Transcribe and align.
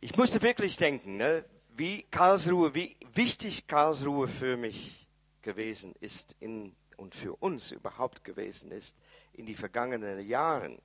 ich 0.00 0.16
musste 0.16 0.40
wirklich 0.42 0.76
denken, 0.76 1.16
ne, 1.16 1.44
wie 1.76 2.02
Karlsruhe, 2.10 2.74
wie 2.74 2.96
wichtig 3.14 3.66
Karlsruhe 3.66 4.28
für 4.28 4.56
mich 4.56 5.06
gewesen 5.42 5.94
ist 6.00 6.36
in, 6.40 6.74
und 6.96 7.14
für 7.14 7.34
uns 7.36 7.72
überhaupt 7.72 8.24
gewesen 8.24 8.70
ist 8.70 8.96
in 9.32 9.46
die 9.46 9.54
vergangenen 9.54 10.26
Jahren. 10.26 10.80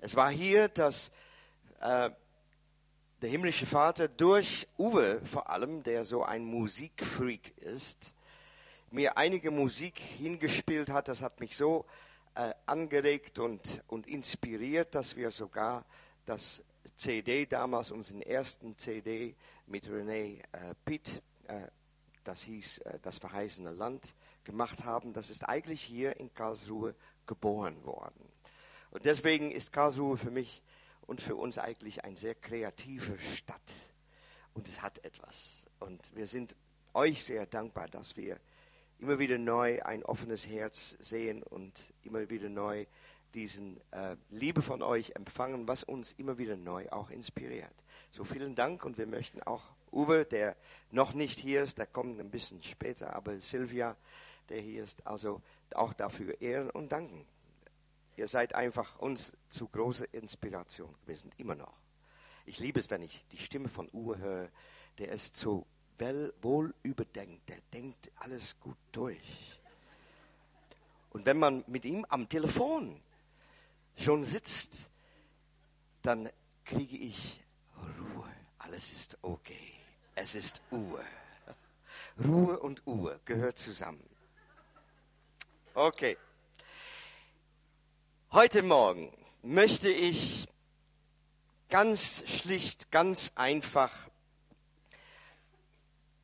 Es 0.00 0.16
war 0.16 0.30
hier, 0.30 0.68
dass 0.68 1.10
äh, 1.80 2.10
der 3.22 3.30
himmlische 3.30 3.66
Vater 3.66 4.08
durch 4.08 4.66
Uwe 4.78 5.20
vor 5.24 5.48
allem, 5.48 5.82
der 5.82 6.04
so 6.04 6.22
ein 6.22 6.44
Musikfreak 6.44 7.56
ist, 7.58 8.14
mir 8.90 9.16
einige 9.16 9.50
Musik 9.50 9.98
hingespielt 9.98 10.90
hat. 10.90 11.08
Das 11.08 11.22
hat 11.22 11.40
mich 11.40 11.56
so 11.56 11.84
äh, 12.34 12.52
angeregt 12.66 13.38
und, 13.38 13.82
und 13.88 14.06
inspiriert, 14.06 14.94
dass 14.94 15.16
wir 15.16 15.30
sogar 15.30 15.84
das 16.26 16.62
CD 16.96 17.46
damals, 17.46 17.90
unseren 17.90 18.22
ersten 18.22 18.76
CD 18.76 19.34
mit 19.66 19.86
René 19.86 20.40
äh, 20.52 20.74
Pitt, 20.84 21.22
äh, 21.48 21.68
das 22.24 22.42
hieß 22.42 22.78
äh, 22.78 22.98
Das 23.02 23.18
verheißene 23.18 23.72
Land, 23.72 24.14
gemacht 24.44 24.84
haben. 24.84 25.12
Das 25.12 25.30
ist 25.30 25.48
eigentlich 25.48 25.82
hier 25.82 26.18
in 26.18 26.32
Karlsruhe 26.32 26.94
geboren 27.26 27.82
worden. 27.84 28.28
Und 28.90 29.04
deswegen 29.04 29.50
ist 29.50 29.72
Karlsruhe 29.72 30.16
für 30.16 30.30
mich 30.30 30.62
und 31.06 31.20
für 31.20 31.36
uns 31.36 31.58
eigentlich 31.58 32.04
eine 32.04 32.16
sehr 32.16 32.34
kreative 32.34 33.18
Stadt. 33.18 33.74
Und 34.54 34.68
es 34.68 34.82
hat 34.82 35.04
etwas. 35.04 35.66
Und 35.80 36.14
wir 36.14 36.26
sind 36.26 36.54
euch 36.92 37.24
sehr 37.24 37.46
dankbar, 37.46 37.88
dass 37.88 38.16
wir 38.16 38.38
immer 38.98 39.18
wieder 39.18 39.36
neu 39.38 39.82
ein 39.82 40.04
offenes 40.04 40.46
Herz 40.46 40.96
sehen 41.00 41.42
und 41.42 41.92
immer 42.02 42.30
wieder 42.30 42.48
neu 42.48 42.86
diesen 43.34 43.80
äh, 43.90 44.16
Liebe 44.30 44.62
von 44.62 44.82
euch 44.82 45.12
empfangen, 45.16 45.66
was 45.68 45.84
uns 45.84 46.12
immer 46.12 46.38
wieder 46.38 46.56
neu 46.56 46.88
auch 46.90 47.10
inspiriert. 47.10 47.74
So 48.10 48.24
vielen 48.24 48.54
Dank 48.54 48.84
und 48.84 48.96
wir 48.96 49.06
möchten 49.06 49.42
auch 49.42 49.62
Uwe, 49.92 50.24
der 50.24 50.56
noch 50.90 51.14
nicht 51.14 51.38
hier 51.38 51.62
ist, 51.62 51.78
der 51.78 51.86
kommt 51.86 52.18
ein 52.20 52.30
bisschen 52.30 52.62
später, 52.62 53.14
aber 53.14 53.38
Silvia, 53.40 53.96
der 54.48 54.60
hier 54.60 54.82
ist, 54.82 55.06
also 55.06 55.42
auch 55.74 55.92
dafür 55.92 56.40
ehren 56.40 56.70
und 56.70 56.92
danken. 56.92 57.26
Ihr 58.16 58.28
seid 58.28 58.54
einfach 58.54 58.98
uns 58.98 59.36
zu 59.48 59.68
großer 59.68 60.12
Inspiration. 60.12 60.94
Sind 61.06 61.34
immer 61.38 61.56
noch. 61.56 61.74
Ich 62.46 62.60
liebe 62.60 62.78
es, 62.78 62.90
wenn 62.90 63.02
ich 63.02 63.24
die 63.32 63.38
Stimme 63.38 63.68
von 63.68 63.88
Uwe 63.92 64.18
höre. 64.18 64.48
Der 64.98 65.10
ist 65.10 65.36
so 65.36 65.66
wohl 66.42 66.74
überdenkt. 66.82 67.48
Der 67.48 67.58
denkt 67.72 68.10
alles 68.16 68.58
gut 68.60 68.76
durch. 68.92 69.58
Und 71.10 71.26
wenn 71.26 71.38
man 71.38 71.64
mit 71.66 71.84
ihm 71.84 72.04
am 72.08 72.28
Telefon 72.28 73.00
schon 73.96 74.24
sitzt, 74.24 74.90
dann 76.02 76.30
kriege 76.64 76.96
ich 76.96 77.42
Ruhe. 77.76 78.30
Alles 78.58 78.92
ist 78.92 79.18
okay. 79.22 79.74
Es 80.14 80.34
ist 80.34 80.60
Uwe. 80.70 81.04
Ruhe 82.24 82.58
und 82.60 82.86
Uhr 82.86 83.20
gehört 83.24 83.58
zusammen. 83.58 84.08
Okay. 85.74 86.16
Heute 88.30 88.62
Morgen 88.62 89.12
möchte 89.42 89.90
ich 89.90 90.48
ganz 91.68 92.22
schlicht, 92.28 92.90
ganz 92.90 93.32
einfach 93.34 93.92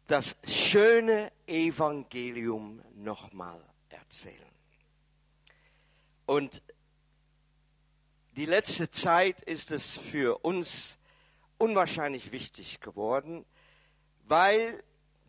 das 0.07 0.37
schöne 0.45 1.31
Evangelium 1.47 2.83
nochmal 2.95 3.63
erzählen. 3.89 4.37
Und 6.27 6.63
die 8.41 8.47
letzte 8.47 8.91
Zeit 8.91 9.43
ist 9.43 9.71
es 9.71 9.99
für 9.99 10.39
uns 10.39 10.97
unwahrscheinlich 11.59 12.33
wichtig 12.33 12.81
geworden, 12.81 13.45
weil 14.29 14.83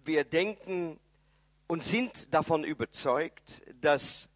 wir 0.05 0.23
denken 0.23 0.97
und 1.67 1.83
sind 1.83 2.33
davon 2.33 2.63
überzeugt, 2.63 3.63
dass 3.81 4.29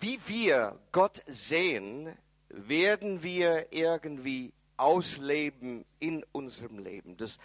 wie 0.00 0.20
wir 0.26 0.78
Gott 0.92 1.22
sehen, 1.26 2.14
werden 2.50 3.22
wir 3.22 3.72
irgendwie 3.72 4.52
ausleben 4.76 5.86
in 5.98 6.26
unserem 6.32 6.80
Leben. 6.80 7.16
Das, 7.16 7.38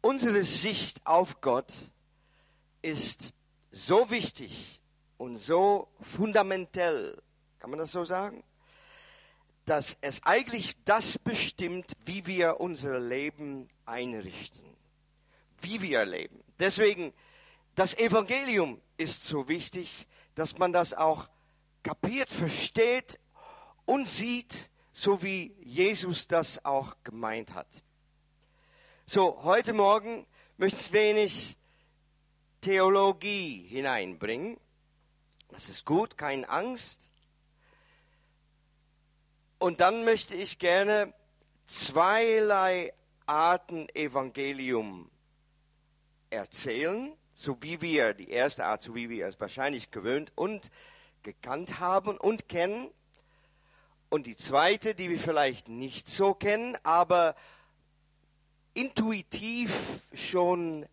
unsere 0.00 0.42
Sicht 0.42 1.06
auf 1.06 1.40
Gott 1.40 1.72
ist 2.82 3.32
so 3.70 4.10
wichtig 4.10 4.80
und 5.18 5.36
so 5.36 5.86
fundamentell, 6.00 7.22
kann 7.60 7.70
man 7.70 7.78
das 7.78 7.92
so 7.92 8.02
sagen, 8.02 8.42
dass 9.68 9.98
es 10.00 10.22
eigentlich 10.22 10.76
das 10.86 11.18
bestimmt, 11.18 11.92
wie 12.06 12.26
wir 12.26 12.58
unser 12.58 12.98
Leben 12.98 13.68
einrichten, 13.84 14.64
wie 15.60 15.82
wir 15.82 16.06
leben. 16.06 16.42
Deswegen, 16.58 17.12
das 17.74 17.92
Evangelium 17.98 18.80
ist 18.96 19.24
so 19.24 19.46
wichtig, 19.46 20.06
dass 20.34 20.56
man 20.56 20.72
das 20.72 20.94
auch 20.94 21.28
kapiert, 21.82 22.30
versteht 22.30 23.20
und 23.84 24.08
sieht, 24.08 24.70
so 24.92 25.22
wie 25.22 25.54
Jesus 25.60 26.28
das 26.28 26.64
auch 26.64 26.96
gemeint 27.04 27.52
hat. 27.52 27.82
So, 29.04 29.42
heute 29.42 29.74
Morgen 29.74 30.26
möchte 30.56 30.80
ich 30.80 30.92
wenig 30.92 31.58
Theologie 32.62 33.66
hineinbringen. 33.68 34.58
Das 35.50 35.68
ist 35.68 35.84
gut, 35.84 36.16
keine 36.16 36.48
Angst. 36.48 37.10
Und 39.58 39.80
dann 39.80 40.04
möchte 40.04 40.36
ich 40.36 40.58
gerne 40.58 41.12
zweierlei 41.66 42.92
Arten 43.26 43.88
Evangelium 43.90 45.10
erzählen, 46.30 47.12
so 47.32 47.56
wie 47.60 47.80
wir, 47.80 48.14
die 48.14 48.30
erste 48.30 48.64
Art, 48.64 48.82
so 48.82 48.94
wie 48.94 49.10
wir 49.10 49.26
es 49.26 49.40
wahrscheinlich 49.40 49.90
gewöhnt 49.90 50.32
und 50.34 50.70
gekannt 51.22 51.80
haben 51.80 52.16
und 52.16 52.48
kennen. 52.48 52.88
Und 54.08 54.26
die 54.26 54.36
zweite, 54.36 54.94
die 54.94 55.10
wir 55.10 55.18
vielleicht 55.18 55.68
nicht 55.68 56.08
so 56.08 56.34
kennen, 56.34 56.78
aber 56.84 57.34
intuitiv 58.74 60.00
schon 60.14 60.86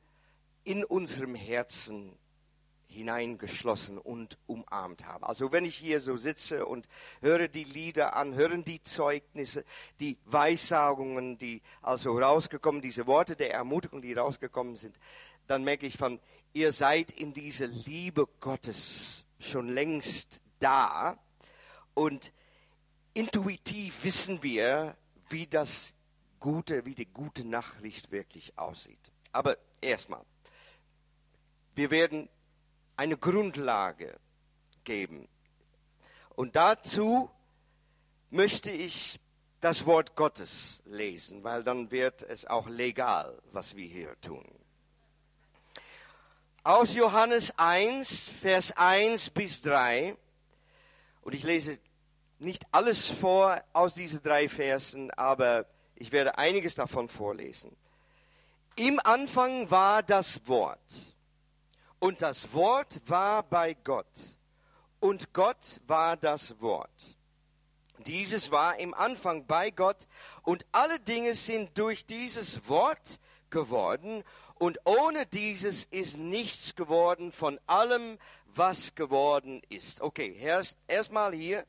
in 0.64 0.84
unserem 0.84 1.36
Herzen 1.36 2.18
hineingeschlossen 2.96 3.98
und 3.98 4.38
umarmt 4.48 5.06
haben. 5.06 5.24
Also 5.24 5.52
wenn 5.52 5.66
ich 5.66 5.76
hier 5.76 6.02
so 6.02 6.18
sitze 6.18 6.66
und 6.66 6.88
höre 7.22 7.48
die 7.48 7.64
Lieder 7.64 8.16
an, 8.16 8.34
hören 8.34 8.64
die 8.64 8.82
Zeugnisse, 8.82 9.66
die 10.00 10.18
Weissagungen, 10.26 11.38
die 11.38 11.62
also 11.82 12.18
rausgekommen, 12.18 12.82
diese 12.82 13.06
Worte 13.06 13.36
der 13.36 13.54
Ermutigung, 13.54 14.02
die 14.02 14.14
rausgekommen 14.14 14.76
sind, 14.76 14.98
dann 15.48 15.64
merke 15.64 15.86
ich 15.86 15.98
von, 15.98 16.20
ihr 16.54 16.72
seid 16.72 17.12
in 17.12 17.34
dieser 17.34 17.68
Liebe 17.68 18.28
Gottes 18.40 19.26
schon 19.40 19.70
längst 19.70 20.42
da 20.60 21.18
und 21.94 22.32
intuitiv 23.14 24.04
wissen 24.04 24.42
wir, 24.42 24.96
wie 25.30 25.48
das 25.48 25.94
gute, 26.40 26.86
wie 26.86 26.96
die 26.96 27.06
gute 27.06 27.46
Nachricht 27.46 28.12
wirklich 28.12 28.58
aussieht. 28.58 29.12
Aber 29.32 29.58
erstmal, 29.82 30.24
wir 31.76 31.92
werden 31.92 32.30
eine 32.98 33.18
Grundlage 33.18 34.18
geben. 34.84 35.28
Und 36.36 36.56
dazu 36.56 37.30
möchte 38.30 38.72
ich 38.72 39.20
das 39.62 39.86
Wort 39.86 40.16
Gottes 40.16 40.84
lesen, 40.86 41.44
weil 41.44 41.64
dann 41.64 41.92
wird 41.92 42.24
es 42.24 42.46
auch 42.46 42.68
legal, 42.68 43.42
was 43.52 43.76
wir 43.76 43.88
hier 43.88 44.20
tun 44.22 44.46
aus 46.66 46.96
Johannes 46.96 47.54
1, 47.58 48.28
Vers 48.42 48.76
1 48.76 49.30
bis 49.30 49.62
3. 49.62 50.18
Und 51.22 51.36
ich 51.36 51.44
lese 51.44 51.78
nicht 52.40 52.66
alles 52.72 53.06
vor 53.06 53.62
aus 53.72 53.94
diesen 53.94 54.22
drei 54.24 54.50
Versen, 54.50 55.12
aber 55.12 55.68
ich 55.96 56.12
werde 56.12 56.40
einiges 56.40 56.74
davon 56.74 57.08
vorlesen. 57.08 57.78
Im 58.76 59.00
Anfang 59.04 59.70
war 59.70 60.02
das 60.02 60.48
Wort. 60.48 61.15
Und 62.06 62.22
das 62.22 62.54
Wort 62.54 63.02
war 63.08 63.42
bei 63.42 63.74
Gott. 63.74 64.06
Und 65.00 65.34
Gott 65.34 65.82
war 65.88 66.16
das 66.16 66.62
Wort. 66.62 67.18
Dieses 68.06 68.52
war 68.52 68.78
im 68.78 68.94
Anfang 68.94 69.48
bei 69.48 69.72
Gott. 69.72 70.08
Und 70.44 70.68
alle 70.72 71.00
Dinge 71.00 71.34
sind 71.34 71.76
durch 71.80 72.06
dieses 72.06 72.70
Wort 72.70 73.20
geworden 73.50 74.24
und 74.54 74.78
ohne 74.86 75.26
dieses 75.26 75.86
ist 75.86 76.20
nichts 76.20 76.76
geworden 76.76 77.32
von 77.32 77.60
allem, 77.66 78.20
was 78.54 78.94
geworden 78.94 79.64
ist. 79.70 80.00
Okay, 80.00 80.38
erst 80.40 80.78
erstmal 80.88 81.34
hier 81.34 81.66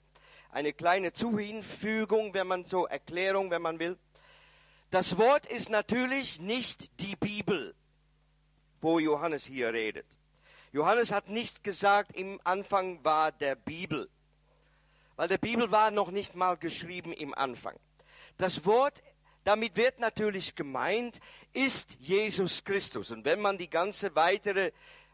eine 0.50 0.74
kleine 0.74 1.14
Zuhinfügung, 1.14 2.34
wenn 2.34 2.46
man 2.46 2.66
so 2.66 2.86
Erklärung, 2.86 3.50
wenn 3.50 3.62
man 3.62 3.78
will. 3.78 3.96
Das 4.90 5.16
Wort 5.16 5.46
ist 5.46 5.70
natürlich 5.70 6.42
nicht 6.42 7.00
die 7.00 7.16
Bibel, 7.16 7.74
wo 8.82 8.98
Johannes 8.98 9.46
hier 9.46 9.72
redet. 9.72 10.15
Johannes 10.76 11.11
hat 11.11 11.31
nicht 11.31 11.64
gesagt, 11.64 12.14
im 12.14 12.38
Anfang 12.44 13.02
war 13.02 13.32
der 13.32 13.55
Bibel, 13.55 14.11
weil 15.17 15.26
der 15.26 15.38
Bibel 15.38 15.70
war 15.70 15.90
noch 15.90 16.11
nicht 16.11 16.37
mal 16.37 16.58
geschrieben 16.58 17.14
im 17.14 17.32
Anfang. 17.32 17.75
Das 18.37 18.67
Wort 18.67 19.02
damit 19.44 19.75
wird 19.76 20.00
natürlich 20.00 20.55
gemeint, 20.55 21.20
ist 21.55 21.96
Jesus 21.99 22.62
Christus. 22.62 23.11
Und 23.11 23.25
wenn 23.25 23.40
man 23.40 23.56
die 23.56 23.70
ganze 23.70 24.14
weitere, 24.17 24.73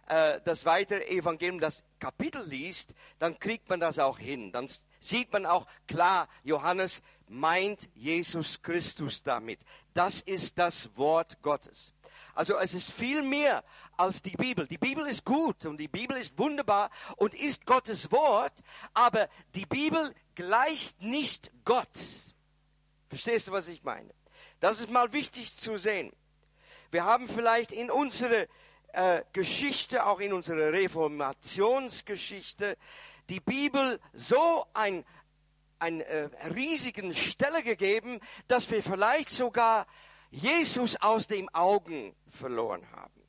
äh, 0.09 0.41
das 0.45 0.65
weitere 0.65 1.05
Evangelium, 1.07 1.61
das 1.61 1.85
Kapitel 2.01 2.45
liest, 2.49 2.97
dann 3.21 3.39
kriegt 3.39 3.69
man 3.69 3.79
das 3.79 4.01
auch 4.01 4.19
hin. 4.19 4.51
Dann 4.51 4.69
sieht 4.99 5.33
man 5.33 5.47
auch 5.47 5.69
klar, 5.87 6.29
Johannes 6.43 7.03
meint 7.29 7.89
Jesus 7.95 8.61
Christus 8.63 9.23
damit. 9.23 9.61
Das 9.95 10.23
ist 10.23 10.59
das 10.59 10.97
Wort 10.97 11.41
Gottes. 11.41 11.92
Also 12.35 12.57
es 12.57 12.75
ist 12.75 12.93
viel 12.93 13.23
mehr 13.23 13.65
als 13.97 14.23
die 14.23 14.37
Bibel. 14.37 14.67
Die 14.67 14.79
Bibel 14.79 15.07
ist 15.07 15.25
gut 15.25 15.67
und 15.67 15.79
die 15.79 15.89
Bibel 15.89 16.17
ist 16.17 16.39
wunderbar 16.39 16.91
und 17.17 17.35
ist 17.35 17.67
Gottes 17.67 18.11
Wort, 18.11 18.63
aber 18.95 19.29
die 19.55 19.67
Bibel 19.67 20.15
gleicht 20.35 21.03
nicht 21.03 21.51
Gott. 21.65 21.89
Verstehst 23.09 23.49
du, 23.49 23.53
was 23.53 23.69
ich 23.69 23.83
meine? 23.83 24.15
Das 24.61 24.81
ist 24.81 24.91
mal 24.91 25.13
wichtig 25.13 25.57
zu 25.57 25.77
sehen. 25.77 26.13
Wir 26.91 27.05
haben 27.05 27.29
vielleicht 27.29 27.73
in 27.73 27.91
unserer 27.91 28.47
äh, 28.93 29.23
Geschichte, 29.33 30.07
auch 30.07 30.21
in 30.21 30.33
unserer 30.33 30.73
Reformationsgeschichte, 30.73 32.77
die 33.29 33.41
Bibel 33.41 34.01
so 34.13 34.65
ein, 34.75 35.05
ein 35.79 36.03
äh, 36.03 36.29
riesigen 36.55 37.15
Stelle 37.15 37.63
gegeben, 37.63 38.21
dass 38.49 38.71
wir 38.71 38.83
vielleicht 38.83 39.31
sogar 39.31 39.87
Jesus 40.33 40.97
aus 40.97 41.29
den 41.29 41.49
Augen 41.55 42.17
verloren 42.27 42.85
haben. 42.93 43.23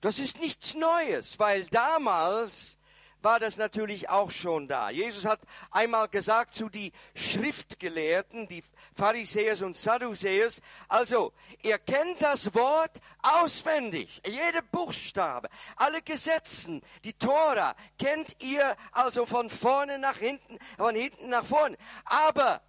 Das 0.00 0.20
ist 0.20 0.38
nichts 0.38 0.74
Neues, 0.74 1.38
weil 1.40 1.66
damals 1.66 2.78
war 3.20 3.40
das 3.40 3.56
natürlich 3.56 4.08
auch 4.08 4.30
schon 4.30 4.68
da. 4.68 4.90
Jesus 4.90 5.24
hat 5.24 5.40
einmal 5.72 6.06
gesagt 6.06 6.54
zu 6.54 6.68
die 6.68 6.92
Schriftgelehrten, 7.16 8.46
die 8.46 8.62
Pharisäer 8.94 9.60
und 9.66 9.76
Sadduzäer, 9.76 10.48
also, 10.86 11.32
ihr 11.62 11.78
kennt 11.78 12.22
das 12.22 12.54
Wort 12.54 13.00
auswendig, 13.20 14.22
jeder 14.24 14.62
Buchstabe, 14.62 15.48
alle 15.74 16.00
Gesetzen, 16.02 16.80
die 17.04 17.14
Tora 17.14 17.74
kennt 17.98 18.40
ihr 18.40 18.76
also 18.92 19.26
von 19.26 19.50
vorne 19.50 19.98
nach 19.98 20.18
hinten, 20.18 20.56
von 20.76 20.94
hinten 20.94 21.30
nach 21.30 21.44
vorne. 21.44 21.76
Aber, 22.04 22.62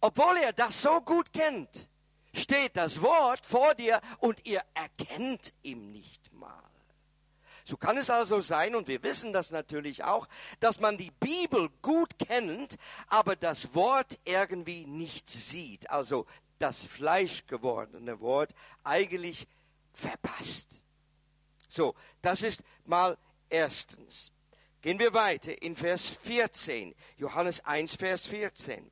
obwohl 0.00 0.38
ihr 0.38 0.52
das 0.52 0.80
so 0.80 1.00
gut 1.00 1.32
kennt, 1.32 1.90
steht 2.32 2.76
das 2.76 3.00
Wort 3.02 3.44
vor 3.44 3.74
dir 3.74 4.00
und 4.18 4.46
ihr 4.46 4.62
erkennt 4.74 5.52
ihm 5.62 5.90
nicht 5.92 6.32
mal. 6.32 6.62
So 7.64 7.76
kann 7.76 7.96
es 7.98 8.10
also 8.10 8.40
sein, 8.40 8.74
und 8.74 8.88
wir 8.88 9.02
wissen 9.02 9.32
das 9.32 9.50
natürlich 9.50 10.02
auch, 10.02 10.28
dass 10.58 10.80
man 10.80 10.96
die 10.96 11.12
Bibel 11.20 11.68
gut 11.82 12.18
kennt, 12.18 12.76
aber 13.06 13.36
das 13.36 13.74
Wort 13.74 14.18
irgendwie 14.24 14.86
nicht 14.86 15.28
sieht. 15.28 15.88
Also 15.90 16.26
das 16.58 16.82
fleischgewordene 16.82 18.20
Wort 18.20 18.54
eigentlich 18.82 19.46
verpasst. 19.92 20.80
So, 21.68 21.94
das 22.22 22.42
ist 22.42 22.64
mal 22.86 23.16
erstens. 23.48 24.32
Gehen 24.82 24.98
wir 24.98 25.12
weiter 25.12 25.62
in 25.62 25.76
Vers 25.76 26.08
14, 26.08 26.94
Johannes 27.18 27.64
1, 27.64 27.94
Vers 27.94 28.26
14. 28.26 28.90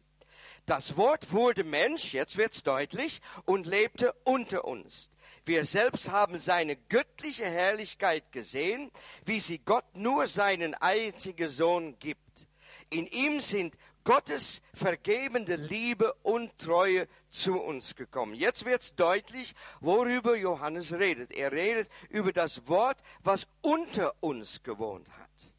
Das 0.68 0.98
Wort 0.98 1.32
wurde 1.32 1.64
Mensch, 1.64 2.12
jetzt 2.12 2.36
wird's 2.36 2.62
deutlich, 2.62 3.22
und 3.46 3.66
lebte 3.66 4.12
unter 4.24 4.66
uns. 4.66 5.08
Wir 5.46 5.64
selbst 5.64 6.10
haben 6.10 6.36
seine 6.36 6.76
göttliche 6.76 7.46
Herrlichkeit 7.46 8.32
gesehen, 8.32 8.90
wie 9.24 9.40
sie 9.40 9.60
Gott 9.60 9.86
nur 9.94 10.26
seinen 10.26 10.74
einzigen 10.74 11.48
Sohn 11.48 11.98
gibt. 11.98 12.46
In 12.90 13.06
ihm 13.06 13.40
sind 13.40 13.78
Gottes 14.04 14.60
vergebende 14.74 15.56
Liebe 15.56 16.12
und 16.22 16.58
Treue 16.58 17.08
zu 17.30 17.58
uns 17.58 17.96
gekommen. 17.96 18.34
Jetzt 18.34 18.66
wird's 18.66 18.94
deutlich, 18.94 19.54
worüber 19.80 20.36
Johannes 20.36 20.92
redet. 20.92 21.32
Er 21.32 21.50
redet 21.50 21.88
über 22.10 22.34
das 22.34 22.68
Wort, 22.68 22.98
was 23.22 23.46
unter 23.62 24.12
uns 24.20 24.62
gewohnt 24.62 25.08
hat 25.18 25.54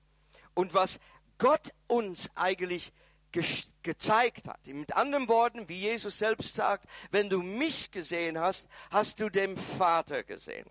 und 0.54 0.76
was 0.76 1.00
Gott 1.40 1.74
uns 1.88 2.30
eigentlich 2.36 2.94
ge 3.32 3.44
gezeigt 3.84 4.48
hat. 4.48 4.66
Mit 4.68 4.96
anderen 4.96 5.28
Worten, 5.28 5.68
wie 5.70 5.80
Jesus 5.80 6.18
selbst 6.18 6.54
sagt, 6.54 6.88
wenn 7.12 7.30
du 7.30 7.42
mich 7.42 7.92
gesehen 7.92 8.40
hast, 8.40 8.68
hast 8.92 9.20
du 9.20 9.30
den 9.30 9.56
Vater 9.58 10.24
gesehen. 10.24 10.70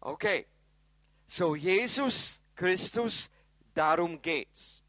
Okay, 0.00 0.46
so 1.26 1.54
Jesus 1.54 2.40
Christus, 2.56 3.30
darum 3.74 4.20
geht's. 4.20 4.82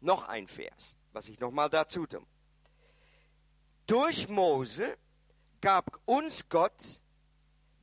Noch 0.00 0.28
ein 0.28 0.46
Vers, 0.46 0.96
was 1.12 1.28
ich 1.28 1.38
nochmal 1.40 1.68
dazu 1.68 2.06
tue. 2.06 2.24
Durch 3.86 4.28
Mose 4.28 4.96
gab 5.60 6.00
uns 6.06 6.48
Gott 6.48 7.00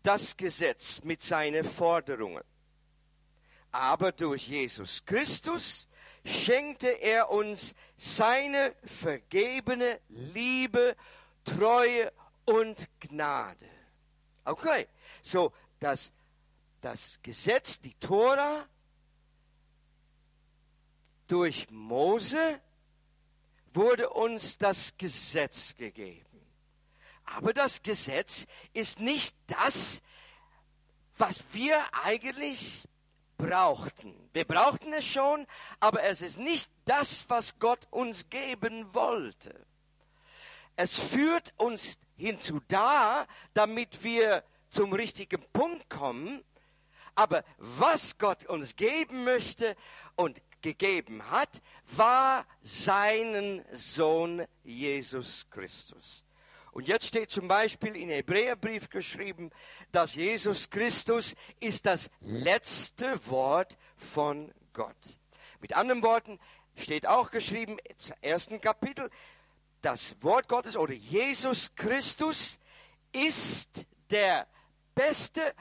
das 0.02 0.36
Gesetz 0.36 1.02
mit 1.04 1.22
seinen 1.22 1.64
Forderungen 1.64 2.44
aber 3.72 4.12
durch 4.12 4.48
Jesus 4.48 5.04
Christus 5.06 5.88
schenkte 6.26 6.88
er 6.88 7.30
uns 7.30 7.76
seine 7.96 8.76
vergebene 8.84 10.00
Liebe, 10.10 10.96
Treue 11.46 12.12
und 12.46 12.90
Gnade. 13.00 13.70
Okay, 14.46 14.88
so 15.22 15.54
das, 15.80 16.12
das 16.82 17.20
Gesetz, 17.22 17.80
die 17.80 17.94
Tora, 17.96 18.66
durch 21.28 21.70
Mose 21.70 22.62
wurde 23.74 24.10
uns 24.10 24.58
das 24.58 24.98
Gesetz 24.98 25.76
gegeben. 25.76 26.26
Aber 27.26 27.54
das 27.54 27.84
Gesetz 27.84 28.48
ist 28.74 29.00
nicht 29.00 29.36
das, 29.46 30.02
was 31.18 31.44
wir 31.54 31.80
eigentlich 32.04 32.89
brauchten. 33.40 34.14
Wir 34.34 34.46
brauchten 34.46 34.94
es 34.94 35.06
schon, 35.06 35.48
aber 35.80 36.04
es 36.04 36.22
ist 36.22 36.38
nicht 36.38 36.70
das, 36.86 37.28
was 37.30 37.58
Gott 37.58 37.88
uns 37.90 38.30
geben 38.30 38.94
wollte. 38.94 39.66
Es 40.76 41.00
führt 41.00 41.54
uns 41.58 41.98
hinzu 42.16 42.60
da, 42.68 43.26
damit 43.54 44.04
wir 44.04 44.44
zum 44.70 44.94
richtigen 44.94 45.44
Punkt 45.52 45.90
kommen. 45.90 46.44
Aber 47.16 47.44
was 47.58 48.18
Gott 48.18 48.46
uns 48.46 48.76
geben 48.76 49.24
möchte 49.24 49.76
und 50.16 50.42
gegeben 50.62 51.32
hat, 51.32 51.62
war 51.86 52.46
seinen 52.62 53.66
Sohn 53.72 54.46
Jesus 54.64 55.50
Christus. 55.50 56.24
Und 56.80 56.88
jetzt 56.88 57.08
steht 57.08 57.30
zum 57.30 57.50
Beispiel 57.50 57.94
in 57.98 58.08
Hebräerbrief 58.08 58.90
geschrieben, 58.90 59.52
dass 59.92 60.16
Jesus 60.16 60.70
Christus 60.70 61.36
ist 61.60 61.86
das 61.86 62.10
letzte 62.22 63.20
Wort 63.28 63.78
von 63.98 64.50
Gott. 64.72 64.96
Mit 65.60 65.76
anderen 65.76 66.02
Worten 66.04 66.40
steht 66.78 67.06
auch 67.06 67.32
geschrieben 67.32 67.76
im 67.84 68.14
ersten 68.22 68.62
Kapitel, 68.62 69.10
das 69.82 70.16
Wort 70.22 70.48
Gottes 70.48 70.78
oder 70.78 70.94
Jesus 70.94 71.76
Christus 71.76 72.60
ist 73.12 73.86
der 74.10 74.48
beste 74.96 75.54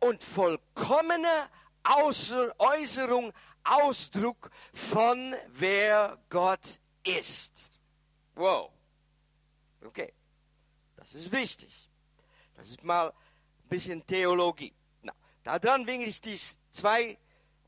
und 0.00 0.24
vollkommene 0.24 1.48
Äußerung, 2.58 3.32
Ausdruck 3.62 4.50
von 4.72 5.36
wer 5.52 6.18
Gott 6.30 6.80
ist. 7.04 7.70
Wow. 8.34 8.72
Okay. 9.80 10.12
Das 11.04 11.14
ist 11.14 11.32
wichtig. 11.32 11.90
Das 12.56 12.70
ist 12.70 12.82
mal 12.82 13.08
ein 13.08 13.68
bisschen 13.68 14.06
Theologie. 14.06 14.72
Na, 15.02 15.12
daran 15.42 15.86
will 15.86 16.00
ich 16.00 16.18
dich 16.22 16.56
zwei 16.70 17.18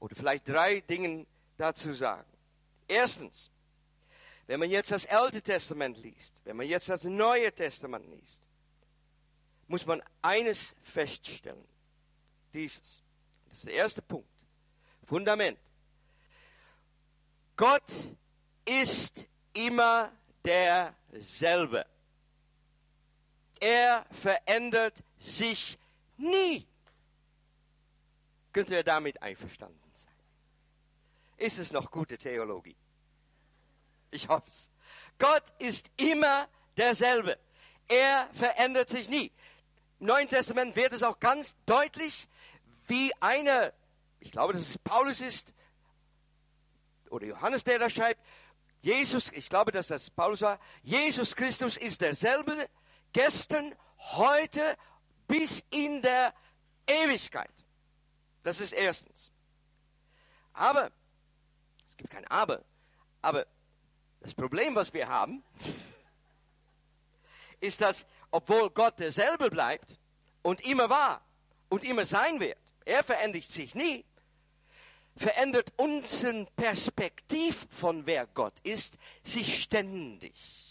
oder 0.00 0.16
vielleicht 0.16 0.48
drei 0.48 0.80
Dinge 0.80 1.26
dazu 1.58 1.92
sagen. 1.92 2.30
Erstens, 2.88 3.50
wenn 4.46 4.58
man 4.58 4.70
jetzt 4.70 4.90
das 4.90 5.04
Alte 5.06 5.42
Testament 5.42 5.98
liest, 5.98 6.40
wenn 6.44 6.56
man 6.56 6.66
jetzt 6.66 6.88
das 6.88 7.04
Neue 7.04 7.52
Testament 7.52 8.06
liest, 8.06 8.42
muss 9.68 9.84
man 9.84 10.02
eines 10.22 10.74
feststellen. 10.82 11.68
Dieses. 12.54 13.02
Das 13.44 13.58
ist 13.58 13.66
der 13.66 13.74
erste 13.74 14.00
Punkt. 14.00 14.30
Fundament. 15.04 15.58
Gott 17.54 17.92
ist 18.64 19.26
immer 19.52 20.10
derselbe. 20.42 21.84
Er 23.60 24.04
verändert 24.10 25.02
sich 25.18 25.78
nie. 26.16 26.66
Könnt 28.52 28.70
ihr 28.70 28.82
damit 28.84 29.20
einverstanden 29.22 29.80
sein? 29.94 30.12
Ist 31.36 31.58
es 31.58 31.72
noch 31.72 31.90
gute 31.90 32.16
Theologie? 32.16 32.76
Ich 34.10 34.28
hoffe 34.28 34.46
es. 34.46 34.70
Gott 35.18 35.44
ist 35.58 35.90
immer 35.96 36.48
derselbe. 36.76 37.38
Er 37.88 38.28
verändert 38.32 38.88
sich 38.88 39.08
nie. 39.08 39.32
Im 40.00 40.06
Neuen 40.06 40.28
Testament 40.28 40.76
wird 40.76 40.92
es 40.92 41.02
auch 41.02 41.20
ganz 41.20 41.56
deutlich, 41.66 42.28
wie 42.86 43.12
eine, 43.20 43.72
ich 44.20 44.32
glaube, 44.32 44.52
dass 44.52 44.62
es 44.62 44.78
Paulus 44.78 45.20
ist, 45.20 45.54
oder 47.10 47.26
Johannes, 47.26 47.64
der 47.64 47.78
da 47.78 47.88
schreibt, 47.88 48.20
Jesus, 48.82 49.32
ich 49.32 49.48
glaube, 49.48 49.72
dass 49.72 49.88
das 49.88 50.10
Paulus 50.10 50.42
war, 50.42 50.60
Jesus 50.82 51.34
Christus 51.34 51.76
ist 51.76 52.00
derselbe 52.00 52.68
gestern, 53.16 53.74
heute 53.98 54.76
bis 55.26 55.64
in 55.70 56.02
der 56.02 56.34
Ewigkeit. 56.86 57.50
Das 58.42 58.60
ist 58.60 58.72
erstens. 58.72 59.32
Aber, 60.52 60.90
es 61.88 61.96
gibt 61.96 62.10
kein 62.10 62.26
Aber, 62.26 62.62
aber 63.22 63.46
das 64.20 64.34
Problem, 64.34 64.74
was 64.74 64.92
wir 64.92 65.08
haben, 65.08 65.42
ist, 67.60 67.80
dass 67.80 68.04
obwohl 68.30 68.68
Gott 68.68 69.00
derselbe 69.00 69.48
bleibt 69.48 69.98
und 70.42 70.60
immer 70.60 70.90
war 70.90 71.24
und 71.70 71.84
immer 71.84 72.04
sein 72.04 72.38
wird, 72.38 72.58
er 72.84 73.02
verändert 73.02 73.44
sich 73.44 73.74
nie, 73.74 74.04
verändert 75.16 75.72
unseren 75.78 76.46
Perspektiv 76.48 77.66
von 77.70 78.04
wer 78.04 78.26
Gott 78.26 78.60
ist, 78.60 78.98
sich 79.22 79.62
ständig. 79.62 80.65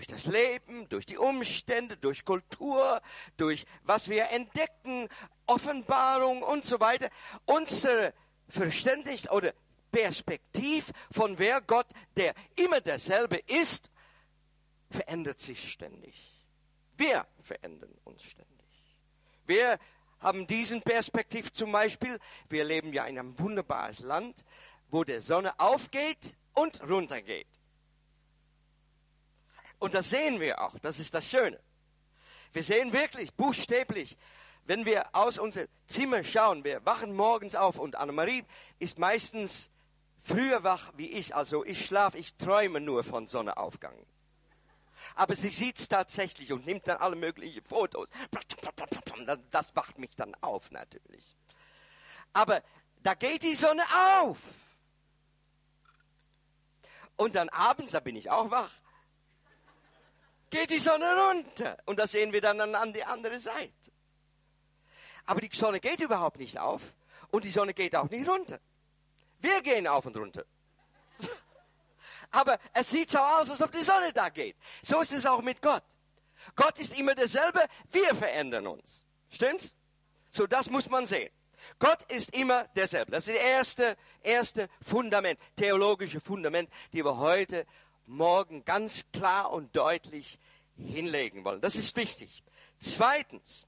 Durch 0.00 0.06
das 0.06 0.24
Leben, 0.24 0.88
durch 0.88 1.04
die 1.04 1.18
Umstände, 1.18 1.94
durch 1.98 2.24
Kultur, 2.24 3.02
durch 3.36 3.66
was 3.82 4.08
wir 4.08 4.30
entdecken, 4.30 5.10
Offenbarung 5.44 6.42
und 6.42 6.64
so 6.64 6.80
weiter. 6.80 7.10
Unsere 7.44 8.14
Verständnis 8.48 9.28
oder 9.28 9.52
Perspektiv 9.92 10.90
von 11.10 11.38
wer 11.38 11.60
Gott, 11.60 11.86
der 12.16 12.32
immer 12.56 12.80
derselbe 12.80 13.36
ist, 13.46 13.90
verändert 14.90 15.38
sich 15.38 15.70
ständig. 15.70 16.46
Wir 16.96 17.26
verändern 17.42 17.94
uns 18.04 18.22
ständig. 18.22 18.96
Wir 19.44 19.78
haben 20.18 20.46
diesen 20.46 20.80
Perspektiv 20.80 21.52
zum 21.52 21.72
Beispiel. 21.72 22.18
Wir 22.48 22.64
leben 22.64 22.94
ja 22.94 23.04
in 23.04 23.18
einem 23.18 23.38
wunderbaren 23.38 24.06
Land, 24.06 24.46
wo 24.88 25.04
der 25.04 25.20
Sonne 25.20 25.60
aufgeht 25.60 26.38
und 26.54 26.82
runtergeht. 26.88 27.59
Und 29.80 29.94
das 29.94 30.10
sehen 30.10 30.38
wir 30.38 30.60
auch. 30.60 30.78
Das 30.78 31.00
ist 31.00 31.12
das 31.14 31.26
Schöne. 31.28 31.58
Wir 32.52 32.62
sehen 32.62 32.92
wirklich 32.92 33.32
buchstäblich, 33.34 34.16
wenn 34.66 34.84
wir 34.84 35.16
aus 35.16 35.38
unserem 35.38 35.66
Zimmer 35.86 36.22
schauen, 36.22 36.62
wir 36.62 36.84
wachen 36.84 37.16
morgens 37.16 37.56
auf 37.56 37.78
und 37.78 37.96
Annemarie 37.96 38.44
ist 38.78 38.98
meistens 38.98 39.70
früher 40.22 40.62
wach 40.62 40.92
wie 40.96 41.10
ich. 41.10 41.34
Also 41.34 41.64
ich 41.64 41.86
schlafe, 41.86 42.18
ich 42.18 42.34
träume 42.34 42.80
nur 42.80 43.02
von 43.02 43.26
Sonnenaufgang. 43.26 43.96
Aber 45.14 45.34
sie 45.34 45.48
sieht 45.48 45.78
es 45.78 45.88
tatsächlich 45.88 46.52
und 46.52 46.66
nimmt 46.66 46.86
dann 46.86 46.98
alle 46.98 47.16
möglichen 47.16 47.64
Fotos. 47.64 48.08
Das 49.50 49.74
wacht 49.74 49.98
mich 49.98 50.14
dann 50.14 50.36
auf 50.40 50.70
natürlich. 50.70 51.36
Aber 52.32 52.62
da 53.02 53.14
geht 53.14 53.42
die 53.42 53.54
Sonne 53.54 53.82
auf. 54.20 54.38
Und 57.16 57.34
dann 57.34 57.48
abends, 57.48 57.92
da 57.92 58.00
bin 58.00 58.16
ich 58.16 58.30
auch 58.30 58.50
wach, 58.50 58.70
geht 60.50 60.70
die 60.70 60.78
Sonne 60.78 61.06
runter. 61.28 61.78
Und 61.86 61.98
das 61.98 62.12
sehen 62.12 62.32
wir 62.32 62.40
dann 62.40 62.60
an 62.74 62.92
die 62.92 63.04
andere 63.04 63.38
Seite. 63.38 63.72
Aber 65.26 65.40
die 65.40 65.50
Sonne 65.54 65.80
geht 65.80 66.00
überhaupt 66.00 66.38
nicht 66.38 66.58
auf 66.58 66.82
und 67.30 67.44
die 67.44 67.50
Sonne 67.50 67.72
geht 67.72 67.94
auch 67.94 68.10
nicht 68.10 68.28
runter. 68.28 68.58
Wir 69.40 69.62
gehen 69.62 69.86
auf 69.86 70.04
und 70.06 70.16
runter. 70.16 70.44
Aber 72.30 72.58
es 72.72 72.90
sieht 72.90 73.10
so 73.10 73.18
aus, 73.18 73.50
als 73.50 73.62
ob 73.62 73.72
die 73.72 73.82
Sonne 73.82 74.12
da 74.12 74.28
geht. 74.28 74.56
So 74.82 75.00
ist 75.00 75.12
es 75.12 75.26
auch 75.26 75.42
mit 75.42 75.62
Gott. 75.62 75.84
Gott 76.56 76.78
ist 76.78 76.98
immer 76.98 77.14
derselbe, 77.14 77.64
wir 77.90 78.14
verändern 78.14 78.66
uns. 78.66 79.04
Stimmt's? 79.30 79.74
So, 80.30 80.46
das 80.46 80.70
muss 80.70 80.88
man 80.88 81.06
sehen. 81.06 81.30
Gott 81.78 82.02
ist 82.10 82.34
immer 82.34 82.64
derselbe. 82.68 83.12
Das 83.12 83.26
ist 83.26 83.36
das 83.36 83.42
erste, 83.42 83.96
erste 84.22 84.68
Fundament, 84.82 85.38
theologische 85.56 86.20
Fundament, 86.20 86.70
die 86.92 87.04
wir 87.04 87.18
heute 87.18 87.66
Morgen 88.06 88.64
ganz 88.64 89.04
klar 89.12 89.50
und 89.52 89.74
deutlich 89.76 90.38
hinlegen 90.76 91.44
wollen. 91.44 91.60
Das 91.60 91.76
ist 91.76 91.94
wichtig. 91.96 92.42
Zweitens, 92.78 93.66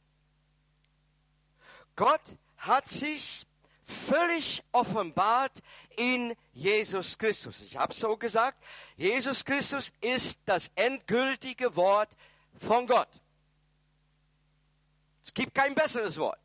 Gott 1.97 2.37
hat 2.57 2.89
sich 2.89 3.47
völlig 3.85 4.63
offenbart 4.73 5.61
in 5.97 6.35
Jesus 6.53 7.19
Christus. 7.19 7.61
Ich 7.61 7.77
habe 7.77 7.93
so 7.93 8.17
gesagt, 8.17 8.63
Jesus 8.97 9.45
Christus 9.45 9.93
ist 10.01 10.41
das 10.47 10.71
endgültige 10.75 11.77
Wort 11.77 12.17
von 12.59 12.87
Gott. 12.87 13.21
Es 15.25 15.35
gibt 15.35 15.55
kein 15.55 15.75
besseres 15.75 16.17
Wort. 16.19 16.41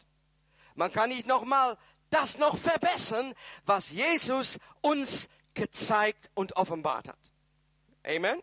Man 0.76 0.92
kann 0.92 1.10
nicht 1.10 1.28
nochmal 1.28 1.78
das 2.10 2.38
noch 2.38 2.58
verbessern, 2.58 3.34
was 3.66 3.92
Jesus 3.92 4.60
uns 4.82 5.30
gezeigt 5.54 6.30
und 6.36 6.56
offenbart 6.56 7.08
hat. 7.08 7.32
Amen. 8.08 8.42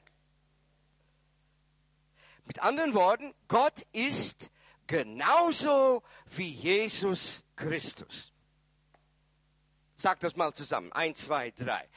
Mit 2.45 2.59
anderen 2.63 2.93
Worten, 2.93 3.33
Gott 3.49 3.87
ist 3.93 4.51
genauso 4.87 6.03
wie 6.27 6.51
Jesus 6.51 7.43
Christus. 7.57 8.35
Sag 9.97 10.21
das 10.21 10.37
mal 10.37 10.53
zusammen. 10.53 10.93
Eins, 10.93 11.25
zwei, 11.25 11.51
drei. 11.51 11.89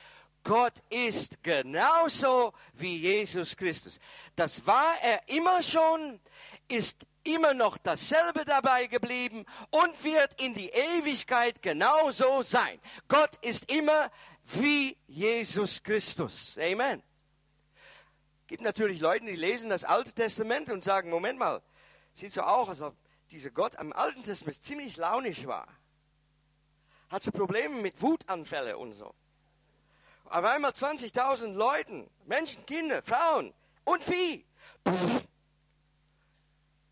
Gott 0.43 0.81
ist 0.89 1.43
genauso 1.43 2.53
wie 2.71 2.99
Jesus 2.99 3.57
Christus. 3.57 3.99
Das 4.37 4.65
war 4.65 4.95
er 5.01 5.27
immer 5.27 5.61
schon, 5.61 6.21
ist 6.69 7.05
immer 7.23 7.53
noch 7.53 7.77
dasselbe 7.77 8.45
dabei 8.45 8.87
geblieben 8.87 9.43
und 9.71 10.03
wird 10.05 10.41
in 10.41 10.53
die 10.53 10.69
Ewigkeit 10.69 11.61
genauso 11.61 12.43
sein. 12.43 12.79
Gott 13.09 13.35
ist 13.41 13.69
immer 13.69 14.09
wie 14.45 14.95
Jesus 15.07 15.83
Christus. 15.83 16.57
Amen. 16.57 17.03
Gibt 18.47 18.63
natürlich 18.63 18.99
Leute, 18.99 19.25
die 19.25 19.35
lesen 19.35 19.69
das 19.69 19.83
Alte 19.83 20.13
Testament 20.13 20.69
und 20.69 20.83
sagen, 20.83 21.09
Moment 21.09 21.37
mal, 21.37 21.61
sieht 22.13 22.31
so 22.31 22.41
aus, 22.41 22.69
als 22.69 22.81
ob 22.81 22.95
dieser 23.31 23.49
Gott 23.49 23.75
am 23.77 23.93
Alten 23.93 24.23
Testament 24.23 24.63
ziemlich 24.63 24.97
launisch 24.97 25.45
war 25.45 25.67
hat 27.09 27.23
sie 27.23 27.31
Probleme 27.31 27.81
mit 27.81 28.01
Wutanfällen 28.01 28.75
und 28.75 28.93
so. 28.93 29.13
Auf 30.25 30.43
einmal 30.43 30.71
20.000 30.71 31.53
Leuten, 31.53 32.09
Menschen, 32.25 32.65
Kinder, 32.65 33.01
Frauen 33.01 33.53
und 33.85 34.03
Vieh. 34.03 34.43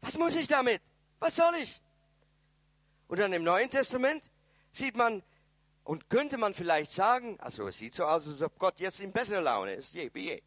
Was 0.02 0.18
muss 0.18 0.36
ich 0.36 0.48
damit? 0.48 0.82
Was 1.20 1.36
soll 1.36 1.56
ich? 1.56 1.82
Und 3.08 3.20
dann 3.20 3.34
im 3.34 3.44
Neuen 3.44 3.70
Testament 3.70 4.30
sieht 4.72 4.96
man 4.96 5.22
und 5.84 6.10
könnte 6.10 6.38
man 6.38 6.54
vielleicht 6.54 6.92
sagen, 6.92 7.38
also 7.40 7.68
es 7.68 7.78
sieht 7.78 7.94
so 7.94 8.06
aus, 8.06 8.28
als 8.28 8.42
ob 8.42 8.58
Gott 8.58 8.80
jetzt 8.80 9.02
in 9.02 9.12
besserer 9.12 9.42
Laune 9.42 9.74
ist, 9.74 9.94
je 9.94 10.10
wie 10.14 10.28
je. 10.30 10.42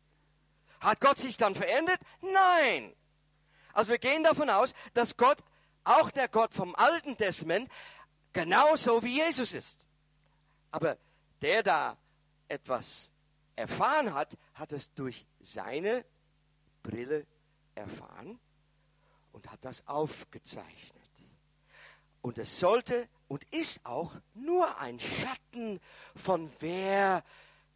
Hat 0.81 1.01
Gott 1.01 1.19
sich 1.19 1.37
dann 1.37 1.55
verändert? 1.55 2.01
Nein. 2.21 2.95
Also 3.73 3.91
wir 3.91 3.99
gehen 3.99 4.25
davon 4.25 4.51
aus, 4.51 4.75
dass 4.95 5.17
Gott, 5.17 5.39
auch 5.85 6.11
der 6.11 6.29
Gott 6.29 6.53
vom 6.55 6.75
Alten 6.75 7.17
Testament, 7.17 7.71
genauso 8.33 9.03
wie 9.03 9.17
Jesus 9.17 9.55
ist. 9.55 9.87
Aber 10.71 10.99
der 11.41 11.63
da 11.63 11.97
etwas 12.49 13.11
erfahren 13.57 14.15
hat, 14.15 14.37
hat 14.55 14.73
es 14.73 14.93
durch 14.95 15.27
seine 15.41 16.05
Brille 16.83 17.27
erfahren 17.75 18.39
und 19.33 19.51
hat 19.51 19.65
das 19.65 19.87
aufgezeichnet. 19.87 20.99
Und 22.21 22.39
es 22.39 22.59
sollte 22.59 23.09
und 23.29 23.45
ist 23.53 23.85
auch 23.85 24.13
nur 24.35 24.79
ein 24.79 24.99
Schatten 24.99 25.81
von 26.15 26.51
wer 26.61 27.23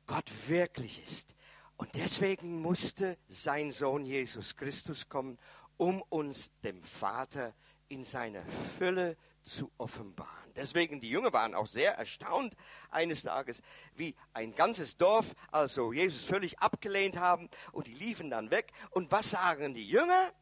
Gott 0.07 0.31
wirklich 0.49 1.05
ist. 1.07 1.37
Und 1.83 1.97
deswegen 1.97 2.63
musste 2.63 3.19
sein 3.27 3.73
Sohn 3.73 4.05
Jesus 4.07 4.55
Christus 4.55 5.09
kommen, 5.09 5.37
um 5.79 6.01
uns 6.11 6.53
dem 6.61 6.81
Vater 6.81 7.55
in 7.89 8.05
seiner 8.05 8.45
Fülle 8.79 9.17
zu 9.43 9.69
offenbaren. 9.79 10.53
Deswegen, 10.55 11.01
die 11.01 11.11
Jünger 11.11 11.33
waren 11.33 11.57
auch 11.57 11.67
sehr 11.67 11.97
erstaunt 11.97 12.55
eines 12.89 13.25
Tages, 13.25 13.63
wie 13.97 14.15
ein 14.33 14.55
ganzes 14.55 14.97
Dorf 14.97 15.35
also 15.51 15.93
Jesus 15.93 16.23
völlig 16.23 16.57
abgelehnt 16.61 17.19
haben 17.19 17.51
und 17.73 17.89
die 17.89 17.95
liefen 17.95 18.31
dann 18.31 18.53
weg. 18.53 18.73
Und 18.91 19.11
was 19.11 19.31
sagen 19.31 19.75
die 19.75 19.89
Jünger? 19.89 20.33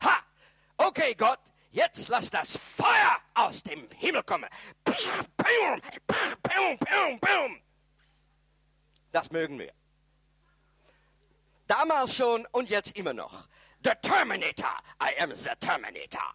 Ha! 0.00 0.20
Okay, 0.76 1.16
Gott, 1.16 1.40
jetzt 1.72 2.06
lass 2.06 2.30
das 2.30 2.56
Feuer 2.56 3.18
aus 3.34 3.64
dem 3.64 3.88
Himmel 3.96 4.22
kommen. 4.22 4.48
Das 9.10 9.32
mögen 9.32 9.58
wir. 9.58 9.74
Damals 11.66 12.14
schon 12.14 12.46
und 12.52 12.68
jetzt 12.68 12.96
immer 12.96 13.12
noch. 13.12 13.48
The 13.82 13.92
Terminator. 14.02 14.76
I 15.00 15.20
am 15.20 15.34
the 15.34 15.50
Terminator. 15.60 16.34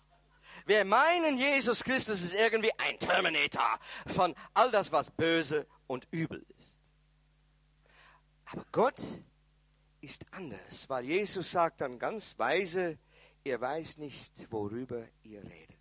Wir 0.66 0.86
meinen, 0.86 1.38
Jesus 1.38 1.84
Christus 1.84 2.22
ist 2.22 2.36
irgendwie 2.36 2.72
ein 2.78 3.00
Terminator 3.00 3.80
von 4.08 4.36
all 4.54 4.70
das, 4.72 4.92
was 4.92 5.10
böse 5.10 5.66
und 5.88 6.08
übel 6.12 6.46
ist. 6.60 6.80
Aber 8.46 8.66
Gott 8.72 9.02
ist 10.02 10.26
anders, 10.32 10.88
weil 10.90 11.06
Jesus 11.06 11.52
sagt 11.52 11.82
dann 11.82 12.00
ganz 12.00 12.38
weise, 12.38 12.98
ihr 13.44 13.60
weiß 13.60 13.98
nicht, 13.98 14.48
worüber 14.52 15.08
ihr 15.24 15.44
redet. 15.44 15.78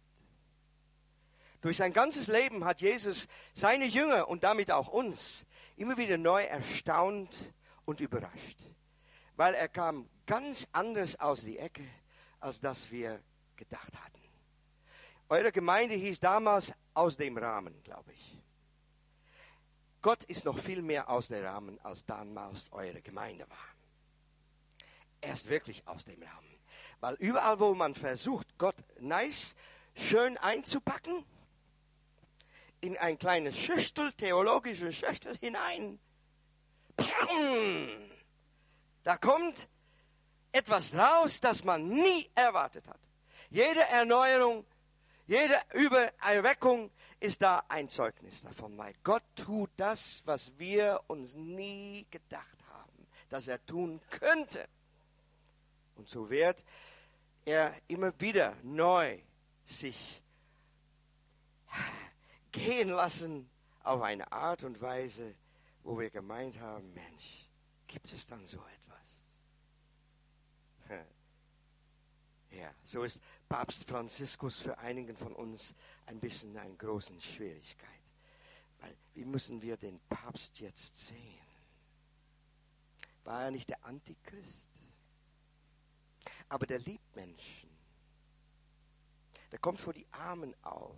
Durch 1.61 1.77
sein 1.77 1.93
ganzes 1.93 2.29
Leben 2.29 2.65
hat 2.65 2.81
Jesus 2.81 3.27
seine 3.53 3.87
Jünger 3.87 4.29
und 4.29 4.45
damit 4.45 4.71
auch 4.71 4.89
uns 4.89 5.45
immer 5.77 5.97
wieder 5.97 6.17
neu 6.17 6.43
erstaunt 6.45 7.53
und 7.85 8.01
überrascht, 8.01 8.59
weil 9.39 9.55
er 9.55 9.69
kam 9.69 10.11
ganz 10.27 10.67
anders 10.73 11.19
aus 11.21 11.43
die 11.43 11.59
Ecke, 11.59 11.85
als 12.41 12.61
das 12.61 12.91
wir 12.91 13.23
gedacht 13.55 13.97
hatten. 13.97 14.21
Eure 15.29 15.53
Gemeinde 15.53 15.95
hieß 15.95 16.19
damals 16.19 16.73
aus 16.93 17.17
dem 17.17 17.39
Rahmen, 17.39 17.81
glaube 17.85 18.13
ich. 18.13 18.37
Gott 20.03 20.25
ist 20.25 20.45
noch 20.45 20.59
viel 20.59 20.83
mehr 20.83 21.09
aus 21.09 21.29
dem 21.29 21.45
Rahmen, 21.45 21.79
als 21.85 22.05
damals 22.05 22.67
eure 22.73 23.01
Gemeinde 23.01 23.49
war. 23.49 23.69
Er 25.21 25.35
ist 25.35 25.49
wirklich 25.49 25.87
aus 25.87 26.05
dem 26.05 26.21
Rahmen. 26.21 26.59
Weil 26.99 27.15
überall, 27.15 27.61
wo 27.61 27.75
man 27.75 27.95
versucht, 27.95 28.59
Gott 28.59 28.77
nice, 28.99 29.55
schön 29.95 30.37
einzupacken, 30.39 31.25
in 32.81 32.97
ein 32.97 33.17
kleines 33.19 33.57
Schüchtel, 33.57 34.13
theologische 34.15 34.93
Schüchtel 34.93 35.37
hinein, 35.37 36.01
da 39.09 39.17
kommt 39.17 39.71
etwas 40.53 40.95
raus, 40.95 41.41
das 41.41 41.65
man 41.65 41.89
nie 41.89 42.29
erwartet 42.35 42.87
hat. 42.89 43.01
Jede 43.49 43.81
Erneuerung, 43.89 44.67
jede 45.27 45.59
Übererweckung 45.73 46.91
ist 47.19 47.41
da 47.41 47.65
ein 47.69 47.89
Zeugnis 47.89 48.43
davon, 48.43 48.77
weil 48.77 48.93
Gott 49.03 49.23
tut 49.35 49.71
das, 49.79 50.21
was 50.27 50.53
wir 50.59 51.01
uns 51.07 51.35
nie 51.35 52.07
gedacht 52.11 52.59
haben, 52.71 53.07
dass 53.31 53.49
er 53.49 53.65
tun 53.65 53.99
könnte. 54.11 54.69
Und 55.97 56.07
so 56.07 56.29
wird 56.29 56.63
er 57.47 57.75
immer 57.87 58.13
wieder 58.21 58.57
neu 58.63 59.21
sich 59.65 60.23
gehen 62.53 62.91
lassen 62.91 63.49
auf 63.85 64.03
eine 64.03 64.31
Art 64.31 64.65
und 64.65 64.83
Weise, 64.83 65.35
wo 65.83 65.99
wir 65.99 66.11
gemeint 66.11 66.61
haben, 66.61 66.93
Mensch, 66.93 67.49
gibt 67.87 68.13
es 68.13 68.27
dann 68.27 68.45
so 68.45 68.59
etwas? 68.59 68.88
Ja, 72.59 72.75
so 72.83 73.05
ist 73.05 73.23
Papst 73.49 73.89
Franziskus 73.89 74.59
für 74.59 74.77
einigen 74.79 75.17
von 75.17 75.33
uns 75.33 75.75
ein 76.07 76.19
bisschen 76.19 76.57
eine 76.57 76.75
große 76.75 77.21
Schwierigkeit. 77.21 77.89
Weil, 78.81 78.97
wie 79.15 79.25
müssen 79.25 79.63
wir 79.63 79.77
den 79.77 80.01
Papst 80.09 80.59
jetzt 80.59 80.97
sehen? 80.97 81.47
War 83.23 83.45
er 83.45 83.51
nicht 83.53 83.69
der 83.69 83.85
Antichrist? 83.85 84.71
Aber 86.49 86.67
der 86.67 86.81
liebt 86.81 87.15
Menschen. 87.15 87.71
Der 89.53 89.61
kommt 89.61 89.79
vor 89.79 89.93
die 89.93 90.07
Armen 90.11 90.53
auf. 90.63 90.97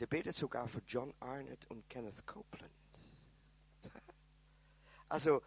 Der 0.00 0.06
betet 0.08 0.34
sogar 0.34 0.66
für 0.66 0.82
John 0.88 1.14
Arnott 1.20 1.66
und 1.68 1.88
Kenneth 1.88 2.26
Copeland. 2.26 2.72
Also, 5.10 5.40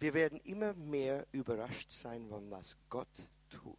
wir 0.00 0.14
werden 0.14 0.40
immer 0.40 0.74
mehr 0.74 1.26
überrascht 1.32 1.90
sein, 1.90 2.28
von 2.28 2.50
was 2.50 2.76
Gott 2.88 3.28
tut. 3.48 3.78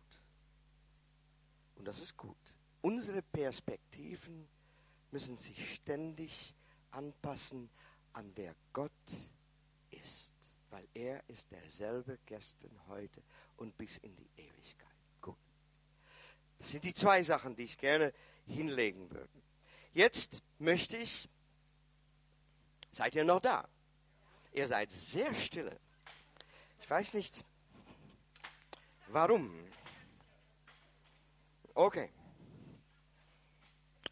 Und 1.76 1.86
das 1.86 2.00
ist 2.00 2.16
gut. 2.18 2.38
Unsere 2.82 3.22
Perspektiven 3.22 4.48
müssen 5.12 5.38
sich 5.38 5.76
ständig 5.76 6.54
anpassen 6.92 7.70
an 8.14 8.32
wer 8.36 8.56
Gott 8.74 8.92
ist, 9.92 10.34
weil 10.70 10.88
er 10.94 11.22
ist 11.28 11.52
derselbe 11.52 12.18
gestern, 12.26 12.72
heute 12.88 13.22
und 13.58 13.78
bis 13.78 13.98
in 13.98 14.16
die 14.16 14.30
Ewigkeit. 14.38 14.88
Gut. 15.22 15.38
Das 16.60 16.72
sind 16.72 16.84
die 16.84 16.94
zwei 16.94 17.24
Sachen, 17.24 17.56
die 17.56 17.64
ich 17.64 17.78
gerne 17.78 18.14
hinlegen 18.46 19.10
würde. 19.12 19.42
Jetzt 19.94 20.44
möchte 20.60 20.98
ich, 20.98 21.30
seid 22.92 23.16
ihr 23.16 23.26
noch 23.26 23.42
da? 23.42 23.68
Ihr 24.52 24.68
seid 24.68 24.90
sehr 24.90 25.34
stille. 25.34 25.80
Ich 26.86 26.92
weiß 26.92 27.16
nicht, 27.16 27.44
warum. 29.08 29.52
Okay. 31.74 32.12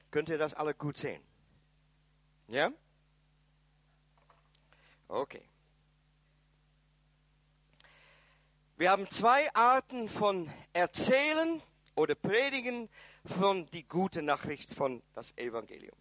Könnt 0.10 0.30
ihr 0.30 0.40
das 0.40 0.56
alle 0.56 0.74
gut 0.74 0.98
sehen? 0.98 1.22
Ja? 2.48 2.72
Okay. 5.08 5.48
Wir 8.78 8.90
haben 8.90 9.08
zwei 9.12 9.54
Arten 9.54 10.10
von 10.10 10.52
Erzählen 10.74 11.62
oder 11.94 12.16
Predigen 12.16 12.90
von 13.24 13.70
die 13.70 13.88
gute 13.88 14.24
Nachricht 14.24 14.74
von 14.74 15.04
das 15.14 15.38
Evangelium. 15.38 15.96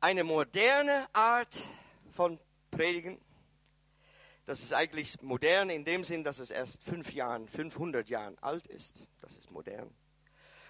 Eine 0.00 0.24
moderne 0.24 1.06
Art 1.12 1.64
von 2.12 2.40
Predigen. 2.70 3.20
Das 4.50 4.64
ist 4.64 4.72
eigentlich 4.72 5.22
modern 5.22 5.70
in 5.70 5.84
dem 5.84 6.02
Sinn, 6.02 6.24
dass 6.24 6.40
es 6.40 6.50
erst 6.50 6.82
fünf 6.82 7.12
Jahren, 7.12 7.46
500 7.46 8.08
Jahren 8.08 8.36
alt 8.40 8.66
ist. 8.66 9.06
Das 9.20 9.36
ist 9.36 9.48
modern. 9.52 9.94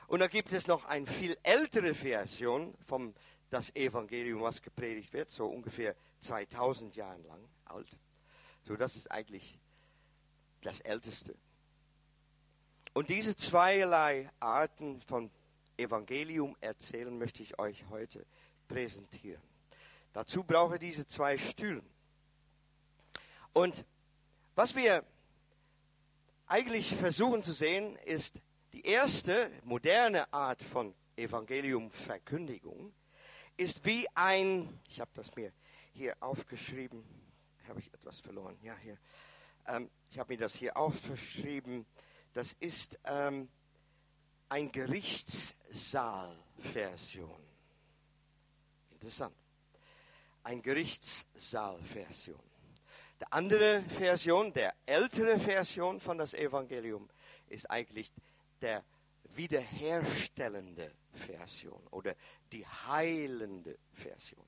Und 0.07 0.21
da 0.21 0.27
gibt 0.27 0.53
es 0.53 0.67
noch 0.67 0.85
eine 0.85 1.07
viel 1.07 1.39
ältere 1.45 1.95
Version 1.95 2.75
vom 2.85 3.15
das 3.49 3.75
Evangelium, 3.75 4.43
was 4.43 4.61
gepredigt 4.61 5.15
wird, 5.15 5.31
so 5.31 5.47
ungefähr 5.47 5.97
2000 6.21 6.95
Jahre 6.95 7.23
lang 7.23 7.49
alt. 7.65 7.89
So, 8.65 8.77
das 8.77 8.97
ist 8.97 9.11
eigentlich 9.11 9.59
das 10.61 10.81
Älteste. 10.81 11.35
Und 12.93 13.09
diese 13.09 13.35
zweierlei 13.35 14.29
Arten 14.41 15.01
von 15.01 15.31
Evangelium 15.79 16.55
erzählen 16.61 17.17
möchte 17.17 17.43
ich 17.43 17.59
euch 17.59 17.89
heute 17.89 18.27
präsentieren. 18.69 19.41
Dazu 20.13 20.45
brauche 20.45 20.75
ich 20.75 20.81
diese 20.81 21.07
zwei 21.07 21.39
Stühlen. 21.39 21.89
Und 23.53 23.85
was 24.55 24.77
wir 24.77 25.05
eigentlich 26.47 26.95
versuchen 26.95 27.43
zu 27.43 27.53
sehen, 27.53 27.97
ist 28.05 28.41
die 28.73 28.87
erste 28.87 29.51
moderne 29.65 30.33
Art 30.33 30.63
von 30.63 30.95
Evangeliumverkündigung, 31.17 32.93
ist 33.57 33.85
wie 33.85 34.07
ein, 34.15 34.81
ich 34.89 35.01
habe 35.01 35.11
das 35.15 35.35
mir 35.35 35.53
hier 35.93 36.17
aufgeschrieben, 36.21 37.03
habe 37.69 37.81
ich 37.81 37.93
etwas 37.93 38.21
verloren, 38.21 38.57
ja 38.63 38.77
hier, 38.77 38.97
ähm, 39.67 39.91
ich 40.11 40.19
habe 40.19 40.33
mir 40.33 40.39
das 40.39 40.55
hier 40.55 40.75
aufgeschrieben, 40.77 41.85
das 42.33 42.53
ist 42.61 42.99
ähm, 43.05 43.49
ein 44.49 44.71
Gerichtssaalversion. 44.73 47.43
Interessant. 48.91 49.35
Ein 50.43 50.63
Gerichtssaalversion. 50.63 52.50
Die 53.21 53.33
andere 53.33 53.83
Version, 53.83 54.53
der 54.53 54.75
ältere 54.87 55.39
Version 55.39 56.01
von 56.01 56.17
das 56.17 56.33
Evangelium, 56.33 57.09
ist 57.49 57.71
eigentlich 57.71 58.13
der 58.63 58.83
wiederherstellende 59.35 60.93
Version 61.13 61.87
oder 61.91 62.15
die 62.53 62.67
heilende 62.67 63.79
Version. 63.93 64.45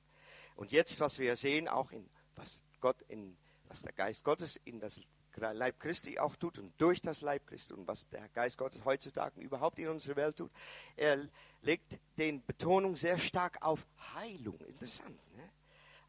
Und 0.55 0.71
jetzt, 0.71 0.99
was 0.99 1.19
wir 1.19 1.35
sehen, 1.35 1.67
auch 1.67 1.91
in 1.91 2.09
was 2.35 2.63
Gott 2.79 3.01
in 3.07 3.37
was 3.67 3.81
der 3.81 3.93
Geist 3.93 4.23
Gottes 4.23 4.59
in 4.65 4.79
das 4.79 5.01
Leib 5.35 5.79
Christi 5.79 6.19
auch 6.19 6.35
tut 6.35 6.59
und 6.59 6.73
durch 6.79 7.01
das 7.01 7.21
Leib 7.21 7.47
Christi 7.47 7.73
und 7.73 7.87
was 7.87 8.07
der 8.09 8.29
Geist 8.29 8.57
Gottes 8.57 8.85
heutzutage 8.85 9.41
überhaupt 9.41 9.79
in 9.79 9.87
unserer 9.87 10.15
Welt 10.15 10.37
tut, 10.37 10.51
er 10.95 11.27
legt 11.61 11.97
den 12.17 12.45
Betonung 12.45 12.95
sehr 12.95 13.17
stark 13.17 13.57
auf 13.61 13.85
Heilung. 14.13 14.59
Interessant? 14.61 15.19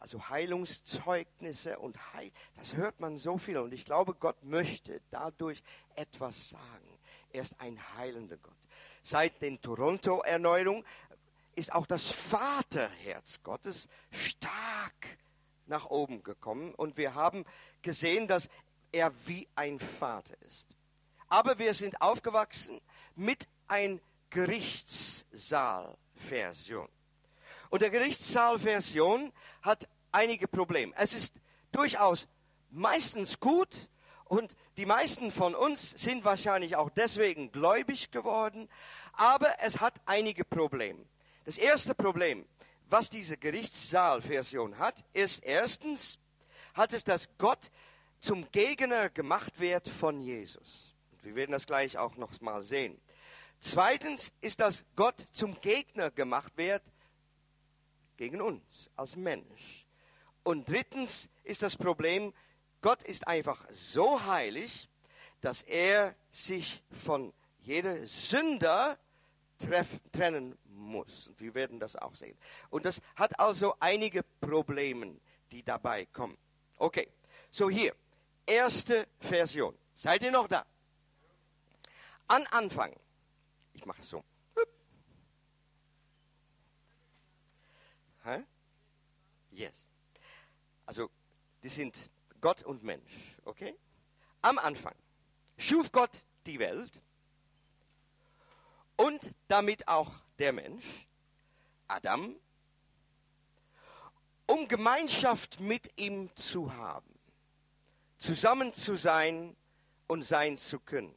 Also 0.04 0.28
Heilungszeugnisse 0.28 1.78
und 1.78 1.96
Heil, 2.12 2.30
das 2.56 2.76
hört 2.76 3.00
man 3.00 3.16
so 3.16 3.38
viel 3.38 3.56
und 3.56 3.72
ich 3.72 3.86
glaube, 3.86 4.12
Gott 4.12 4.44
möchte 4.44 5.00
dadurch 5.10 5.62
etwas 5.94 6.50
sagen. 6.50 6.98
Er 7.30 7.40
ist 7.40 7.58
ein 7.58 7.80
heilender 7.96 8.36
Gott. 8.36 8.52
Seit 9.02 9.40
den 9.40 9.62
Toronto-Erneuerung 9.62 10.84
ist 11.54 11.72
auch 11.72 11.86
das 11.86 12.10
Vaterherz 12.10 13.42
Gottes 13.42 13.88
stark 14.10 15.16
nach 15.64 15.86
oben 15.86 16.22
gekommen 16.22 16.74
und 16.74 16.98
wir 16.98 17.14
haben 17.14 17.46
gesehen, 17.80 18.28
dass 18.28 18.50
er 18.92 19.10
wie 19.26 19.48
ein 19.54 19.80
Vater 19.80 20.36
ist. 20.42 20.76
Aber 21.28 21.58
wir 21.58 21.72
sind 21.72 22.02
aufgewachsen 22.02 22.78
mit 23.16 23.48
ein 23.68 24.02
Gerichtssaalversion. 24.28 26.90
Und 27.70 27.80
der 27.80 27.90
Gerichtssaalversion 27.90 29.32
hat 29.62 29.88
einige 30.14 30.48
Probleme. 30.48 30.92
Es 30.96 31.12
ist 31.12 31.34
durchaus 31.72 32.28
meistens 32.70 33.40
gut 33.40 33.88
und 34.24 34.56
die 34.76 34.86
meisten 34.86 35.30
von 35.30 35.54
uns 35.54 35.90
sind 35.90 36.24
wahrscheinlich 36.24 36.76
auch 36.76 36.90
deswegen 36.90 37.52
gläubig 37.52 38.10
geworden, 38.10 38.68
aber 39.12 39.48
es 39.60 39.80
hat 39.80 40.00
einige 40.06 40.44
Probleme. 40.44 41.04
Das 41.44 41.58
erste 41.58 41.94
Problem, 41.94 42.46
was 42.88 43.10
diese 43.10 43.36
Gerichtssaalversion 43.36 44.78
hat, 44.78 45.04
ist 45.12 45.44
erstens, 45.44 46.18
hat 46.74 46.92
es, 46.92 47.04
dass 47.04 47.28
Gott 47.38 47.70
zum 48.18 48.50
Gegner 48.50 49.10
gemacht 49.10 49.60
wird 49.60 49.88
von 49.88 50.20
Jesus. 50.20 50.94
Wir 51.22 51.34
werden 51.34 51.52
das 51.52 51.66
gleich 51.66 51.98
auch 51.98 52.16
noch 52.16 52.40
mal 52.40 52.62
sehen. 52.62 53.00
Zweitens 53.58 54.32
ist, 54.40 54.60
dass 54.60 54.84
Gott 54.94 55.20
zum 55.32 55.60
Gegner 55.60 56.10
gemacht 56.10 56.52
wird 56.56 56.82
gegen 58.16 58.40
uns 58.40 58.90
als 58.96 59.16
Mensch. 59.16 59.83
Und 60.44 60.68
drittens 60.68 61.28
ist 61.42 61.62
das 61.62 61.76
Problem, 61.76 62.32
Gott 62.80 63.02
ist 63.02 63.26
einfach 63.26 63.64
so 63.70 64.24
heilig, 64.24 64.88
dass 65.40 65.62
er 65.62 66.14
sich 66.30 66.82
von 66.92 67.32
jeder 67.60 68.06
Sünder 68.06 68.98
treff, 69.58 69.88
trennen 70.12 70.56
muss. 70.66 71.28
Und 71.28 71.40
wir 71.40 71.54
werden 71.54 71.80
das 71.80 71.96
auch 71.96 72.14
sehen. 72.14 72.36
Und 72.70 72.84
das 72.84 73.00
hat 73.16 73.38
also 73.40 73.74
einige 73.80 74.22
Probleme, 74.22 75.16
die 75.50 75.62
dabei 75.62 76.06
kommen. 76.06 76.36
Okay, 76.76 77.08
so 77.50 77.70
hier, 77.70 77.94
erste 78.46 79.08
Version. 79.20 79.76
Seid 79.94 80.22
ihr 80.22 80.30
noch 80.30 80.48
da? 80.48 80.66
An 82.26 82.46
Anfang. 82.50 82.94
Ich 83.72 83.86
mache 83.86 84.02
es 84.02 84.10
so. 84.10 84.24
Hä? 88.24 88.42
Yes. 89.50 89.83
Also, 90.86 91.10
die 91.62 91.68
sind 91.68 92.10
Gott 92.40 92.62
und 92.62 92.82
Mensch, 92.82 93.36
okay? 93.44 93.74
Am 94.42 94.58
Anfang 94.58 94.94
schuf 95.56 95.90
Gott 95.92 96.20
die 96.46 96.58
Welt 96.58 97.00
und 98.96 99.30
damit 99.48 99.88
auch 99.88 100.12
der 100.38 100.52
Mensch, 100.52 101.08
Adam, 101.88 102.36
um 104.46 104.68
Gemeinschaft 104.68 105.60
mit 105.60 105.90
ihm 105.96 106.34
zu 106.36 106.74
haben, 106.74 107.18
zusammen 108.18 108.72
zu 108.74 108.96
sein 108.96 109.56
und 110.06 110.22
sein 110.22 110.58
zu 110.58 110.80
können. 110.80 111.14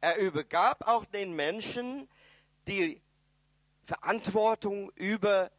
Er 0.00 0.18
übergab 0.18 0.86
auch 0.86 1.04
den 1.04 1.34
Menschen 1.34 2.08
die 2.68 3.00
Verantwortung 3.86 4.90
über 4.92 5.50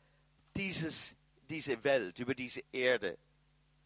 dieses, 0.55 1.16
diese 1.49 1.83
Welt, 1.83 2.19
über 2.19 2.35
diese 2.35 2.63
Erde, 2.71 3.17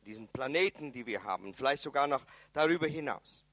diesen 0.06 0.28
Planeten, 0.28 0.92
die 0.92 1.06
wir 1.06 1.24
haben, 1.24 1.54
vielleicht 1.54 1.84
sogar 1.84 2.08
noch 2.08 2.24
darüber 2.54 2.88
hinaus. 2.88 3.44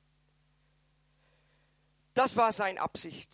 Das 2.15 2.35
war 2.37 2.53
seine 2.53 2.81
Absicht, 2.81 3.31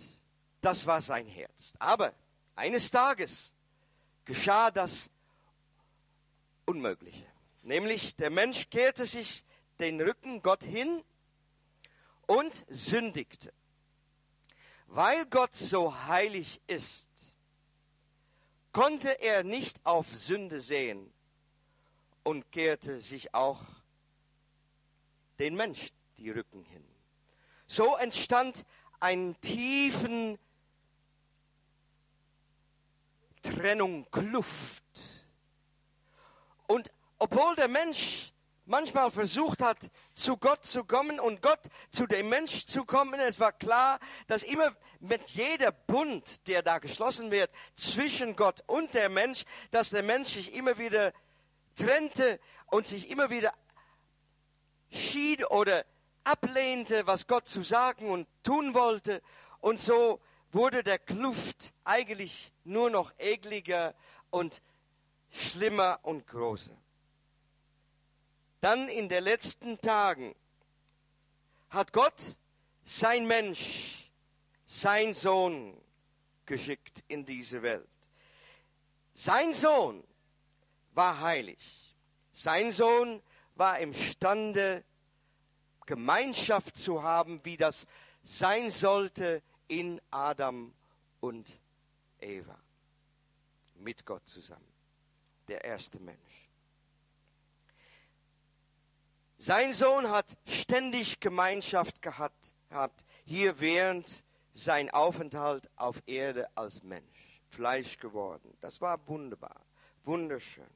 das 0.61 0.87
war 0.87 1.01
sein 1.01 1.27
Herz. 1.27 1.75
Aber 1.79 2.13
eines 2.57 2.91
Tages 2.91 3.53
geschah 4.25 4.71
das 4.71 5.11
Unmögliche. 6.67 7.27
Nämlich 7.63 8.17
der 8.17 8.31
Mensch 8.31 8.69
kehrte 8.69 9.07
sich 9.07 9.45
den 9.79 10.01
Rücken 10.01 10.43
Gott 10.43 10.65
hin 10.65 11.03
und 12.27 12.65
sündigte. 12.69 13.53
Weil 14.87 15.27
Gott 15.27 15.55
so 15.55 16.05
heilig 16.07 16.61
ist, 16.67 17.11
konnte 18.75 19.23
er 19.23 19.45
nicht 19.45 19.81
auf 19.87 20.09
Sünde 20.15 20.61
sehen 20.61 21.11
und 22.25 22.51
kehrte 22.51 23.01
sich 23.01 23.33
auch 23.33 23.63
den 25.39 25.55
Mensch 25.55 25.89
die 26.19 26.31
Rücken 26.31 26.65
hin. 26.65 26.85
So 27.67 27.97
entstand 27.97 28.67
ein 28.99 29.41
tiefen 29.41 30.39
Trennung, 33.43 34.11
Kluft. 34.11 34.83
Und 36.67 36.91
obwohl 37.19 37.55
der 37.55 37.69
Mensch 37.69 38.33
manchmal 38.67 39.11
versucht 39.11 39.63
hat, 39.63 39.91
zu 40.15 40.37
Gott 40.37 40.65
zu 40.65 40.85
kommen 40.85 41.21
und 41.21 41.43
Gott 41.43 41.61
zu 41.91 42.07
dem 42.07 42.29
Mensch 42.29 42.67
zu 42.67 42.85
kommen. 42.85 43.21
Es 43.21 43.41
war 43.41 43.53
klar, 43.53 43.99
dass 44.27 44.43
immer 44.43 44.75
mit 45.01 45.31
jeder 45.31 45.73
Bund, 45.73 46.47
der 46.49 46.63
da 46.63 46.79
geschlossen 46.79 47.31
wird 47.31 47.51
zwischen 47.75 48.37
Gott 48.37 48.63
und 48.67 48.95
der 48.95 49.09
Mensch, 49.09 49.45
dass 49.71 49.91
der 49.91 50.03
Mensch 50.03 50.33
sich 50.33 50.55
immer 50.55 50.79
wieder 50.79 51.13
trennte 51.77 52.41
und 52.67 52.87
sich 52.87 53.11
immer 53.11 53.31
wieder 53.31 53.53
schied 54.91 55.51
oder 55.51 55.85
ablehnte, 56.25 57.07
was 57.07 57.27
Gott 57.27 57.47
zu 57.47 57.63
sagen 57.63 58.09
und 58.11 58.27
tun 58.43 58.75
wollte. 58.75 59.21
Und 59.61 59.81
so 59.81 60.21
wurde 60.53 60.83
der 60.83 60.99
Kluft 60.99 61.73
eigentlich 61.85 62.53
nur 62.65 62.91
noch 62.91 63.13
ekliger 63.19 63.95
und 64.31 64.63
schlimmer 65.31 65.99
und 66.03 66.27
größer. 66.27 66.77
Dann 68.65 68.89
in 68.89 69.11
den 69.11 69.25
letzten 69.25 69.79
Tagen 69.79 70.35
hat 71.69 71.93
Gott 71.93 72.39
sein 72.87 73.27
Mensch, 73.27 74.11
sein 74.65 75.13
Sohn 75.13 75.79
geschickt 76.47 77.05
in 77.07 77.27
diese 77.27 77.61
Welt. 77.61 77.87
Sein 79.13 79.53
Sohn 79.53 80.03
war 80.95 81.21
heilig. 81.21 81.95
Sein 82.33 82.73
Sohn 82.73 83.23
war 83.55 83.81
imstande, 83.81 84.83
Gemeinschaft 85.85 86.79
zu 86.79 87.03
haben, 87.03 87.45
wie 87.45 87.59
das 87.59 87.87
sein 88.23 88.71
sollte 88.71 89.43
in 89.69 90.01
Adam 90.11 90.73
und 91.21 91.61
Eva. 92.19 92.59
Mit 93.75 94.07
Gott 94.07 94.27
zusammen. 94.27 94.73
Der 95.49 95.63
erste 95.65 96.01
Mensch. 96.01 96.24
Sein 99.39 99.73
Sohn 99.73 100.09
hat 100.11 100.37
ständig 100.47 101.21
Gemeinschaft 101.21 102.01
gehabt, 102.03 102.55
gehabt 102.69 103.05
hier 103.25 103.61
während 103.61 104.25
sein 104.53 104.91
Aufenthalt 104.91 105.69
auf 105.77 106.03
Erde 106.07 106.49
als 106.57 106.83
Mensch, 106.83 107.43
Fleisch 107.49 107.99
geworden. 107.99 108.57
Das 108.61 108.81
war 108.81 109.07
wunderbar, 109.09 109.61
wunderschön. 110.05 110.67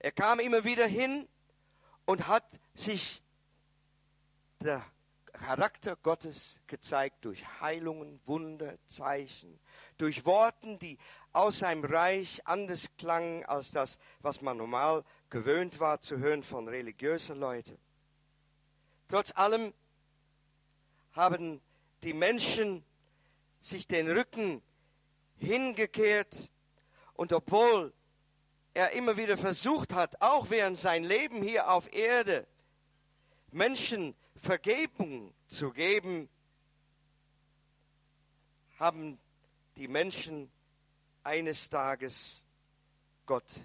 Er 0.00 0.12
kam 0.12 0.40
immer 0.40 0.64
wieder 0.64 0.86
hin 0.86 1.28
und 2.04 2.26
hat 2.28 2.44
sich 2.74 3.22
der 4.60 4.84
Charakter 5.32 5.96
Gottes 5.96 6.60
gezeigt 6.66 7.24
durch 7.24 7.44
Heilungen, 7.60 8.20
Wunder, 8.24 8.76
Zeichen, 8.86 9.58
durch 9.98 10.24
Worten, 10.24 10.78
die 10.78 10.98
aus 11.32 11.58
seinem 11.58 11.84
Reich 11.84 12.46
anders 12.46 12.88
klangen 12.96 13.44
als 13.44 13.70
das, 13.72 13.98
was 14.20 14.40
man 14.40 14.56
normal 14.56 15.04
gewöhnt 15.30 15.78
war 15.80 16.00
zu 16.00 16.18
hören 16.18 16.42
von 16.42 16.68
religiösen 16.68 17.38
Leuten. 17.38 17.78
Trotz 19.08 19.32
allem 19.36 19.72
haben 21.12 21.60
die 22.02 22.14
Menschen 22.14 22.84
sich 23.60 23.86
den 23.86 24.10
Rücken 24.10 24.62
hingekehrt 25.36 26.50
und 27.14 27.32
obwohl 27.32 27.92
er 28.74 28.92
immer 28.92 29.16
wieder 29.16 29.36
versucht 29.36 29.92
hat, 29.92 30.20
auch 30.22 30.50
während 30.50 30.76
sein 30.76 31.04
Leben 31.04 31.42
hier 31.42 31.70
auf 31.70 31.92
Erde, 31.92 32.46
Menschen 33.50 34.14
Vergebung 34.36 35.34
zu 35.48 35.72
geben, 35.72 36.28
haben 38.78 39.18
die 39.78 39.86
Menschen 39.86 40.50
eines 41.22 41.70
Tages 41.70 42.44
Gott 43.26 43.60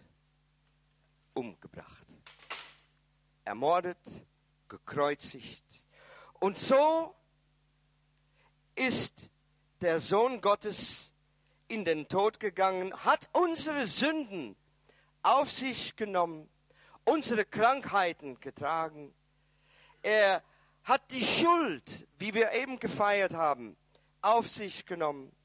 umgebracht, 1.34 2.06
ermordet, 3.43 3.97
gekreuzigt. 4.69 5.88
Und 6.39 6.60
so 6.60 7.15
ist 8.76 9.32
der 9.82 9.99
Sohn 9.99 10.39
Gottes 10.39 11.12
in 11.67 11.84
den 11.84 12.08
Tod 12.08 12.39
gegangen, 12.39 12.93
hat 13.04 13.28
unsere 13.32 13.88
Sünden 13.88 14.56
auf 15.23 15.52
sich 15.52 15.95
genommen, 15.95 16.47
unsere 17.06 17.43
Krankheiten 17.43 18.39
getragen. 18.39 19.15
Er 20.04 20.43
hat 20.84 21.12
die 21.12 21.26
Schuld, 21.26 22.08
wie 22.19 22.36
wir 22.36 22.52
eben 22.52 22.80
gefeiert 22.80 23.34
haben, 23.34 23.76
auf 24.21 24.47
sich 24.47 24.86
genommen, 24.86 25.36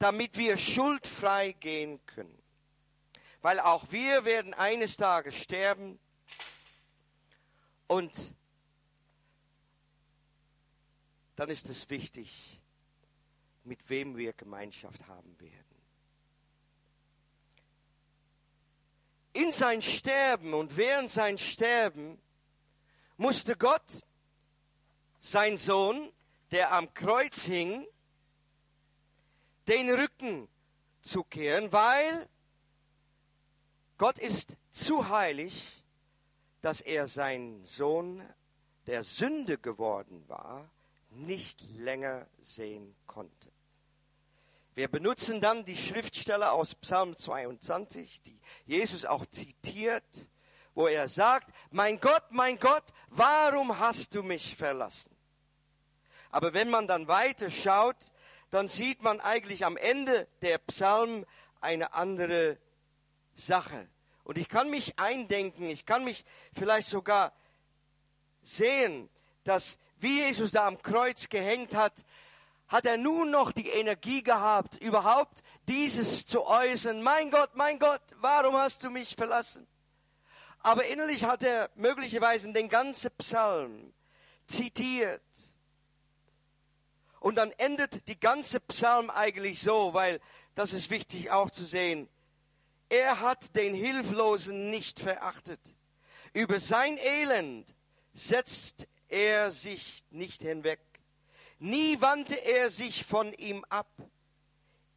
damit 0.00 0.36
wir 0.36 0.56
schuldfrei 0.56 1.52
gehen 1.52 2.04
können 2.06 2.40
weil 3.42 3.60
auch 3.60 3.90
wir 3.90 4.24
werden 4.24 4.54
eines 4.54 4.96
Tages 4.96 5.34
sterben 5.34 5.98
und 7.86 8.34
dann 11.36 11.48
ist 11.48 11.68
es 11.70 11.88
wichtig, 11.88 12.60
mit 13.64 13.88
wem 13.88 14.16
wir 14.16 14.32
Gemeinschaft 14.34 15.06
haben 15.06 15.40
werden. 15.40 15.56
In 19.32 19.52
sein 19.52 19.80
Sterben 19.80 20.54
und 20.54 20.76
während 20.76 21.10
sein 21.10 21.38
Sterben 21.38 22.20
musste 23.16 23.56
Gott 23.56 24.02
sein 25.20 25.56
Sohn, 25.56 26.12
der 26.50 26.72
am 26.72 26.92
Kreuz 26.92 27.44
hing, 27.44 27.86
den 29.70 29.88
Rücken 29.88 30.48
zukehren, 31.00 31.72
weil 31.72 32.28
Gott 33.98 34.18
ist 34.18 34.56
zu 34.70 35.08
heilig, 35.08 35.84
dass 36.60 36.80
er 36.80 37.06
seinen 37.06 37.64
Sohn, 37.64 38.20
der 38.88 39.04
Sünde 39.04 39.58
geworden 39.58 40.24
war, 40.26 40.68
nicht 41.10 41.62
länger 41.76 42.26
sehen 42.40 42.96
konnte. 43.06 43.52
Wir 44.74 44.88
benutzen 44.88 45.40
dann 45.40 45.64
die 45.64 45.76
Schriftstelle 45.76 46.50
aus 46.50 46.74
Psalm 46.74 47.16
22, 47.16 48.22
die 48.22 48.40
Jesus 48.64 49.04
auch 49.04 49.24
zitiert, 49.26 50.28
wo 50.74 50.88
er 50.88 51.08
sagt, 51.08 51.54
mein 51.70 52.00
Gott, 52.00 52.24
mein 52.30 52.58
Gott, 52.58 52.84
warum 53.08 53.78
hast 53.78 54.16
du 54.16 54.24
mich 54.24 54.56
verlassen? 54.56 55.14
Aber 56.30 56.54
wenn 56.54 56.70
man 56.70 56.88
dann 56.88 57.06
weiter 57.06 57.50
schaut, 57.50 58.10
dann 58.50 58.68
sieht 58.68 59.02
man 59.02 59.20
eigentlich 59.20 59.64
am 59.64 59.76
Ende 59.76 60.26
der 60.42 60.58
Psalm 60.58 61.24
eine 61.60 61.94
andere 61.94 62.58
Sache. 63.34 63.88
Und 64.24 64.38
ich 64.38 64.48
kann 64.48 64.70
mich 64.70 64.98
eindenken, 64.98 65.68
ich 65.68 65.86
kann 65.86 66.04
mich 66.04 66.24
vielleicht 66.52 66.88
sogar 66.88 67.32
sehen, 68.42 69.08
dass 69.44 69.78
wie 69.98 70.20
Jesus 70.20 70.52
da 70.52 70.66
am 70.66 70.80
Kreuz 70.80 71.28
gehängt 71.28 71.74
hat, 71.74 72.04
hat 72.68 72.86
er 72.86 72.96
nun 72.96 73.30
noch 73.30 73.52
die 73.52 73.68
Energie 73.68 74.22
gehabt, 74.22 74.76
überhaupt 74.76 75.42
dieses 75.68 76.24
zu 76.24 76.46
äußern. 76.46 77.02
Mein 77.02 77.30
Gott, 77.30 77.50
mein 77.54 77.78
Gott, 77.78 78.02
warum 78.16 78.54
hast 78.54 78.84
du 78.84 78.90
mich 78.90 79.16
verlassen? 79.16 79.66
Aber 80.60 80.84
innerlich 80.86 81.24
hat 81.24 81.42
er 81.42 81.70
möglicherweise 81.74 82.52
den 82.52 82.68
ganzen 82.68 83.10
Psalm 83.18 83.92
zitiert. 84.46 85.22
Und 87.20 87.36
dann 87.36 87.52
endet 87.52 88.08
die 88.08 88.18
ganze 88.18 88.60
Psalm 88.60 89.10
eigentlich 89.10 89.60
so, 89.62 89.94
weil 89.94 90.20
das 90.54 90.72
ist 90.72 90.90
wichtig 90.90 91.30
auch 91.30 91.50
zu 91.50 91.64
sehen. 91.64 92.08
Er 92.88 93.20
hat 93.20 93.54
den 93.54 93.74
Hilflosen 93.74 94.70
nicht 94.70 94.98
verachtet. 94.98 95.60
Über 96.32 96.58
sein 96.58 96.98
Elend 96.98 97.76
setzt 98.14 98.88
er 99.08 99.50
sich 99.50 100.04
nicht 100.10 100.42
hinweg. 100.42 100.80
Nie 101.58 102.00
wandte 102.00 102.36
er 102.36 102.70
sich 102.70 103.04
von 103.04 103.32
ihm 103.34 103.64
ab. 103.68 103.90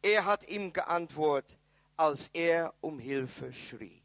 Er 0.02 0.24
hat 0.24 0.48
ihm 0.48 0.72
geantwortet, 0.72 1.58
als 1.96 2.30
er 2.32 2.74
um 2.80 2.98
Hilfe 2.98 3.52
schrie. 3.52 4.02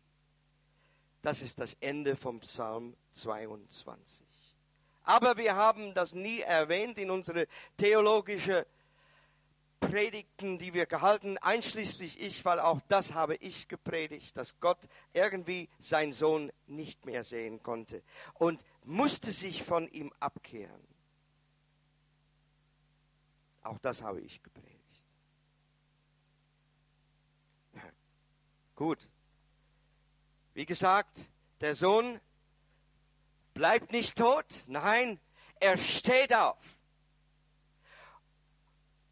Das 1.21 1.41
ist 1.41 1.59
das 1.59 1.75
Ende 1.79 2.15
vom 2.15 2.39
Psalm 2.41 2.95
22. 3.13 4.28
Aber 5.03 5.37
wir 5.37 5.55
haben 5.55 5.93
das 5.93 6.13
nie 6.13 6.41
erwähnt 6.41 6.99
in 6.99 7.09
unsere 7.09 7.47
theologische 7.77 8.65
Predigten, 9.79 10.57
die 10.57 10.73
wir 10.73 10.85
gehalten, 10.85 11.37
einschließlich 11.37 12.21
ich, 12.21 12.43
weil 12.43 12.59
auch 12.59 12.81
das 12.89 13.13
habe 13.13 13.35
ich 13.35 13.67
gepredigt, 13.67 14.35
dass 14.37 14.59
Gott 14.59 14.77
irgendwie 15.13 15.69
seinen 15.79 16.11
Sohn 16.13 16.51
nicht 16.67 17.05
mehr 17.05 17.23
sehen 17.23 17.63
konnte 17.63 18.03
und 18.33 18.65
musste 18.83 19.31
sich 19.31 19.63
von 19.63 19.87
ihm 19.87 20.11
abkehren. 20.19 20.87
Auch 23.63 23.79
das 23.79 24.01
habe 24.01 24.19
ich 24.21 24.43
gepredigt. 24.43 24.69
Gut. 28.75 29.09
Wie 30.53 30.65
gesagt, 30.65 31.29
der 31.61 31.75
Sohn 31.75 32.19
bleibt 33.59 33.91
nicht 33.91 34.17
tot, 34.17 34.45
nein, 34.67 35.19
er 35.59 35.77
steht 35.77 36.33
auf. 36.33 36.55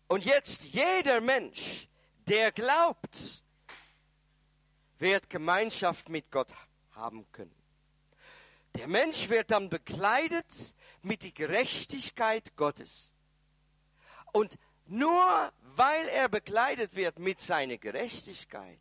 Und 0.08 0.24
jetzt 0.24 0.64
jeder 0.64 1.20
Mensch, 1.20 1.90
der 2.30 2.54
glaubt, 2.54 3.44
wird 5.00 5.30
Gemeinschaft 5.30 6.08
mit 6.08 6.32
Gott 6.32 6.54
haben 6.92 7.30
können. 7.34 7.54
Der 8.76 8.88
Mensch 8.88 9.28
wird 9.28 9.52
dann 9.52 9.70
bekleidet 9.70 10.46
mit 11.02 11.24
der 11.24 11.32
Gerechtigkeit 11.32 12.56
Gottes. 12.56 13.12
Und 14.32 14.58
nur 14.86 15.52
weil 15.76 16.08
er 16.08 16.30
bekleidet 16.30 16.96
wird 16.96 17.20
mit 17.20 17.42
seiner 17.42 17.78
Gerechtigkeit, 17.78 18.80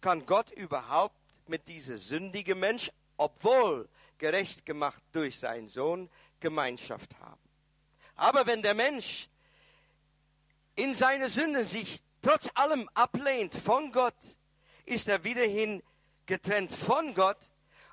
kann 0.00 0.26
Gott 0.26 0.52
überhaupt 0.52 1.18
mit 1.48 1.66
dieser 1.66 1.98
sündigen 1.98 2.60
Mensch, 2.60 2.92
obwohl 3.16 3.88
gerecht 4.22 4.64
gemacht 4.64 5.02
durch 5.10 5.40
seinen 5.40 5.66
Sohn, 5.66 6.08
Gemeinschaft 6.38 7.18
haben. 7.18 7.42
Aber 8.14 8.46
wenn 8.46 8.62
der 8.62 8.72
Mensch 8.72 9.28
in 10.76 10.94
seiner 10.94 11.28
Sünde 11.28 11.64
sich 11.64 12.00
trotz 12.22 12.48
allem 12.54 12.88
ablehnt 12.94 13.52
von 13.52 13.90
Gott, 13.90 14.14
ist 14.84 15.08
er 15.08 15.24
wiederhin 15.24 15.82
getrennt 16.26 16.72
von 16.72 17.14
Gott 17.14 17.50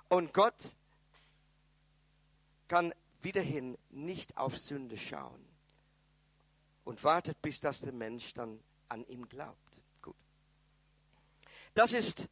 und 0.08 0.32
Gott 0.32 0.76
kann 2.68 2.94
wiederhin 3.24 3.76
nicht 3.90 4.38
auf 4.38 4.56
Sünde 4.56 5.00
schauen 5.00 5.44
und 6.84 7.04
wartet, 7.04 7.42
bis 7.42 7.60
das 7.60 7.82
der 7.82 7.92
Mensch 7.92 8.36
dann 8.36 8.60
an 8.88 9.04
ihm 9.08 9.28
glaubt. 9.28 9.82
Gut. 10.04 10.16
Das 11.74 11.92
ist 11.92 12.28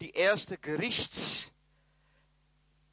die 0.00 0.12
erste 0.12 0.56
Gerichts, 0.56 1.52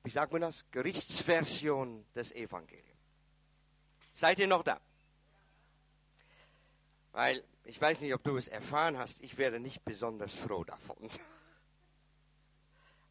wie 0.04 0.10
sagt 0.10 0.32
man 0.32 0.42
das? 0.42 0.66
Gerichtsversion 0.72 2.06
des 2.16 2.32
Evangeliums. 2.32 2.88
Seid 4.14 4.40
ihr 4.40 4.48
noch 4.48 4.64
da? 4.64 4.80
Weil 7.12 7.44
ich 7.66 7.80
weiß 7.80 8.02
nicht, 8.02 8.14
ob 8.14 8.24
du 8.24 8.38
es 8.38 8.48
erfahren 8.48 8.98
hast, 8.98 9.22
ich 9.24 9.38
werde 9.38 9.60
nicht 9.60 9.84
besonders 9.86 10.34
froh 10.34 10.64
davon. 10.64 10.98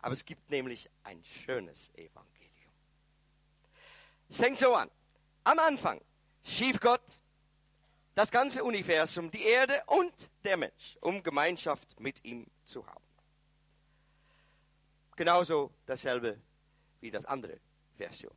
Aber 0.03 0.13
es 0.13 0.25
gibt 0.25 0.51
nämlich 0.51 0.89
ein 1.05 1.23
schönes 1.25 1.91
Evangelium. 1.95 2.73
Es 4.29 4.37
fängt 4.37 4.59
so 4.59 4.75
an. 4.75 4.91
Am 5.45 5.59
Anfang 5.59 6.01
schief 6.43 6.81
Gott 6.81 7.21
das 8.15 8.31
ganze 8.31 8.65
Universum, 8.65 9.31
die 9.31 9.43
Erde 9.43 9.83
und 9.87 10.13
der 10.45 10.57
Mensch, 10.57 10.99
um 11.01 11.23
Gemeinschaft 11.23 11.99
mit 12.01 12.25
ihm 12.25 12.47
zu 12.65 12.87
haben. 12.87 13.05
Genauso 15.17 15.71
dasselbe 15.87 16.41
wie 17.01 17.11
das 17.11 17.25
andere 17.25 17.59
Version. 17.97 18.35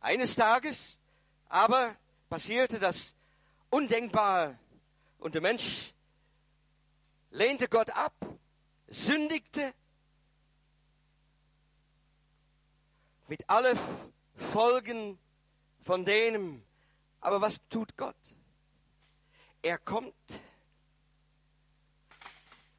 Eines 0.00 0.34
Tages 0.34 0.98
aber 1.48 1.96
passierte 2.28 2.78
das 2.78 3.14
Undenkbare 3.70 4.58
und 5.18 5.34
der 5.34 5.42
Mensch 5.42 5.92
lehnte 7.30 7.68
Gott 7.68 7.90
ab, 7.90 8.14
sündigte 8.88 9.72
mit 13.28 13.48
allen 13.48 13.78
Folgen 14.36 15.18
von 15.82 16.04
denen. 16.04 16.64
Aber 17.20 17.40
was 17.40 17.66
tut 17.68 17.96
Gott? 17.96 18.16
Er 19.62 19.78
kommt 19.78 20.14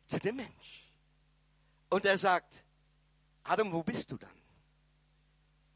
zu 0.07 0.19
dem 0.19 0.35
Mensch 0.35 0.85
und 1.89 2.05
er 2.05 2.17
sagt, 2.17 2.63
Adam, 3.43 3.71
wo 3.71 3.83
bist 3.83 4.11
du 4.11 4.17
dann? 4.17 4.34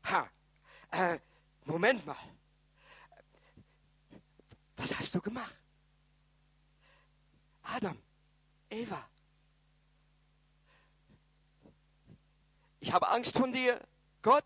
Ha, 0.05 0.29
äh, 0.91 1.19
Moment 1.65 2.05
mal. 2.05 2.17
Was 4.77 4.97
hast 4.97 5.13
du 5.13 5.21
gemacht? 5.21 5.55
Adam, 7.63 7.97
Eva. 8.69 9.07
Ich 12.79 12.93
habe 12.93 13.09
Angst 13.09 13.37
von 13.37 13.51
dir, 13.51 13.79
Gott. 14.21 14.45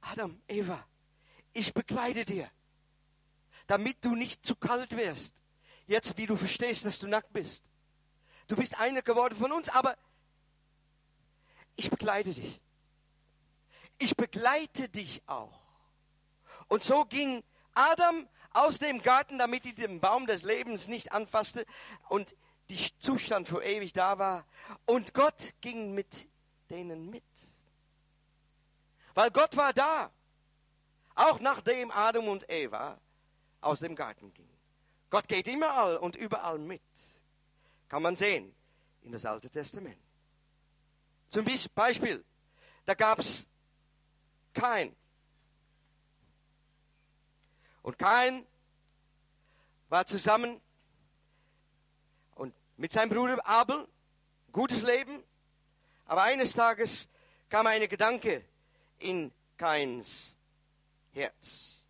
Adam, 0.00 0.42
Eva, 0.48 0.84
ich 1.52 1.72
bekleide 1.72 2.24
dir, 2.24 2.50
damit 3.66 4.04
du 4.04 4.14
nicht 4.14 4.44
zu 4.44 4.56
kalt 4.56 4.96
wirst. 4.96 5.42
Jetzt, 5.86 6.16
wie 6.16 6.26
du 6.26 6.36
verstehst, 6.36 6.84
dass 6.84 6.98
du 6.98 7.06
nackt 7.06 7.32
bist. 7.32 7.70
Du 8.48 8.56
bist 8.56 8.78
einer 8.78 9.02
geworden 9.02 9.34
von 9.34 9.52
uns, 9.52 9.68
aber 9.68 9.96
ich 11.76 11.88
bekleide 11.88 12.34
dich. 12.34 12.60
Ich 14.02 14.16
begleite 14.16 14.88
dich 14.88 15.22
auch. 15.28 15.62
Und 16.66 16.82
so 16.82 17.04
ging 17.04 17.44
Adam 17.72 18.26
aus 18.50 18.80
dem 18.80 19.00
Garten, 19.00 19.38
damit 19.38 19.64
er 19.64 19.74
den 19.74 20.00
Baum 20.00 20.26
des 20.26 20.42
Lebens 20.42 20.88
nicht 20.88 21.12
anfasste 21.12 21.64
und 22.08 22.34
der 22.68 22.78
Zustand 22.98 23.46
für 23.46 23.62
ewig 23.62 23.92
da 23.92 24.18
war. 24.18 24.44
Und 24.86 25.14
Gott 25.14 25.54
ging 25.60 25.94
mit 25.94 26.28
denen 26.68 27.10
mit. 27.10 27.22
Weil 29.14 29.30
Gott 29.30 29.56
war 29.56 29.72
da. 29.72 30.10
Auch 31.14 31.38
nachdem 31.38 31.92
Adam 31.92 32.26
und 32.26 32.50
Eva 32.50 32.98
aus 33.60 33.78
dem 33.78 33.94
Garten 33.94 34.34
gingen. 34.34 34.58
Gott 35.10 35.28
geht 35.28 35.46
immer 35.46 36.02
und 36.02 36.16
überall 36.16 36.58
mit. 36.58 36.82
Kann 37.88 38.02
man 38.02 38.16
sehen 38.16 38.52
in 39.02 39.12
das 39.12 39.24
Alte 39.24 39.48
Testament. 39.48 40.02
Zum 41.28 41.46
Beispiel, 41.76 42.24
da 42.84 42.94
gab 42.94 43.20
es 43.20 43.46
kein 44.54 44.94
und 47.82 47.98
Kain 47.98 48.46
war 49.88 50.06
zusammen 50.06 50.60
und 52.36 52.54
mit 52.76 52.92
seinem 52.92 53.10
Bruder 53.10 53.44
Abel, 53.46 53.86
gutes 54.52 54.82
Leben. 54.82 55.22
Aber 56.06 56.22
eines 56.22 56.52
Tages 56.52 57.08
kam 57.48 57.66
ein 57.66 57.88
Gedanke 57.88 58.44
in 58.98 59.32
Kains 59.56 60.36
Herz. 61.12 61.84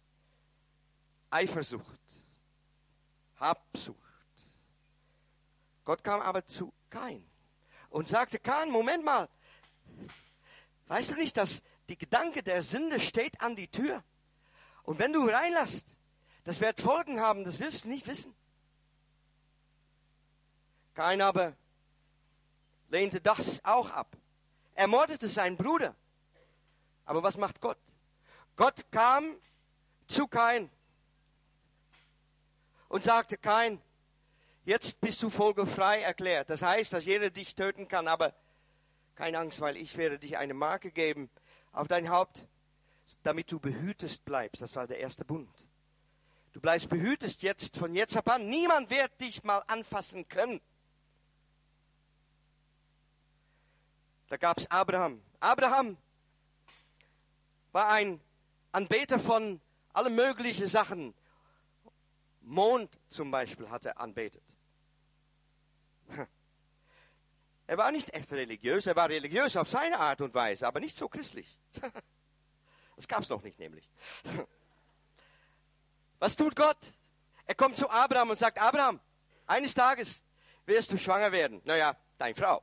Eifersucht 1.31 1.87
Habsucht. 3.39 3.99
Gott 5.85 6.05
kam 6.05 6.21
aber 6.21 6.47
zu 6.47 6.73
Kain 6.89 7.25
und 7.91 8.07
sagte, 8.07 8.39
Kain, 8.39 8.71
Moment 8.71 9.05
mal, 9.05 9.29
weißt 10.87 11.11
du 11.11 11.15
nicht, 11.17 11.37
dass 11.37 11.61
die 11.89 11.99
Gedanke 11.99 12.43
der 12.43 12.63
Sünde 12.63 13.01
steht 13.01 13.41
an 13.41 13.57
die 13.57 13.69
Tür? 13.69 14.03
Und 14.83 14.99
wenn 14.99 15.13
du 15.13 15.27
reinlässt, 15.29 15.97
das 16.45 16.61
wird 16.61 16.81
Folgen 16.81 17.21
haben, 17.21 17.45
das 17.45 17.61
willst 17.61 17.85
du 17.85 17.89
nicht 17.89 18.07
wissen. 18.07 18.35
Kain 20.95 21.21
aber 21.21 21.55
lehnte 22.89 23.21
das 23.21 23.65
auch 23.65 23.91
ab. 23.91 24.17
Er 24.75 24.87
mordete 24.87 25.29
seinen 25.29 25.57
Bruder. 25.57 25.95
Aber 27.05 27.23
was 27.23 27.37
macht 27.37 27.61
Gott? 27.61 27.79
Gott 28.57 28.85
kam 28.91 29.37
zu 30.07 30.27
Kain 30.27 30.71
und 32.89 33.03
sagte, 33.03 33.39
Kain, 33.39 33.81
jetzt 34.65 35.01
bist 35.01 35.23
du 35.23 35.31
vogelfrei 35.31 36.03
erklärt. 36.03 36.51
Das 36.51 36.63
heißt, 36.63 36.93
dass 36.93 37.05
jeder 37.05 37.31
dich 37.31 37.55
töten 37.55 37.89
kann, 37.89 38.09
aber 38.09 38.35
keine 39.15 39.39
Angst, 39.39 39.61
weil 39.61 39.77
ich 39.77 39.97
werde 39.97 40.19
dich 40.19 40.37
eine 40.37 40.55
Marke 40.55 40.91
geben 40.91 41.31
auf 41.73 41.89
dein 41.89 42.09
Haupt, 42.09 42.47
damit 43.23 43.51
du 43.51 43.59
behütest 43.59 44.25
bleibst. 44.25 44.63
Das 44.63 44.77
war 44.77 44.87
der 44.87 44.99
erste 44.99 45.25
Bund. 45.25 45.67
Du 46.53 46.61
bleibst 46.61 46.89
behütest 46.89 47.43
jetzt 47.43 47.77
von 47.77 47.95
jetzt 47.95 48.17
ab 48.17 48.29
an. 48.29 48.47
Niemand 48.47 48.91
wird 48.91 49.21
dich 49.21 49.43
mal 49.43 49.63
anfassen 49.67 50.29
können. 50.29 50.61
Da 54.29 54.37
gab 54.37 54.59
es 54.59 54.71
Abraham. 54.71 55.23
Abraham 55.41 55.97
war 57.73 57.89
ein 57.89 58.21
Anbeter 58.71 59.19
von 59.19 59.61
allen 59.93 60.15
möglichen 60.15 60.69
Sachen. 60.69 61.15
Mond 62.43 62.99
zum 63.09 63.31
Beispiel 63.31 63.69
hat 63.71 63.85
er 63.85 64.01
anbetet. 64.01 64.43
Er 67.73 67.79
war 67.79 67.91
nicht 67.91 68.13
echt 68.13 68.31
religiös, 68.33 68.87
er 68.87 68.97
war 68.97 69.09
religiös 69.09 69.57
auf 69.57 69.71
seine 69.71 69.99
Art 69.99 70.21
und 70.21 70.35
Weise, 70.35 70.67
aber 70.67 70.79
nicht 70.79 70.95
so 70.95 71.09
christlich. 71.09 71.57
Das 72.97 73.09
gab 73.09 73.23
es 73.23 73.31
noch 73.31 73.41
nicht 73.43 73.59
nämlich. 73.59 73.89
Was 76.19 76.37
tut 76.37 76.55
Gott? 76.55 76.93
Er 77.47 77.55
kommt 77.55 77.79
zu 77.79 77.89
Abraham 77.89 78.29
und 78.29 78.37
sagt, 78.37 78.59
Abraham, 78.59 79.01
eines 79.47 79.73
Tages 79.73 80.23
wirst 80.67 80.93
du 80.93 80.99
schwanger 80.99 81.33
werden. 81.33 81.63
Naja, 81.65 81.97
deine 82.19 82.35
Frau. 82.35 82.63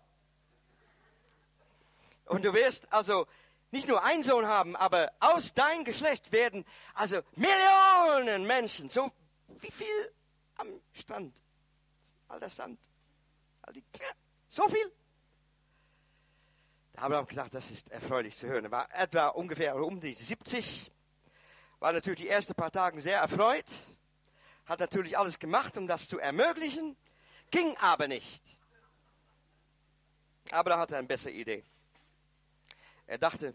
Und 2.26 2.46
du 2.46 2.54
wirst 2.54 2.94
also 2.94 3.26
nicht 3.72 3.88
nur 3.88 4.04
einen 4.04 4.22
Sohn 4.22 4.46
haben, 4.46 4.76
aber 4.76 5.12
aus 5.20 5.56
deinem 5.56 5.86
Geschlecht 5.86 6.32
werden 6.32 6.64
also 6.94 7.22
Millionen 7.34 8.46
Menschen, 8.46 8.90
so 8.90 9.12
wie 9.48 9.72
viel 9.72 10.14
am 10.58 10.68
Strand, 10.94 11.42
all 12.28 12.40
der 12.40 12.52
Sand, 12.52 12.80
all 13.64 13.74
die, 13.74 13.84
so 14.48 14.68
viel. 14.68 14.92
Da 17.00 17.04
haben 17.06 17.14
wir 17.14 17.24
gesagt, 17.24 17.54
das 17.54 17.72
ist 17.72 17.90
erfreulich 17.92 18.36
zu 18.36 18.46
hören. 18.46 18.66
Er 18.66 18.72
war 18.72 18.94
etwa 18.94 19.30
ungefähr 19.30 19.74
um 19.74 20.02
die 20.02 20.14
70, 20.14 20.92
war 21.80 21.94
natürlich 21.94 22.20
die 22.20 22.28
ersten 22.28 22.54
paar 22.54 22.74
Tage 22.74 23.00
sehr 23.00 23.22
erfreut, 23.22 23.72
hat 24.66 24.82
natürlich 24.82 25.18
alles 25.18 25.40
gemacht, 25.40 25.78
um 25.78 25.88
das 25.88 26.10
zu 26.10 26.20
ermöglichen, 26.20 26.98
ging 27.52 27.74
aber 27.78 28.10
nicht. 28.10 28.44
Aber 30.52 30.72
er 30.72 30.80
hatte 30.80 30.98
eine 30.98 31.08
bessere 31.08 31.32
Idee. 31.32 31.64
Er 33.08 33.18
dachte, 33.18 33.54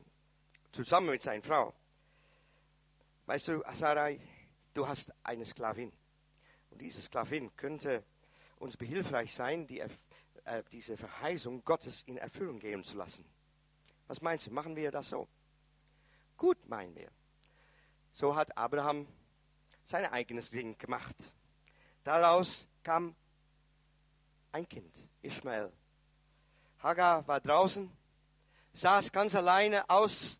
zusammen 0.73 1.11
mit 1.11 1.21
seiner 1.21 1.43
Frau, 1.43 1.75
weißt 3.27 3.49
du, 3.49 3.63
Sarai, 3.75 4.21
du 4.73 4.89
hast 4.89 5.13
eine 5.23 5.45
Sklavin. 5.45 5.93
Und 6.71 6.81
diese 6.81 7.03
Sklavin 7.03 7.55
könnte 7.59 8.05
uns 8.59 8.79
behilfreich 8.79 9.35
sein, 9.35 9.67
die, 9.67 9.81
äh, 9.81 9.91
diese 10.73 10.97
Verheißung 10.97 11.63
Gottes 11.63 12.05
in 12.05 12.17
Erfüllung 12.17 12.59
gehen 12.59 12.83
zu 12.83 12.97
lassen. 12.97 13.34
Was 14.07 14.21
meinst 14.21 14.47
du, 14.47 14.51
machen 14.51 14.77
wir 14.77 14.91
das 14.91 15.09
so? 15.09 15.29
Gut, 16.37 16.69
meinen 16.69 16.95
wir. 16.95 17.11
So 18.13 18.37
hat 18.37 18.57
Abraham 18.57 19.07
sein 19.85 20.07
eigenes 20.07 20.51
Ding 20.51 20.77
gemacht. 20.79 21.17
Daraus 22.03 22.69
kam 22.83 23.15
ein 24.53 24.69
Kind, 24.69 25.03
Ishmael. 25.23 25.73
Hagar 26.79 27.27
war 27.27 27.41
draußen 27.41 27.91
saß 28.75 29.11
ganz 29.13 29.35
alleine 29.35 29.89
ausgeliefert 29.89 30.39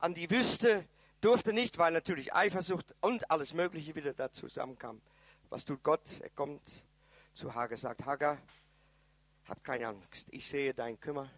an 0.00 0.14
die 0.14 0.28
Wüste, 0.30 0.88
durfte 1.20 1.52
nicht, 1.52 1.78
weil 1.78 1.92
natürlich 1.92 2.34
Eifersucht 2.34 2.94
und 3.00 3.30
alles 3.30 3.52
Mögliche 3.52 3.94
wieder 3.94 4.12
da 4.14 4.32
zusammenkam. 4.32 5.00
Was 5.50 5.64
tut 5.64 5.82
Gott? 5.82 6.20
Er 6.20 6.30
kommt 6.30 6.86
zu 7.34 7.54
Hagar, 7.54 7.78
sagt, 7.78 8.04
Hagar, 8.04 8.38
hab 9.46 9.62
keine 9.62 9.88
Angst, 9.88 10.28
ich 10.30 10.48
sehe 10.48 10.74
dein 10.74 10.98
Kümmer, 10.98 11.30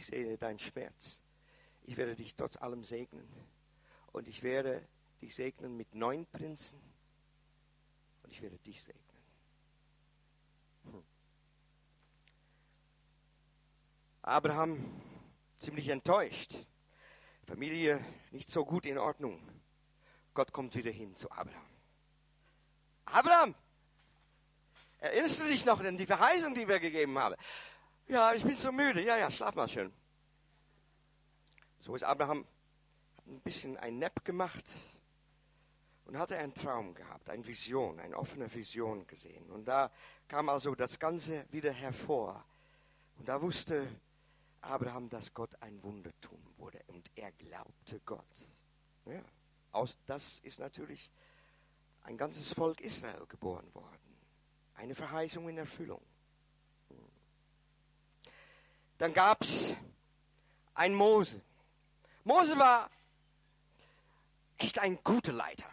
ich 0.00 0.06
sehe 0.06 0.38
deinen 0.38 0.58
Schmerz. 0.58 1.20
Ich 1.82 1.98
werde 1.98 2.16
dich 2.16 2.34
trotz 2.34 2.56
allem 2.56 2.84
segnen. 2.84 3.28
Und 4.12 4.28
ich 4.28 4.42
werde 4.42 4.82
dich 5.20 5.34
segnen 5.34 5.76
mit 5.76 5.94
neun 5.94 6.24
Prinzen. 6.24 6.80
Und 8.22 8.32
ich 8.32 8.40
werde 8.40 8.56
dich 8.60 8.82
segnen. 8.82 9.04
Hm. 10.84 11.04
Abraham 14.22 15.02
ziemlich 15.58 15.88
enttäuscht. 15.88 16.56
Familie 17.46 18.02
nicht 18.30 18.48
so 18.48 18.64
gut 18.64 18.86
in 18.86 18.96
Ordnung. 18.96 19.46
Gott 20.32 20.50
kommt 20.50 20.74
wieder 20.76 20.90
hin 20.90 21.14
zu 21.14 21.30
Abraham. 21.30 21.66
Abraham, 23.04 23.54
erinnerst 24.98 25.40
du 25.40 25.44
dich 25.44 25.66
noch 25.66 25.80
an 25.80 25.98
die 25.98 26.06
Verheißung, 26.06 26.54
die 26.54 26.66
wir 26.66 26.80
gegeben 26.80 27.18
haben? 27.18 27.36
Ja, 28.10 28.34
ich 28.34 28.42
bin 28.42 28.56
so 28.56 28.72
müde. 28.72 29.04
Ja, 29.04 29.16
ja, 29.16 29.30
schlaf 29.30 29.54
mal 29.54 29.68
schön. 29.68 29.92
So 31.78 31.94
ist 31.94 32.02
Abraham 32.02 32.44
ein 33.24 33.40
bisschen 33.40 33.76
ein 33.76 34.00
Nap 34.00 34.24
gemacht 34.24 34.64
und 36.06 36.18
hatte 36.18 36.36
einen 36.36 36.52
Traum 36.52 36.92
gehabt, 36.92 37.30
eine 37.30 37.46
Vision, 37.46 38.00
eine 38.00 38.16
offene 38.16 38.52
Vision 38.52 39.06
gesehen. 39.06 39.48
Und 39.52 39.68
da 39.68 39.92
kam 40.26 40.48
also 40.48 40.74
das 40.74 40.98
Ganze 40.98 41.46
wieder 41.52 41.70
hervor. 41.70 42.44
Und 43.16 43.28
da 43.28 43.40
wusste 43.40 43.86
Abraham, 44.60 45.08
dass 45.08 45.32
Gott 45.32 45.54
ein 45.62 45.80
Wunder 45.84 46.10
tun 46.20 46.44
würde. 46.56 46.80
Und 46.88 47.08
er 47.14 47.30
glaubte 47.30 48.00
Gott. 48.00 48.48
Ja, 49.06 49.22
aus 49.70 49.96
das 50.06 50.40
ist 50.40 50.58
natürlich 50.58 51.12
ein 52.02 52.18
ganzes 52.18 52.52
Volk 52.52 52.80
Israel 52.80 53.24
geboren 53.28 53.72
worden. 53.72 54.16
Eine 54.74 54.96
Verheißung 54.96 55.48
in 55.48 55.58
Erfüllung. 55.58 56.02
Dann 59.00 59.14
gab 59.14 59.40
es 59.42 59.74
ein 60.74 60.94
Mose. 60.94 61.40
Mose 62.22 62.58
war 62.58 62.90
echt 64.58 64.78
ein 64.78 65.02
guter 65.02 65.32
Leiter. 65.32 65.64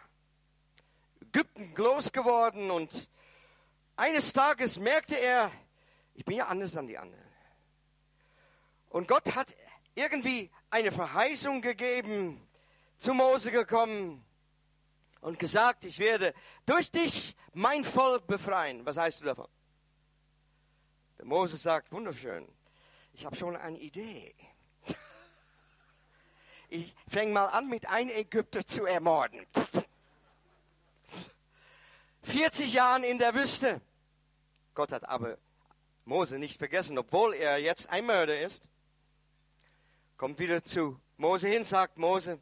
Ägypten 1.20 1.74
groß 1.74 2.10
geworden 2.10 2.70
und 2.70 3.10
eines 3.96 4.32
Tages 4.32 4.78
merkte 4.78 5.16
er, 5.16 5.52
ich 6.14 6.24
bin 6.24 6.36
ja 6.36 6.46
anders 6.46 6.74
an 6.74 6.86
die 6.86 6.96
anderen. 6.96 7.22
Und 8.88 9.06
Gott 9.06 9.36
hat 9.36 9.54
irgendwie 9.94 10.50
eine 10.70 10.90
Verheißung 10.90 11.60
gegeben, 11.60 12.40
zu 12.96 13.12
Mose 13.12 13.50
gekommen 13.50 14.24
und 15.20 15.38
gesagt, 15.38 15.84
ich 15.84 15.98
werde 15.98 16.32
durch 16.64 16.90
dich 16.90 17.36
mein 17.52 17.84
Volk 17.84 18.26
befreien. 18.26 18.86
Was 18.86 18.96
heißt 18.96 19.20
du 19.20 19.26
davon? 19.26 19.48
Der 21.18 21.26
Mose 21.26 21.58
sagt, 21.58 21.92
wunderschön, 21.92 22.48
ich 23.18 23.26
habe 23.26 23.36
schon 23.36 23.56
eine 23.56 23.78
Idee. 23.78 24.34
Ich 26.70 26.94
fange 27.10 27.32
mal 27.32 27.46
an, 27.46 27.68
mit 27.68 27.88
einem 27.88 28.10
Ägypter 28.10 28.66
zu 28.66 28.84
ermorden. 28.84 29.46
40 32.22 32.72
Jahre 32.72 33.06
in 33.06 33.18
der 33.18 33.34
Wüste. 33.34 33.80
Gott 34.74 34.92
hat 34.92 35.08
aber 35.08 35.38
Mose 36.04 36.38
nicht 36.38 36.58
vergessen, 36.58 36.98
obwohl 36.98 37.34
er 37.34 37.58
jetzt 37.58 37.88
ein 37.88 38.04
Mörder 38.06 38.38
ist 38.38 38.68
kommt 40.18 40.40
wieder 40.40 40.64
zu 40.64 41.00
Mose 41.16 41.48
hin, 41.48 41.62
sagt 41.62 41.96
Mose, 41.96 42.40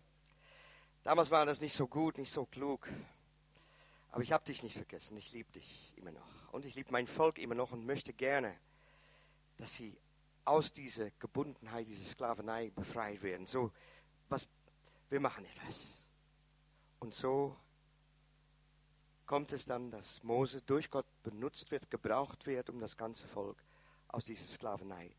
damals 1.05 1.31
war 1.31 1.45
das 1.45 1.61
nicht 1.61 1.75
so 1.75 1.87
gut, 1.87 2.17
nicht 2.17 2.33
so 2.33 2.47
klug, 2.47 2.89
aber 4.11 4.23
ich 4.23 4.33
habe 4.33 4.45
dich 4.45 4.63
nicht 4.63 4.77
vergessen, 4.77 5.15
ich 5.19 5.31
liebe 5.33 5.53
dich 5.53 5.93
immer 5.97 6.11
noch 6.11 6.53
und 6.53 6.65
ich 6.65 6.75
liebe 6.75 6.91
mein 6.91 7.07
Volk 7.07 7.39
immer 7.39 7.55
noch 7.55 7.73
und 7.73 7.85
möchte 7.85 8.15
gerne, 8.15 8.57
dass 9.59 9.75
sie 9.75 9.95
aus 10.47 10.73
dieser 10.73 11.11
Gebundenheit, 11.19 11.87
dieser 11.87 12.05
Sklaverei 12.05 12.71
befreit 12.71 13.23
werden. 13.23 13.47
So, 13.47 13.73
was, 14.29 14.49
wir 15.11 15.21
machen 15.21 15.45
etwas. 15.45 16.05
Und 17.01 17.15
so 17.15 17.57
kommt 19.27 19.53
es 19.53 19.67
dann, 19.67 19.91
dass 19.91 20.23
Mose 20.23 20.63
durch 20.63 20.91
Gott 20.91 21.07
benutzt 21.23 21.71
wird, 21.71 21.91
gebraucht 21.91 22.47
wird, 22.47 22.71
um 22.71 22.79
das 22.81 22.97
ganze 22.97 23.27
Volk 23.27 23.63
aus 24.09 24.25
dieser 24.25 24.47
Sklaverei 24.47 25.11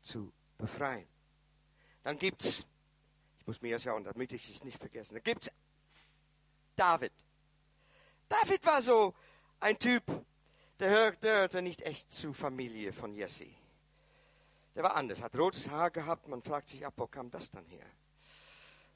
zu 0.00 0.32
befreien. 0.56 1.08
Dann 2.04 2.18
gibt 2.18 2.44
es, 2.44 2.66
ich 3.40 3.46
muss 3.46 3.60
mir 3.60 3.78
schauen, 3.80 4.04
damit 4.04 4.32
ich 4.32 4.54
es 4.54 4.64
nicht 4.64 4.78
vergesse, 4.78 5.14
dann 5.14 5.22
gibt 5.22 5.44
es 5.44 5.52
David. 6.76 7.12
David 8.28 8.64
war 8.64 8.80
so 8.80 9.14
ein 9.58 9.78
Typ, 9.78 10.04
der 10.78 10.90
hörte 11.20 11.60
nicht 11.60 11.82
echt 11.82 12.12
zur 12.12 12.34
Familie 12.34 12.92
von 12.92 13.12
Jesse. 13.14 13.48
Der 14.74 14.82
war 14.82 14.96
anders, 14.96 15.20
hat 15.22 15.34
rotes 15.36 15.68
Haar 15.68 15.90
gehabt. 15.90 16.28
Man 16.28 16.42
fragt 16.42 16.68
sich 16.68 16.86
ab, 16.86 16.94
wo 16.96 17.06
kam 17.06 17.30
das 17.30 17.50
dann 17.50 17.64
her? 17.66 17.86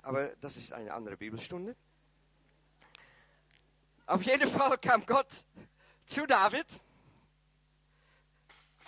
Aber 0.03 0.29
das 0.41 0.57
ist 0.57 0.73
eine 0.73 0.93
andere 0.93 1.17
Bibelstunde. 1.17 1.77
Auf 4.07 4.23
jeden 4.23 4.49
Fall 4.49 4.77
kam 4.79 5.07
Gott 5.07 5.45
zu 6.05 6.27
David 6.27 6.67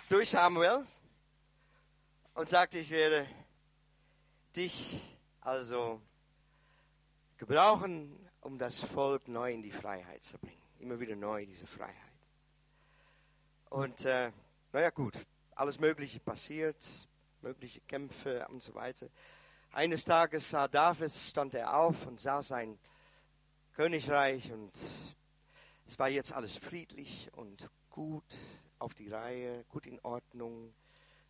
durch 0.09 0.29
Samuel 0.29 0.85
und 2.33 2.49
sagte, 2.49 2.79
ich 2.79 2.89
werde 2.89 3.27
dich 4.55 5.01
also 5.41 6.01
gebrauchen, 7.37 8.17
um 8.41 8.57
das 8.57 8.83
Volk 8.83 9.27
neu 9.27 9.53
in 9.53 9.63
die 9.63 9.71
Freiheit 9.71 10.23
zu 10.23 10.37
bringen. 10.37 10.61
Immer 10.79 10.99
wieder 10.99 11.15
neu 11.15 11.45
diese 11.45 11.65
Freiheit. 11.65 11.95
Und 13.69 14.05
äh, 14.05 14.31
naja 14.71 14.89
gut, 14.89 15.13
alles 15.55 15.79
Mögliche 15.79 16.19
passiert, 16.19 16.77
mögliche 17.41 17.81
Kämpfe 17.81 18.45
und 18.49 18.61
so 18.61 18.73
weiter. 18.75 19.07
Eines 19.71 20.03
Tages 20.03 20.49
sah 20.49 20.67
David, 20.67 21.11
stand 21.11 21.53
er 21.55 21.77
auf 21.77 22.05
und 22.05 22.19
sah 22.19 22.41
sein 22.41 22.77
Königreich 23.73 24.51
und 24.51 24.71
es 25.87 25.99
war 25.99 26.09
jetzt 26.09 26.33
alles 26.33 26.55
friedlich 26.55 27.29
und 27.33 27.69
gut 27.89 28.35
auf 28.79 28.93
die 28.93 29.09
Reihe, 29.09 29.63
gut 29.65 29.87
in 29.87 29.99
Ordnung. 30.01 30.73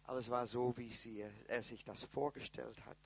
Alles 0.07 0.30
war 0.30 0.45
so, 0.45 0.76
wie 0.78 0.91
sie, 0.91 1.26
er 1.47 1.63
sich 1.63 1.84
das 1.84 2.03
vorgestellt 2.03 2.86
hat. 2.86 2.97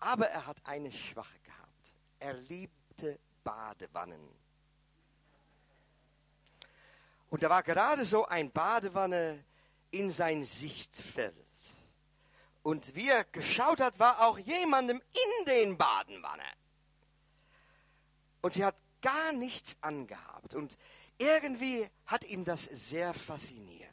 Aber 0.00 0.28
er 0.28 0.46
hat 0.46 0.58
eine 0.64 0.92
Schwache 0.92 1.38
gehabt. 1.40 1.96
Er 2.20 2.34
liebte 2.34 3.18
Badewannen. 3.44 4.20
Und 7.30 7.42
da 7.42 7.50
war 7.50 7.62
gerade 7.62 8.04
so 8.04 8.24
ein 8.26 8.50
Badewanne 8.50 9.44
in 9.90 10.10
sein 10.10 10.44
Sichtfeld. 10.44 11.34
Und 12.62 12.94
wie 12.94 13.08
er 13.08 13.24
geschaut 13.24 13.80
hat, 13.80 13.98
war 13.98 14.26
auch 14.26 14.38
jemandem 14.38 15.00
in 15.00 15.44
den 15.46 15.78
Badenwanne. 15.78 16.44
Und 18.42 18.52
sie 18.52 18.64
hat 18.64 18.76
gar 19.00 19.32
nichts 19.32 19.76
angehabt. 19.80 20.54
Und 20.54 20.76
irgendwie 21.18 21.88
hat 22.06 22.24
ihm 22.24 22.44
das 22.44 22.64
sehr 22.64 23.14
fasziniert. 23.14 23.88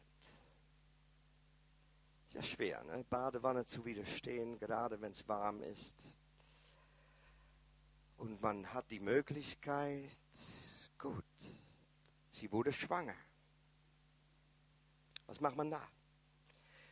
Ja, 2.33 2.43
schwer, 2.43 2.83
ne? 2.83 3.05
Badewanne 3.09 3.65
zu 3.65 3.85
widerstehen, 3.85 4.59
gerade 4.59 4.99
wenn 4.99 5.11
es 5.11 5.25
warm 5.27 5.61
ist. 5.63 6.03
Und 8.17 8.41
man 8.41 8.73
hat 8.73 8.91
die 8.91 8.99
Möglichkeit, 8.99 10.11
gut, 10.97 11.23
sie 12.31 12.51
wurde 12.51 12.73
schwanger. 12.73 13.15
Was 15.27 15.41
macht 15.41 15.55
man 15.55 15.71
da? 15.71 15.81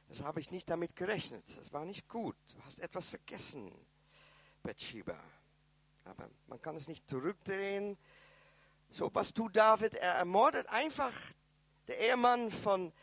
Das 0.09 0.21
habe 0.23 0.39
ich 0.39 0.51
nicht 0.51 0.69
damit 0.69 0.95
gerechnet. 0.95 1.43
Das 1.57 1.71
war 1.73 1.85
nicht 1.85 2.07
gut. 2.07 2.35
Du 2.53 2.63
hast 2.65 2.79
etwas 2.79 3.09
vergessen, 3.09 3.71
Bathsheba. 4.61 5.19
Aber 6.05 6.29
man 6.47 6.61
kann 6.61 6.75
es 6.75 6.87
nicht 6.87 7.09
zurückdrehen. 7.09 7.97
So, 8.89 9.09
was 9.13 9.33
tut 9.33 9.55
David? 9.55 9.95
Er 9.95 10.15
ermordet 10.15 10.67
einfach 10.67 11.13
den 11.87 11.99
Ehemann 11.99 12.51
von 12.51 12.93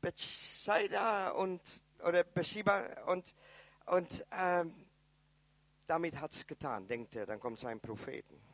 Bathsheba 0.00 1.30
und 1.30 1.62
oder 2.00 2.24
Bathsheba 2.24 3.04
und 3.06 3.34
und 3.86 4.26
ähm, 4.32 4.74
damit 5.86 6.20
hat 6.20 6.34
es 6.34 6.46
getan, 6.46 6.86
denkt 6.86 7.16
er. 7.16 7.24
Dann 7.24 7.40
kommt 7.40 7.58
sein 7.58 7.80
Propheten. 7.80 8.47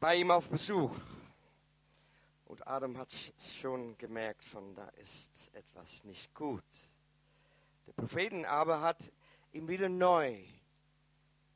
Bei 0.00 0.16
ihm 0.16 0.30
auf 0.30 0.48
Besuch. 0.48 0.96
Und 2.46 2.66
Adam 2.66 2.96
hat 2.96 3.14
schon 3.60 3.96
gemerkt, 3.98 4.44
von 4.44 4.74
da 4.74 4.88
ist 4.90 5.50
etwas 5.54 6.04
nicht 6.04 6.34
gut. 6.34 6.64
Der 7.86 7.92
Propheten 7.92 8.44
aber 8.44 8.80
hat 8.80 9.12
ihm 9.52 9.68
wieder 9.68 9.88
neu 9.88 10.42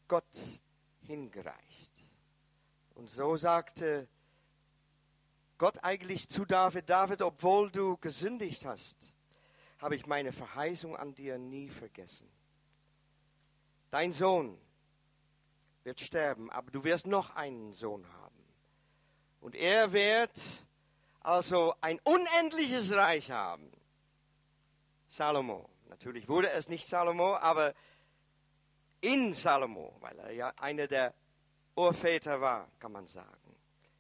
Gott 0.09 0.38
hingereicht. 1.03 2.05
Und 2.95 3.11
so 3.11 3.36
sagte 3.36 4.07
Gott 5.59 5.82
eigentlich 5.84 6.28
zu 6.28 6.45
David, 6.45 6.90
David, 6.90 7.22
obwohl 7.22 7.70
du 7.70 7.97
gesündigt 7.97 8.66
hast, 8.66 9.14
habe 9.78 9.95
ich 9.97 10.07
meine 10.07 10.32
Verheißung 10.32 10.97
an 10.97 11.14
dir 11.14 11.38
nie 11.38 11.68
vergessen. 11.68 12.28
Dein 13.90 14.12
Sohn 14.12 14.59
wird 15.84 16.01
sterben, 16.01 16.51
aber 16.51 16.70
du 16.70 16.84
wirst 16.84 17.07
noch 17.07 17.34
einen 17.36 17.72
Sohn 17.72 18.07
haben. 18.12 18.22
Und 19.43 19.57
er 19.57 19.93
wird 19.93 20.40
also 21.20 21.74
ein 21.80 22.01
unendliches 22.05 22.93
Reich 22.93 23.30
haben. 23.30 23.70
Salomo. 25.09 25.68
Natürlich 25.88 26.28
wurde 26.28 26.51
es 26.51 26.68
nicht 26.68 26.86
Salomo, 26.86 27.34
aber 27.34 27.74
in 29.01 29.34
Salomo, 29.34 29.97
weil 30.01 30.16
er 30.20 30.32
ja 30.32 30.53
einer 30.57 30.86
der 30.86 31.12
Urväter 31.74 32.40
war, 32.40 32.68
kann 32.78 32.93
man 32.93 33.07
sagen. 33.07 33.57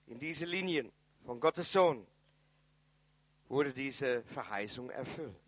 In 0.06 0.18
diese 0.20 0.44
Linien 0.44 0.92
von 1.26 1.40
Gottes 1.40 1.72
Sohn 1.72 2.06
wurde 3.48 3.72
diese 3.72 4.22
Verheißung 4.22 4.90
erfüllt. 4.90 5.41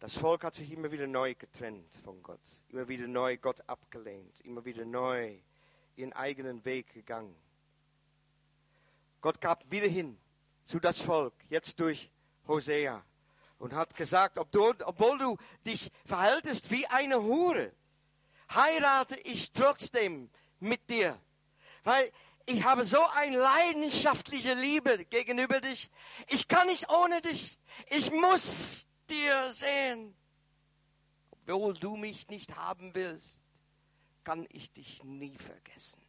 Das 0.00 0.14
Volk 0.16 0.44
hat 0.44 0.54
sich 0.54 0.70
immer 0.70 0.92
wieder 0.92 1.08
neu 1.08 1.34
getrennt 1.34 1.98
von 2.04 2.22
Gott, 2.22 2.40
immer 2.68 2.86
wieder 2.86 3.08
neu 3.08 3.36
Gott 3.36 3.68
abgelehnt, 3.68 4.40
immer 4.42 4.64
wieder 4.64 4.84
neu 4.84 5.36
ihren 5.96 6.12
eigenen 6.12 6.64
Weg 6.64 6.92
gegangen. 6.94 7.34
Gott 9.20 9.40
gab 9.40 9.68
wieder 9.72 9.88
hin 9.88 10.16
zu 10.62 10.78
das 10.78 11.00
Volk, 11.00 11.34
jetzt 11.48 11.80
durch 11.80 12.12
Hosea, 12.46 13.04
und 13.58 13.72
hat 13.72 13.96
gesagt, 13.96 14.38
ob 14.38 14.52
du, 14.52 14.72
obwohl 14.84 15.18
du 15.18 15.36
dich 15.66 15.90
verhaltest 16.04 16.70
wie 16.70 16.86
eine 16.86 17.20
Hure, 17.20 17.72
heirate 18.54 19.16
ich 19.20 19.50
trotzdem 19.50 20.30
mit 20.60 20.88
dir, 20.88 21.20
weil 21.82 22.12
ich 22.46 22.62
habe 22.62 22.84
so 22.84 23.04
eine 23.14 23.36
leidenschaftliche 23.36 24.54
Liebe 24.54 25.04
gegenüber 25.06 25.60
dich. 25.60 25.90
Ich 26.28 26.46
kann 26.48 26.68
nicht 26.68 26.88
ohne 26.88 27.20
dich. 27.20 27.58
Ich 27.90 28.10
muss 28.10 28.87
dir 29.10 29.50
sehen. 29.52 30.14
Obwohl 31.30 31.74
du 31.74 31.96
mich 31.96 32.28
nicht 32.28 32.56
haben 32.56 32.94
willst, 32.94 33.42
kann 34.24 34.46
ich 34.50 34.70
dich 34.70 35.02
nie 35.04 35.38
vergessen. 35.38 36.02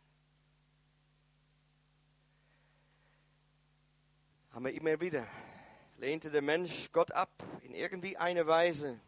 Haben 4.51 4.65
wir 4.65 4.73
immer 4.73 4.99
wieder, 4.99 5.25
lehnte 5.97 6.29
der 6.29 6.41
Mensch 6.41 6.91
Gott 6.91 7.11
ab 7.11 7.31
in 7.61 7.73
irgendwie 7.73 8.17
eine 8.17 8.45
Weise. 8.47 8.99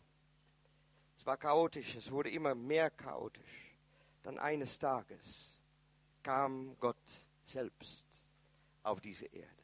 Es 1.17 1.25
war 1.25 1.37
chaotisch, 1.37 1.95
es 1.95 2.09
wurde 2.11 2.29
immer 2.29 2.55
mehr 2.55 2.89
chaotisch. 2.89 3.75
Dann 4.23 4.39
eines 4.39 4.79
Tages 4.79 5.59
kam 6.23 6.77
Gott 6.79 6.95
selbst 7.43 8.07
auf 8.83 9.01
diese 9.01 9.25
Erde. 9.25 9.60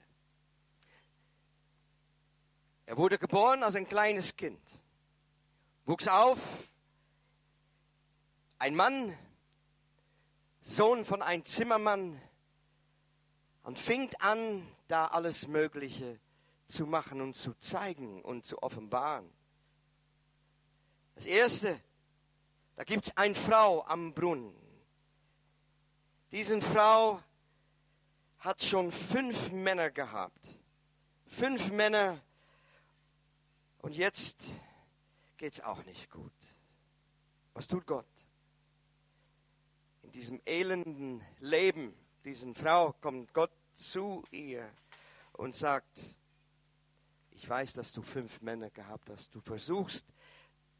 Er 2.87 2.95
wurde 2.95 3.19
geboren 3.19 3.63
als 3.63 3.75
ein 3.75 3.85
kleines 3.85 4.37
Kind, 4.37 4.61
wuchs 5.85 6.07
auf, 6.07 6.39
ein 8.59 8.75
Mann, 8.75 9.13
Sohn 10.61 11.03
von 11.03 11.21
einem 11.21 11.43
Zimmermann, 11.43 12.21
und 13.63 13.77
fing 13.77 14.09
an, 14.19 14.65
da 14.87 15.07
alles 15.07 15.49
Mögliche 15.49 16.17
zu 16.65 16.85
machen 16.85 17.19
und 17.19 17.33
zu 17.33 17.53
zeigen 17.55 18.21
und 18.21 18.45
zu 18.45 18.63
offenbaren. 18.63 19.29
Das 21.15 21.25
Erste, 21.25 21.77
da 22.77 22.85
gibt 22.85 23.07
es 23.07 23.17
eine 23.17 23.35
Frau 23.35 23.83
am 23.83 24.13
Brunnen. 24.13 24.55
Diese 26.31 26.61
Frau 26.61 27.21
hat 28.39 28.61
schon 28.61 28.93
fünf 28.93 29.51
Männer 29.51 29.91
gehabt. 29.91 30.57
Fünf 31.25 31.69
Männer, 31.69 32.21
und 33.79 33.95
jetzt 33.95 34.47
geht 35.37 35.53
es 35.53 35.61
auch 35.61 35.83
nicht 35.85 36.09
gut. 36.09 36.33
Was 37.53 37.67
tut 37.67 37.85
Gott? 37.85 38.05
In 40.01 40.11
diesem 40.11 40.41
elenden 40.45 41.23
Leben, 41.39 41.93
diesen 42.23 42.55
Frau, 42.55 42.93
kommt 42.93 43.33
Gott 43.33 43.51
zu 43.73 44.23
ihr 44.31 44.71
und 45.33 45.55
sagt, 45.55 46.17
ich 47.31 47.47
weiß, 47.47 47.73
dass 47.73 47.93
du 47.93 48.01
fünf 48.01 48.41
Männer 48.41 48.69
gehabt 48.69 49.09
hast. 49.09 49.33
Du 49.35 49.39
versuchst, 49.39 50.05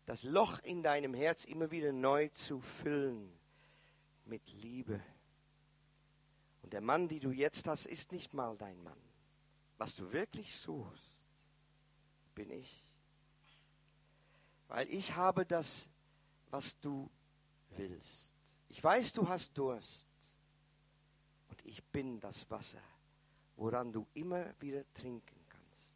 das 0.06 0.24
Loch 0.24 0.60
in 0.60 0.82
deinem 0.82 1.14
Herz 1.14 1.45
immer 1.45 1.70
wieder 1.70 1.91
neu 1.91 2.30
zu 2.30 2.62
füllen 2.62 3.32
mit 4.26 4.50
Liebe. 4.54 5.02
Und 6.64 6.74
der 6.74 6.82
Mann, 6.82 7.08
den 7.08 7.20
du 7.20 7.32
jetzt 7.32 7.68
hast, 7.68 7.86
ist 7.86 8.12
nicht 8.12 8.34
mal 8.34 8.58
dein 8.58 8.82
Mann. 8.84 9.00
Was 9.78 9.95
du 9.95 10.12
wirklich 10.12 10.56
suchst, 10.56 11.14
bin 12.34 12.50
ich. 12.50 12.87
Weil 14.68 14.89
ich 14.89 15.15
habe 15.15 15.45
das, 15.45 15.89
was 16.49 16.80
du 16.80 17.09
willst. 17.72 18.36
Ich 18.70 18.84
weiß, 18.84 19.13
du 19.13 19.28
hast 19.28 19.57
Durst. 19.57 20.07
Und 21.49 21.65
ich 21.65 21.84
bin 21.86 22.20
das 22.20 22.49
Wasser, 22.49 22.82
woran 23.55 23.91
du 23.91 24.05
immer 24.13 24.53
wieder 24.59 24.84
trinken 24.93 25.45
kannst. 25.49 25.89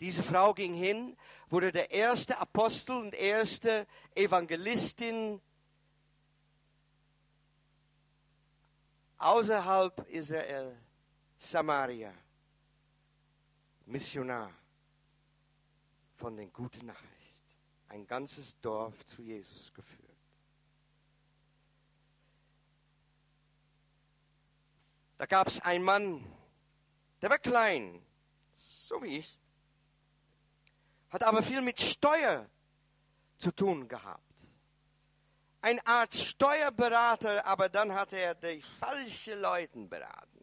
Diese 0.00 0.22
Frau 0.22 0.54
ging 0.54 0.74
hin, 0.74 1.16
wurde 1.48 1.72
der 1.72 1.90
erste 1.90 2.38
Apostel 2.38 2.96
und 2.96 3.14
erste 3.14 3.86
Evangelistin 4.14 5.40
außerhalb 9.18 10.08
Israel, 10.08 10.76
Samaria, 11.36 12.12
Missionar 13.86 14.52
von 16.16 16.36
den 16.36 16.52
guten 16.52 16.86
Nachrichten. 16.86 17.17
Ein 17.88 18.06
ganzes 18.06 18.58
Dorf 18.60 19.04
zu 19.04 19.22
Jesus 19.22 19.72
geführt. 19.72 20.08
Da 25.16 25.26
gab 25.26 25.48
es 25.48 25.60
einen 25.60 25.84
Mann, 25.84 26.24
der 27.20 27.30
war 27.30 27.38
klein, 27.38 28.00
so 28.54 29.02
wie 29.02 29.18
ich, 29.18 29.38
hat 31.10 31.24
aber 31.24 31.42
viel 31.42 31.60
mit 31.60 31.80
Steuer 31.80 32.48
zu 33.38 33.50
tun 33.50 33.88
gehabt. 33.88 34.22
Eine 35.60 35.84
Art 35.86 36.14
Steuerberater, 36.14 37.44
aber 37.44 37.68
dann 37.68 37.92
hat 37.92 38.12
er 38.12 38.34
die 38.36 38.62
falschen 38.62 39.40
Leute 39.40 39.78
beraten. 39.86 40.38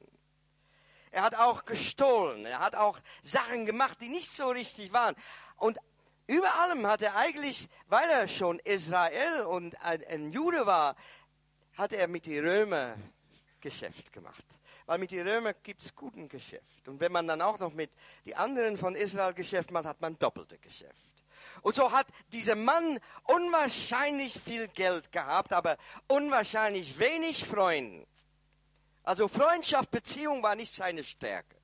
Er 1.12 1.24
hat 1.24 1.36
auch 1.36 1.64
gestohlen, 1.64 2.46
er 2.46 2.60
hat 2.60 2.76
auch 2.76 3.00
Sachen 3.22 3.66
gemacht, 3.66 4.02
die 4.02 4.10
nicht 4.10 4.30
so 4.30 4.50
richtig 4.50 4.92
waren. 4.92 5.16
Und 5.56 5.80
über 6.28 6.54
allem 6.62 6.86
hat 6.88 7.02
er 7.02 7.16
eigentlich, 7.16 7.70
weil 7.88 8.10
er 8.10 8.28
schon 8.28 8.60
Israel 8.60 9.44
und 9.44 9.80
ein, 9.82 10.04
ein 10.08 10.32
Jude 10.32 10.66
war, 10.66 10.96
hat 11.78 11.94
er 11.94 12.08
mit 12.08 12.26
den 12.26 12.46
Römern 12.46 13.14
Geschäft 13.62 14.12
gemacht. 14.12 14.46
Weil 14.86 15.00
mit 15.00 15.12
den 15.12 15.28
Römern 15.28 15.56
gibt 15.64 15.84
es 15.84 15.96
guten 15.96 16.30
Geschäft. 16.30 16.88
Und 16.88 17.00
wenn 17.00 17.12
man 17.12 17.28
dann 17.28 17.42
auch 17.42 17.60
noch 17.60 17.74
mit 17.74 17.92
den 18.26 18.36
anderen 18.36 18.78
von 18.78 18.96
Israel 18.96 19.34
Geschäft 19.34 19.72
macht, 19.72 19.86
hat 19.86 20.02
man 20.02 20.18
doppelte 20.20 20.58
Geschäft. 20.60 20.94
Und 21.62 21.76
so 21.76 21.92
hat 21.92 22.08
dieser 22.32 22.56
Mann 22.56 23.00
unwahrscheinlich 23.24 24.40
viel 24.40 24.68
Geld 24.68 25.12
gehabt, 25.12 25.54
aber 25.54 25.78
unwahrscheinlich 26.08 27.00
wenig 27.00 27.44
Freunde. 27.44 28.06
Also 29.04 29.28
Freundschaft, 29.28 29.92
Beziehung 29.92 30.44
war 30.44 30.56
nicht 30.56 30.74
seine 30.74 31.04
Stärke. 31.04 31.56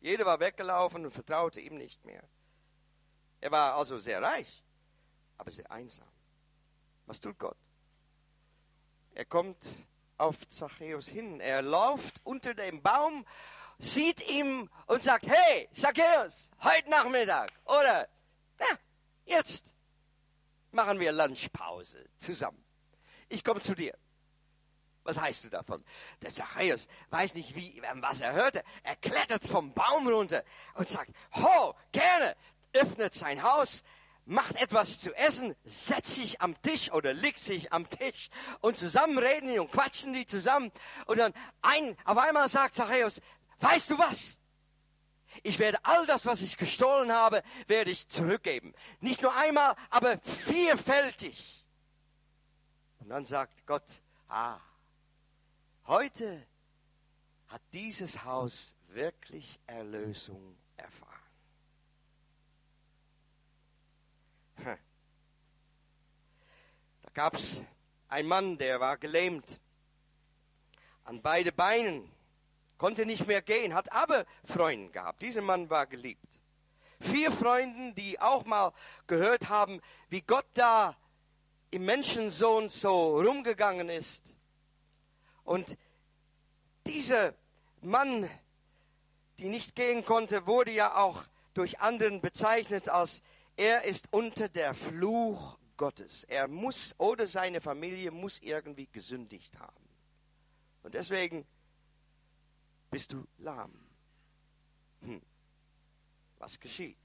Jeder 0.00 0.26
war 0.26 0.38
weggelaufen 0.40 1.04
und 1.04 1.12
vertraute 1.12 1.60
ihm 1.60 1.76
nicht 1.76 2.04
mehr. 2.04 2.22
Er 3.44 3.50
war 3.50 3.74
also 3.74 3.98
sehr 3.98 4.22
reich, 4.22 4.64
aber 5.36 5.50
sehr 5.50 5.70
einsam. 5.70 6.08
Was 7.04 7.20
tut 7.20 7.38
Gott? 7.38 7.58
Er 9.12 9.26
kommt 9.26 9.68
auf 10.16 10.48
Zachäus 10.48 11.08
hin. 11.08 11.40
Er 11.40 11.60
läuft 11.60 12.22
unter 12.24 12.54
dem 12.54 12.80
Baum, 12.80 13.26
sieht 13.78 14.26
ihn 14.30 14.70
und 14.86 15.02
sagt, 15.02 15.26
hey, 15.26 15.68
Zachäus, 15.72 16.50
heute 16.62 16.88
Nachmittag 16.88 17.52
oder 17.66 18.08
na, 18.58 18.78
jetzt 19.26 19.74
machen 20.70 20.98
wir 20.98 21.12
Lunchpause 21.12 22.08
zusammen. 22.16 22.64
Ich 23.28 23.44
komme 23.44 23.60
zu 23.60 23.74
dir. 23.74 23.94
Was 25.02 25.20
heißt 25.20 25.44
du 25.44 25.50
davon? 25.50 25.84
Der 26.22 26.30
Zachäus 26.30 26.88
weiß 27.10 27.34
nicht, 27.34 27.54
wie, 27.54 27.82
was 27.96 28.22
er 28.22 28.32
hörte. 28.32 28.64
Er 28.82 28.96
klettert 28.96 29.44
vom 29.44 29.74
Baum 29.74 30.08
runter 30.08 30.42
und 30.76 30.88
sagt, 30.88 31.14
ho, 31.34 31.74
gerne, 31.92 32.34
öffnet 32.74 33.14
sein 33.14 33.42
Haus, 33.42 33.82
macht 34.26 34.56
etwas 34.56 35.00
zu 35.00 35.14
essen, 35.14 35.54
setzt 35.64 36.14
sich 36.14 36.40
am 36.40 36.60
Tisch 36.62 36.90
oder 36.92 37.12
liegt 37.12 37.38
sich 37.38 37.72
am 37.72 37.88
Tisch 37.88 38.30
und 38.60 38.76
zusammen 38.76 39.18
reden 39.18 39.48
die 39.48 39.58
und 39.58 39.70
quatschen 39.70 40.12
die 40.12 40.26
zusammen. 40.26 40.70
Und 41.06 41.18
dann 41.18 41.32
ein, 41.62 41.96
auf 42.04 42.18
einmal 42.18 42.48
sagt 42.48 42.76
Zachäus, 42.76 43.20
weißt 43.60 43.90
du 43.90 43.98
was? 43.98 44.38
Ich 45.42 45.58
werde 45.58 45.78
all 45.82 46.06
das, 46.06 46.26
was 46.26 46.40
ich 46.40 46.56
gestohlen 46.56 47.12
habe, 47.12 47.42
werde 47.66 47.90
ich 47.90 48.08
zurückgeben. 48.08 48.72
Nicht 49.00 49.20
nur 49.20 49.34
einmal, 49.36 49.74
aber 49.90 50.18
vielfältig. 50.20 51.64
Und 53.00 53.08
dann 53.08 53.24
sagt 53.24 53.66
Gott, 53.66 54.02
ah, 54.28 54.58
heute 55.86 56.46
hat 57.48 57.62
dieses 57.72 58.24
Haus 58.24 58.74
wirklich 58.88 59.58
Erlösung 59.66 60.56
erfahren. 60.76 61.03
Da 64.56 64.76
gab 67.12 67.34
es 67.34 67.62
einen 68.08 68.28
Mann, 68.28 68.58
der 68.58 68.80
war 68.80 68.96
gelähmt 68.96 69.60
an 71.04 71.20
beide 71.20 71.52
Beinen, 71.52 72.10
konnte 72.78 73.06
nicht 73.06 73.26
mehr 73.26 73.42
gehen, 73.42 73.74
hat 73.74 73.92
aber 73.92 74.24
Freunde 74.44 74.90
gehabt. 74.90 75.22
Dieser 75.22 75.42
Mann 75.42 75.68
war 75.70 75.86
geliebt. 75.86 76.40
Vier 77.00 77.30
Freunde, 77.30 77.92
die 77.92 78.20
auch 78.20 78.44
mal 78.46 78.72
gehört 79.06 79.48
haben, 79.48 79.80
wie 80.08 80.22
Gott 80.22 80.46
da 80.54 80.96
im 81.70 81.84
Menschensohn 81.84 82.68
so 82.68 83.20
rumgegangen 83.20 83.88
ist. 83.90 84.34
Und 85.44 85.76
dieser 86.86 87.34
Mann, 87.82 88.30
die 89.38 89.48
nicht 89.48 89.74
gehen 89.74 90.04
konnte, 90.04 90.46
wurde 90.46 90.70
ja 90.70 90.96
auch 90.96 91.24
durch 91.52 91.80
anderen 91.80 92.20
bezeichnet 92.20 92.88
als 92.88 93.22
er 93.56 93.84
ist 93.84 94.12
unter 94.12 94.48
der 94.48 94.74
Fluch 94.74 95.58
Gottes. 95.76 96.24
Er 96.24 96.48
muss 96.48 96.94
oder 96.98 97.26
seine 97.26 97.60
Familie 97.60 98.10
muss 98.10 98.40
irgendwie 98.40 98.86
gesündigt 98.86 99.58
haben. 99.58 99.88
Und 100.82 100.94
deswegen 100.94 101.46
bist 102.90 103.12
du 103.12 103.26
lahm. 103.38 103.72
Hm. 105.02 105.22
Was 106.38 106.58
geschieht? 106.60 106.96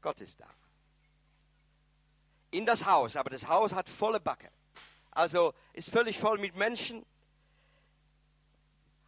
Gott 0.00 0.20
ist 0.20 0.40
da. 0.40 0.48
In 2.50 2.64
das 2.64 2.86
Haus, 2.86 3.16
aber 3.16 3.30
das 3.30 3.48
Haus 3.48 3.74
hat 3.74 3.88
volle 3.88 4.20
Backe. 4.20 4.50
Also 5.10 5.52
ist 5.72 5.90
völlig 5.90 6.18
voll 6.18 6.38
mit 6.38 6.56
Menschen. 6.56 7.04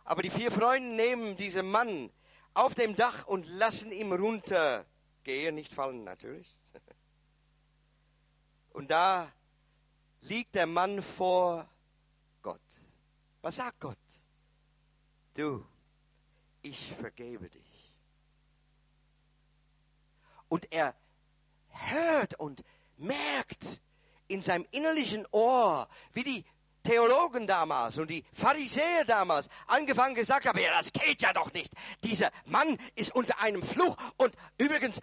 Aber 0.04 0.22
die 0.22 0.30
vier 0.30 0.50
Freunde 0.50 0.96
nehmen 0.96 1.36
diesen 1.36 1.70
Mann 1.70 2.10
auf 2.52 2.74
dem 2.74 2.96
Dach 2.96 3.26
und 3.26 3.46
lassen 3.46 3.92
ihn 3.92 4.12
runter 4.12 4.84
Gehe 5.24 5.52
nicht 5.52 5.72
fallen 5.72 6.04
natürlich. 6.04 6.56
Und 8.72 8.90
da 8.90 9.30
liegt 10.22 10.54
der 10.54 10.66
Mann 10.66 11.02
vor 11.02 11.68
Gott. 12.42 12.60
Was 13.42 13.56
sagt 13.56 13.80
Gott? 13.80 13.98
Du, 15.34 15.64
ich 16.62 16.92
vergebe 16.92 17.48
dich. 17.48 17.92
Und 20.48 20.72
er 20.72 20.94
hört 21.68 22.34
und 22.34 22.64
merkt 22.96 23.80
in 24.28 24.42
seinem 24.42 24.66
innerlichen 24.70 25.26
Ohr, 25.30 25.88
wie 26.12 26.24
die 26.24 26.44
Theologen 26.82 27.46
damals 27.46 27.98
und 27.98 28.10
die 28.10 28.24
Pharisäer 28.32 29.04
damals 29.04 29.48
angefangen 29.66 30.14
gesagt 30.14 30.46
haben, 30.46 30.58
ja, 30.58 30.70
das 30.76 30.92
geht 30.92 31.20
ja 31.22 31.32
doch 31.32 31.52
nicht. 31.52 31.72
Dieser 32.02 32.30
Mann 32.46 32.78
ist 32.94 33.14
unter 33.14 33.40
einem 33.40 33.62
Fluch 33.62 33.96
und 34.16 34.34
übrigens, 34.58 35.00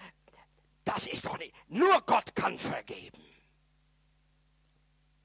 das 0.85 1.07
ist 1.07 1.25
doch 1.25 1.37
nicht, 1.37 1.53
nur 1.67 2.01
Gott 2.01 2.33
kann 2.35 2.57
vergeben. 2.57 3.23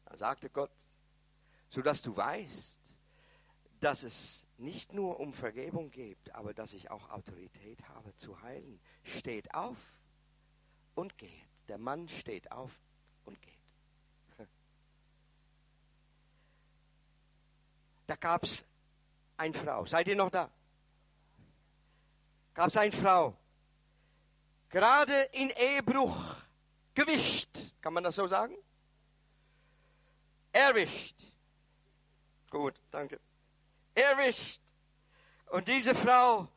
Da 0.07 0.17
sagte 0.17 0.51
Gott, 0.51 0.71
sodass 1.71 2.03
du 2.03 2.17
weißt, 2.17 2.81
dass 3.81 4.03
es 4.03 4.47
nicht 4.59 4.93
nur 4.93 5.19
um 5.19 5.33
Vergebung 5.33 5.91
geht, 5.91 6.35
aber 6.35 6.55
dass 6.55 6.73
ich 6.73 6.91
auch 6.91 7.11
Autorität 7.11 7.89
habe 7.89 8.15
zu 8.15 8.41
heilen. 8.43 8.81
Steht 9.03 9.55
auf 9.55 9.77
und 10.95 11.19
geht. 11.19 11.31
Der 11.69 11.79
Mann 11.79 12.09
steht 12.09 12.53
auf 12.53 12.71
und 13.25 13.41
geht. 13.43 13.52
Da 18.13 18.17
gab 18.17 18.43
es 18.45 18.63
eine 19.39 19.55
Frau. 19.55 19.87
Seid 19.87 20.07
ihr 20.07 20.17
noch 20.17 20.29
da? 20.29 20.51
Gab 22.53 22.69
es 22.69 22.77
eine 22.77 22.93
Frau. 22.93 23.35
Gerade 24.69 25.15
in 25.33 25.49
Ehebruch 25.49 26.35
gewischt. 26.95 27.73
Kann 27.81 27.95
man 27.95 28.05
das 28.05 28.17
so 28.17 28.27
sagen? 28.27 28.55
Erwischt. 30.53 31.23
Gut, 32.51 32.75
danke. 32.91 33.19
Erwischt. 33.95 34.61
Und 35.47 35.69
diese 35.69 35.95
Frau 35.95 36.49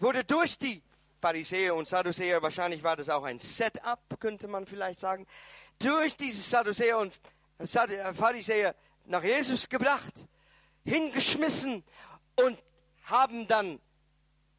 wurde 0.00 0.24
durch 0.24 0.58
die 0.58 0.82
Pharisäer 1.20 1.76
und 1.76 1.86
Sadduzäer, 1.86 2.42
wahrscheinlich 2.42 2.82
war 2.82 2.96
das 2.96 3.08
auch 3.08 3.22
ein 3.22 3.38
Setup, 3.38 4.00
könnte 4.18 4.48
man 4.48 4.66
vielleicht 4.66 4.98
sagen, 4.98 5.28
durch 5.78 6.16
diese 6.16 6.42
Sadduzäer 6.42 6.98
und 6.98 7.20
Pharisäer 8.14 8.74
nach 9.04 9.22
Jesus 9.22 9.68
gebracht 9.68 10.26
hingeschmissen 10.88 11.84
und 12.36 12.62
haben 13.04 13.46
dann 13.46 13.80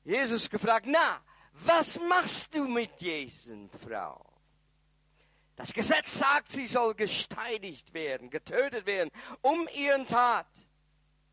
Jesus 0.03 0.49
gefragt, 0.49 0.85
na, 0.87 1.21
was 1.65 1.99
machst 1.99 2.55
du 2.55 2.67
mit 2.67 3.01
diesen 3.01 3.69
Frau? 3.69 4.25
Das 5.55 5.73
Gesetz 5.73 6.17
sagt, 6.17 6.51
sie 6.51 6.67
soll 6.67 6.95
gesteinigt 6.95 7.93
werden, 7.93 8.29
getötet 8.29 8.85
werden, 8.85 9.09
um 9.41 9.67
ihren 9.75 10.07
Tat. 10.07 10.47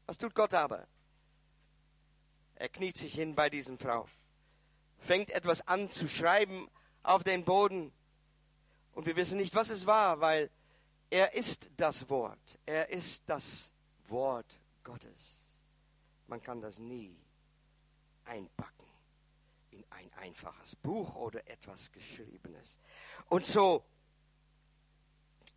Was 0.07 0.19
tut 0.19 0.35
Gott 0.35 0.53
aber? 0.53 0.87
Er 2.57 2.69
kniet 2.69 2.97
sich 2.97 3.15
hin 3.15 3.35
bei 3.35 3.51
diesen 3.51 3.79
Frau, 3.79 4.07
fängt 4.99 5.31
etwas 5.31 5.67
an 5.69 5.91
zu 5.91 6.09
schreiben 6.09 6.69
auf 7.03 7.23
den 7.23 7.45
Boden. 7.45 7.93
Und 8.93 9.07
wir 9.07 9.15
wissen 9.15 9.37
nicht, 9.37 9.55
was 9.55 9.71
es 9.71 9.87
war, 9.87 10.21
weil 10.21 10.51
er 11.11 11.35
ist 11.35 11.71
das 11.77 12.09
Wort. 12.09 12.59
Er 12.65 12.89
ist 12.89 13.23
das 13.27 13.73
Wort 14.09 14.59
Gottes. 14.87 15.45
Man 16.28 16.41
kann 16.41 16.61
das 16.61 16.78
nie 16.78 17.18
einpacken 18.24 18.87
in 19.72 19.84
ein 19.91 20.12
einfaches 20.14 20.76
Buch 20.76 21.16
oder 21.16 21.45
etwas 21.49 21.91
Geschriebenes. 21.91 22.78
Und 23.28 23.45
so 23.45 23.84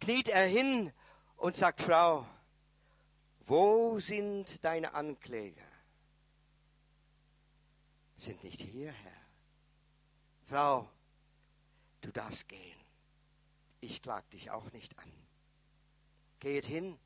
kniet 0.01 0.29
er 0.29 0.47
hin 0.47 0.91
und 1.37 1.55
sagt, 1.55 1.81
Frau, 1.81 2.25
wo 3.45 3.99
sind 3.99 4.63
deine 4.65 4.95
Ankläger? 4.95 5.61
Sind 8.17 8.43
nicht 8.43 8.61
hier, 8.61 8.91
Herr. 8.91 9.21
Frau, 10.47 10.89
du 12.01 12.11
darfst 12.11 12.47
gehen. 12.47 12.79
Ich 13.79 14.01
klag 14.01 14.27
dich 14.31 14.49
auch 14.49 14.71
nicht 14.71 14.97
an. 14.97 15.11
Geht 16.39 16.65
hin 16.65 16.97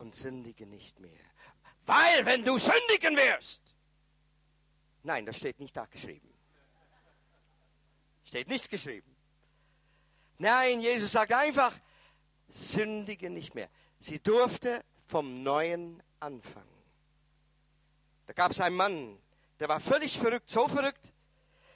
und 0.00 0.14
sündige 0.14 0.66
nicht 0.66 0.98
mehr. 0.98 1.10
Weil, 1.86 2.24
wenn 2.24 2.44
du 2.44 2.58
sündigen 2.58 3.16
wirst. 3.16 3.74
Nein, 5.02 5.26
das 5.26 5.36
steht 5.36 5.60
nicht 5.60 5.76
da 5.76 5.86
geschrieben. 5.86 6.28
Steht 8.24 8.48
nichts 8.48 8.68
geschrieben. 8.68 9.14
Nein, 10.38 10.80
Jesus 10.80 11.12
sagt 11.12 11.32
einfach, 11.32 11.74
sündige 12.48 13.28
nicht 13.28 13.54
mehr. 13.54 13.68
Sie 13.98 14.18
durfte 14.18 14.84
vom 15.06 15.42
Neuen 15.42 16.02
anfangen. 16.18 16.66
Da 18.26 18.32
gab 18.32 18.52
es 18.52 18.60
einen 18.60 18.76
Mann, 18.76 19.18
der 19.58 19.68
war 19.68 19.80
völlig 19.80 20.18
verrückt, 20.18 20.48
so 20.48 20.68
verrückt, 20.68 21.12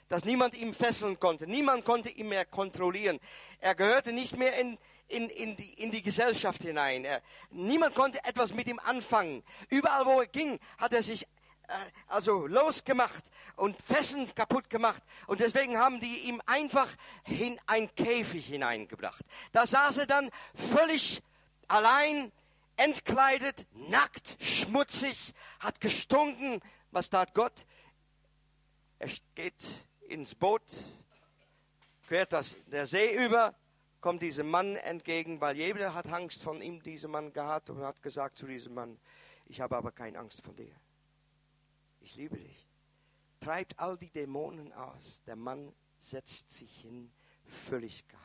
dass 0.07 0.25
niemand 0.25 0.55
ihn 0.55 0.73
fesseln 0.73 1.19
konnte. 1.19 1.45
Niemand 1.47 1.83
konnte 1.83 2.09
ihn 2.09 2.29
mehr 2.29 2.45
kontrollieren. 2.45 3.19
Er 3.59 3.75
gehörte 3.75 4.11
nicht 4.13 4.37
mehr 4.37 4.57
in, 4.59 4.77
in, 5.07 5.29
in, 5.29 5.55
die, 5.55 5.73
in 5.73 5.91
die 5.91 6.01
Gesellschaft 6.01 6.63
hinein. 6.63 7.05
Niemand 7.51 7.95
konnte 7.95 8.23
etwas 8.23 8.53
mit 8.53 8.67
ihm 8.67 8.79
anfangen. 8.79 9.43
Überall, 9.69 10.05
wo 10.05 10.21
er 10.21 10.27
ging, 10.27 10.59
hat 10.77 10.93
er 10.93 11.03
sich 11.03 11.27
äh, 11.67 11.73
also 12.07 12.47
losgemacht 12.47 13.31
und 13.55 13.81
Fesseln 13.81 14.33
kaputt 14.35 14.69
gemacht. 14.69 15.01
Und 15.27 15.39
deswegen 15.39 15.77
haben 15.77 15.99
die 15.99 16.27
ihm 16.27 16.41
einfach 16.45 16.87
in 17.27 17.59
ein 17.65 17.93
Käfig 17.95 18.45
hineingebracht. 18.45 19.23
Da 19.51 19.65
saß 19.65 19.99
er 19.99 20.05
dann 20.05 20.29
völlig 20.53 21.21
allein, 21.67 22.31
entkleidet, 22.77 23.65
nackt, 23.89 24.37
schmutzig, 24.41 25.33
hat 25.59 25.79
gestunken. 25.81 26.61
Was 26.91 27.09
tat 27.09 27.33
Gott? 27.33 27.65
Er 28.99 29.09
geht 29.35 29.63
ins 30.07 30.35
Boot, 30.35 30.63
quert 32.07 32.33
das, 32.33 32.55
der 32.67 32.85
See 32.85 33.13
über, 33.13 33.55
kommt 34.05 34.21
diesem 34.21 34.49
Mann 34.49 34.75
entgegen, 34.75 35.41
weil 35.41 35.57
jeder 35.57 35.93
hat 35.93 36.07
Angst 36.07 36.41
von 36.41 36.61
ihm, 36.61 36.81
diesem 36.81 37.11
Mann 37.11 37.33
gehabt 37.33 37.69
und 37.69 37.79
hat 37.79 38.01
gesagt 38.01 38.37
zu 38.37 38.47
diesem 38.47 38.73
Mann, 38.73 38.97
ich 39.47 39.59
habe 39.61 39.75
aber 39.75 39.91
keine 39.91 40.19
Angst 40.19 40.41
von 40.43 40.55
dir 40.55 40.75
ich 42.05 42.15
liebe 42.15 42.37
dich. 42.37 42.67
Treibt 43.39 43.77
all 43.79 43.97
die 43.97 44.09
Dämonen 44.09 44.71
aus. 44.73 45.21
Der 45.25 45.35
Mann 45.35 45.73
setzt 45.97 46.51
sich 46.51 46.81
hin, 46.81 47.11
völlig 47.43 48.07
geheilt. 48.07 48.23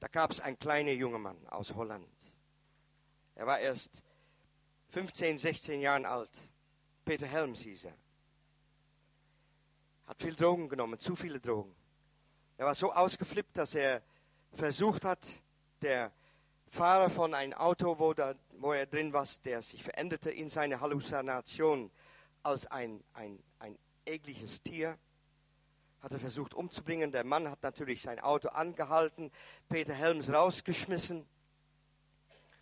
Da 0.00 0.08
gab 0.08 0.30
es 0.30 0.40
einen 0.40 0.58
kleinen 0.58 0.96
junger 0.96 1.18
Mann 1.18 1.46
aus 1.48 1.74
Holland. 1.74 2.08
Er 3.34 3.46
war 3.46 3.58
erst 3.58 4.02
15, 4.90 5.38
16 5.38 5.80
Jahre 5.80 6.08
alt. 6.08 6.40
Peter 7.04 7.26
Helms 7.26 7.60
hieß 7.62 7.86
er. 7.86 7.96
Hat 10.06 10.20
viel 10.20 10.34
Drogen 10.34 10.68
genommen, 10.68 10.98
zu 10.98 11.16
viele 11.16 11.40
Drogen. 11.40 11.74
Er 12.56 12.66
war 12.66 12.74
so 12.74 12.92
ausgeflippt, 12.92 13.56
dass 13.56 13.74
er 13.74 14.02
versucht 14.52 15.04
hat, 15.04 15.32
der 15.82 16.12
Fahrer 16.68 17.10
von 17.10 17.34
einem 17.34 17.52
Auto, 17.52 17.98
wo, 17.98 18.14
da, 18.14 18.34
wo 18.58 18.72
er 18.72 18.86
drin 18.86 19.12
war, 19.12 19.26
der 19.44 19.60
sich 19.62 19.82
veränderte 19.82 20.30
in 20.30 20.48
seine 20.48 20.80
Halluzination 20.80 21.90
als 22.42 22.66
ein, 22.66 23.02
ein, 23.12 23.42
ein 23.58 23.76
ekliges 24.06 24.62
Tier, 24.62 24.98
hat 26.00 26.12
er 26.12 26.20
versucht 26.20 26.54
umzubringen. 26.54 27.10
Der 27.10 27.24
Mann 27.24 27.50
hat 27.50 27.62
natürlich 27.62 28.02
sein 28.02 28.20
Auto 28.20 28.48
angehalten, 28.48 29.32
Peter 29.68 29.94
Helms 29.94 30.32
rausgeschmissen. 30.32 31.26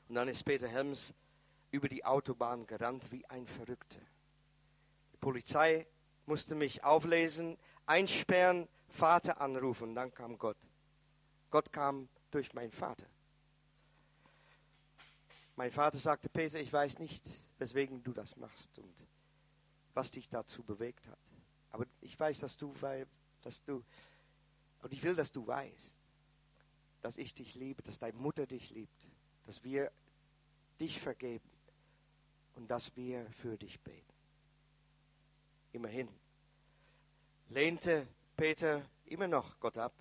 Und 0.09 0.14
dann 0.14 0.28
ist 0.28 0.45
Peter 0.45 0.68
Helms 0.68 1.12
über 1.70 1.88
die 1.88 2.05
Autobahn 2.05 2.66
gerannt 2.66 3.11
wie 3.11 3.26
ein 3.26 3.47
Verrückter. 3.47 4.01
Die 5.12 5.16
Polizei 5.18 5.86
musste 6.26 6.55
mich 6.55 6.84
auflesen, 6.84 7.59
einsperren, 7.86 8.68
Vater 8.93 9.40
anrufen. 9.40 9.95
Dann 9.95 10.12
kam 10.12 10.38
Gott. 10.38 10.59
Gott 11.51 11.72
kam 11.72 12.09
durch 12.30 12.53
meinen 12.55 12.72
Vater. 12.72 13.07
Mein 15.57 15.70
Vater 15.70 15.99
sagte, 15.99 16.28
Peter, 16.28 16.59
ich 16.61 16.72
weiß 16.72 16.99
nicht, 16.99 17.28
weswegen 17.59 18.03
du 18.03 18.12
das 18.12 18.36
machst 18.36 18.78
und 18.78 19.07
was 19.95 20.11
dich 20.11 20.28
dazu 20.28 20.62
bewegt 20.62 21.07
hat. 21.09 21.18
Aber 21.70 21.86
ich 22.01 22.18
weiß, 22.18 22.40
dass 22.40 22.57
du, 22.57 22.74
weil, 22.80 23.07
dass 23.43 23.62
du, 23.62 23.84
und 24.82 24.93
ich 24.93 25.03
will, 25.03 25.14
dass 25.14 25.30
du 25.30 25.47
weißt, 25.47 26.01
dass 27.03 27.18
ich 27.18 27.34
dich 27.34 27.55
liebe, 27.55 27.82
dass 27.82 27.99
deine 27.99 28.16
Mutter 28.16 28.47
dich 28.47 28.70
liebt, 28.70 29.09
dass 29.45 29.62
wir 29.62 29.93
dich 30.80 31.01
vergeben 31.01 31.51
und 32.55 32.70
dass 32.70 32.95
wir 32.97 33.26
für 33.30 33.59
dich 33.59 33.80
beten. 33.80 34.12
Immerhin 35.72 36.09
lehnte 37.49 38.07
Peter 38.43 38.82
immer 39.05 39.28
noch 39.28 39.61
Gott 39.61 39.78
ab, 39.78 39.93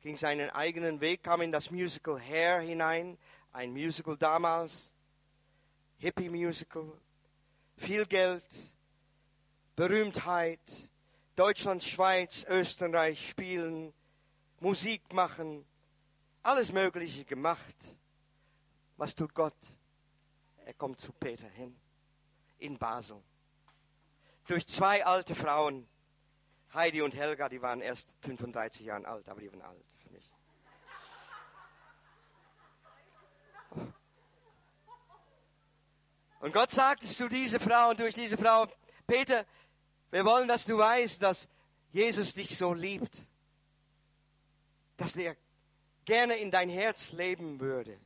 ging 0.00 0.16
seinen 0.16 0.50
eigenen 0.50 1.00
Weg, 1.00 1.22
kam 1.22 1.42
in 1.42 1.52
das 1.52 1.70
Musical 1.70 2.20
Hair 2.20 2.62
hinein, 2.62 3.16
ein 3.52 3.70
Musical 3.70 4.16
damals, 4.16 4.92
Hippie-Musical, 5.98 6.90
viel 7.76 8.04
Geld, 8.06 8.42
Berühmtheit, 9.76 10.58
Deutschland, 11.36 11.84
Schweiz, 11.84 12.44
Österreich 12.48 13.28
spielen, 13.28 13.94
Musik 14.58 15.12
machen, 15.12 15.64
alles 16.42 16.72
Mögliche 16.72 17.24
gemacht. 17.24 17.76
Was 18.96 19.14
tut 19.14 19.32
Gott? 19.32 19.54
Er 20.64 20.74
kommt 20.74 20.98
zu 20.98 21.12
Peter 21.12 21.48
hin, 21.50 21.76
in 22.58 22.76
Basel. 22.76 23.22
Durch 24.48 24.66
zwei 24.66 25.06
alte 25.06 25.36
Frauen, 25.36 25.88
Heidi 26.74 27.02
und 27.02 27.14
Helga, 27.14 27.48
die 27.48 27.62
waren 27.62 27.80
erst 27.80 28.14
35 28.22 28.86
Jahre 28.86 29.06
alt, 29.06 29.28
aber 29.28 29.40
die 29.40 29.50
waren 29.50 29.62
alt. 29.62 29.84
Und 36.40 36.52
Gott 36.52 36.70
sagt 36.70 37.02
zu 37.02 37.28
dieser 37.28 37.58
Frau 37.58 37.90
und 37.90 38.00
durch 38.00 38.14
diese 38.14 38.36
Frau, 38.36 38.66
Peter, 39.06 39.44
wir 40.10 40.24
wollen, 40.24 40.46
dass 40.46 40.64
du 40.64 40.78
weißt, 40.78 41.22
dass 41.22 41.48
Jesus 41.92 42.34
dich 42.34 42.56
so 42.56 42.72
liebt, 42.74 43.18
dass 44.96 45.16
er 45.16 45.36
gerne 46.04 46.36
in 46.36 46.50
dein 46.50 46.68
Herz 46.68 47.12
leben 47.12 47.58
würde. 47.58 47.98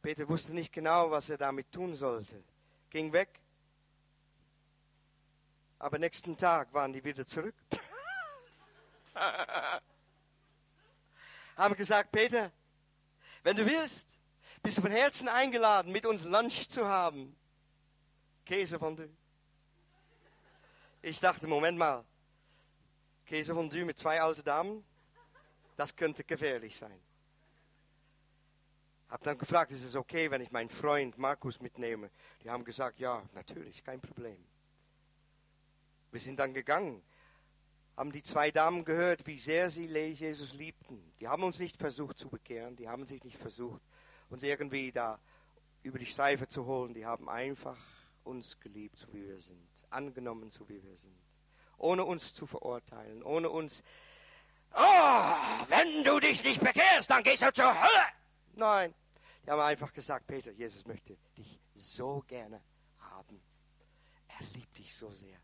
Peter 0.00 0.28
wusste 0.28 0.54
nicht 0.54 0.72
genau, 0.72 1.10
was 1.10 1.28
er 1.28 1.36
damit 1.36 1.70
tun 1.70 1.94
sollte. 1.96 2.42
Ging 2.90 3.12
weg. 3.12 3.40
Aber 5.78 5.98
nächsten 5.98 6.36
Tag 6.36 6.72
waren 6.72 6.92
die 6.92 7.04
wieder 7.04 7.26
zurück. 7.26 7.54
Haben 11.56 11.76
gesagt, 11.76 12.12
Peter, 12.12 12.50
wenn 13.42 13.56
du 13.56 13.64
willst, 13.64 14.10
bist 14.62 14.78
du 14.78 14.82
von 14.82 14.90
Herzen 14.90 15.28
eingeladen, 15.28 15.92
mit 15.92 16.04
uns 16.06 16.24
Lunch 16.24 16.68
zu 16.68 16.86
haben. 16.86 17.36
Käsefondue. 18.44 19.08
Ich 21.02 21.20
dachte, 21.20 21.46
Moment 21.46 21.78
mal, 21.78 22.04
Käsefondue 23.26 23.84
mit 23.84 23.98
zwei 23.98 24.20
alten 24.20 24.44
Damen, 24.44 24.84
das 25.76 25.94
könnte 25.94 26.24
gefährlich 26.24 26.76
sein. 26.76 27.00
Hab 29.08 29.22
dann 29.22 29.38
gefragt, 29.38 29.70
ist 29.70 29.84
es 29.84 29.94
okay, 29.94 30.30
wenn 30.30 30.40
ich 30.40 30.50
meinen 30.50 30.68
Freund 30.68 31.16
Markus 31.16 31.60
mitnehme? 31.60 32.10
Die 32.42 32.50
haben 32.50 32.64
gesagt, 32.64 32.98
ja, 32.98 33.22
natürlich, 33.34 33.84
kein 33.84 34.00
Problem. 34.00 34.44
Wir 36.16 36.22
sind 36.22 36.40
dann 36.40 36.54
gegangen, 36.54 37.02
haben 37.94 38.10
die 38.10 38.22
zwei 38.22 38.50
Damen 38.50 38.86
gehört, 38.86 39.26
wie 39.26 39.36
sehr 39.36 39.68
sie 39.68 39.84
Jesus 39.84 40.54
liebten. 40.54 41.12
Die 41.20 41.28
haben 41.28 41.42
uns 41.42 41.58
nicht 41.58 41.76
versucht 41.76 42.16
zu 42.16 42.30
bekehren, 42.30 42.74
die 42.74 42.88
haben 42.88 43.04
sich 43.04 43.22
nicht 43.22 43.36
versucht, 43.36 43.82
uns 44.30 44.42
irgendwie 44.42 44.90
da 44.92 45.20
über 45.82 45.98
die 45.98 46.06
Streife 46.06 46.48
zu 46.48 46.64
holen. 46.64 46.94
Die 46.94 47.04
haben 47.04 47.28
einfach 47.28 47.76
uns 48.24 48.58
geliebt, 48.60 48.96
so 48.96 49.12
wie 49.12 49.28
wir 49.28 49.38
sind, 49.42 49.68
angenommen, 49.90 50.48
so 50.48 50.66
wie 50.70 50.82
wir 50.82 50.96
sind, 50.96 51.18
ohne 51.76 52.02
uns 52.06 52.32
zu 52.32 52.46
verurteilen, 52.46 53.22
ohne 53.22 53.50
uns, 53.50 53.82
oh, 54.74 55.34
wenn 55.68 56.02
du 56.02 56.18
dich 56.18 56.42
nicht 56.44 56.60
bekehrst, 56.60 57.10
dann 57.10 57.22
gehst 57.22 57.42
du 57.42 57.52
zur 57.52 57.78
Hölle. 57.78 58.06
Nein, 58.54 58.94
die 59.44 59.50
haben 59.50 59.60
einfach 59.60 59.92
gesagt, 59.92 60.26
Peter, 60.26 60.50
Jesus 60.52 60.86
möchte 60.86 61.18
dich 61.36 61.60
so 61.74 62.24
gerne 62.26 62.62
haben. 63.00 63.38
Er 64.28 64.46
liebt 64.54 64.78
dich 64.78 64.94
so 64.94 65.12
sehr. 65.12 65.36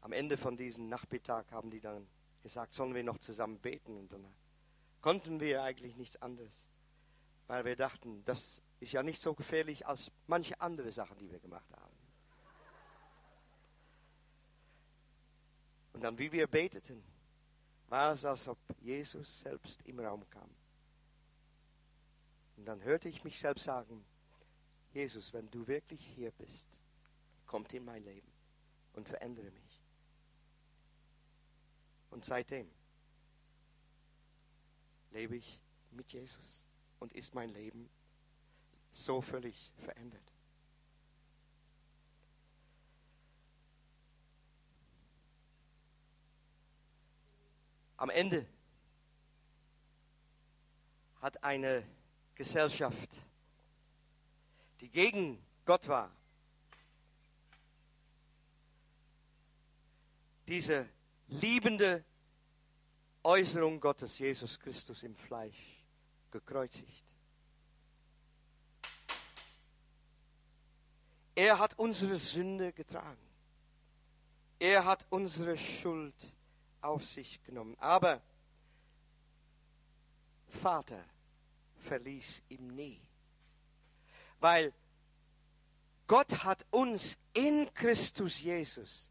Am 0.00 0.12
Ende 0.12 0.36
von 0.36 0.56
diesem 0.56 0.88
Nachmittag 0.88 1.50
haben 1.52 1.70
die 1.70 1.80
dann 1.80 2.06
gesagt, 2.42 2.72
sollen 2.72 2.94
wir 2.94 3.04
noch 3.04 3.18
zusammen 3.18 3.58
beten? 3.58 3.96
Und 3.96 4.12
dann 4.12 4.24
konnten 5.00 5.40
wir 5.40 5.62
eigentlich 5.62 5.96
nichts 5.96 6.20
anderes, 6.22 6.66
weil 7.46 7.64
wir 7.64 7.76
dachten, 7.76 8.24
das 8.24 8.62
ist 8.80 8.92
ja 8.92 9.02
nicht 9.02 9.20
so 9.20 9.34
gefährlich 9.34 9.86
als 9.86 10.10
manche 10.26 10.58
andere 10.60 10.90
Sachen, 10.90 11.18
die 11.18 11.30
wir 11.30 11.38
gemacht 11.38 11.70
haben. 11.76 11.96
Und 15.92 16.04
dann, 16.04 16.18
wie 16.18 16.32
wir 16.32 16.46
beteten, 16.46 17.02
war 17.88 18.12
es, 18.12 18.24
als 18.24 18.48
ob 18.48 18.58
Jesus 18.80 19.40
selbst 19.40 19.82
im 19.82 20.00
Raum 20.00 20.28
kam. 20.30 20.48
Und 22.56 22.64
dann 22.64 22.82
hörte 22.82 23.08
ich 23.08 23.22
mich 23.24 23.38
selbst 23.38 23.64
sagen, 23.64 24.04
Jesus, 24.92 25.32
wenn 25.32 25.50
du 25.50 25.66
wirklich 25.66 26.06
hier 26.06 26.30
bist, 26.32 26.68
kommt 27.46 27.74
in 27.74 27.84
mein 27.84 28.02
Leben 28.04 28.30
und 28.94 29.08
verändere 29.08 29.50
mich. 29.50 29.69
Und 32.10 32.24
seitdem 32.24 32.68
lebe 35.12 35.36
ich 35.36 35.60
mit 35.92 36.12
Jesus 36.12 36.64
und 36.98 37.12
ist 37.12 37.34
mein 37.34 37.50
Leben 37.50 37.88
so 38.92 39.20
völlig 39.20 39.72
verändert. 39.78 40.22
Am 47.96 48.10
Ende 48.10 48.46
hat 51.20 51.44
eine 51.44 51.86
Gesellschaft, 52.34 53.20
die 54.80 54.88
gegen 54.88 55.44
Gott 55.66 55.86
war, 55.86 56.10
diese 60.48 60.88
liebende 61.30 62.04
Äußerung 63.22 63.80
Gottes, 63.80 64.18
Jesus 64.18 64.58
Christus 64.58 65.02
im 65.02 65.14
Fleisch, 65.14 65.82
gekreuzigt. 66.30 67.04
Er 71.34 71.58
hat 71.58 71.78
unsere 71.78 72.18
Sünde 72.18 72.72
getragen. 72.72 73.30
Er 74.58 74.84
hat 74.84 75.06
unsere 75.08 75.56
Schuld 75.56 76.34
auf 76.82 77.04
sich 77.04 77.42
genommen. 77.44 77.76
Aber 77.78 78.20
Vater 80.48 81.02
verließ 81.78 82.42
ihm 82.48 82.68
nie. 82.68 83.00
Weil 84.40 84.72
Gott 86.06 86.44
hat 86.44 86.66
uns 86.70 87.18
in 87.32 87.72
Christus 87.72 88.40
Jesus 88.40 89.08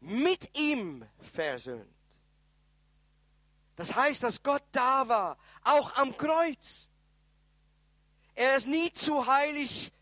mit 0.00 0.56
ihm 0.56 1.06
versöhnt. 1.20 1.88
Das 3.76 3.94
heißt, 3.94 4.22
dass 4.22 4.42
Gott 4.42 4.62
da 4.72 5.08
war, 5.08 5.38
auch 5.62 5.94
am 5.96 6.16
Kreuz. 6.16 6.88
Er 8.34 8.56
ist 8.56 8.66
nie 8.66 8.92
zu 8.92 9.26
heilig, 9.26 9.92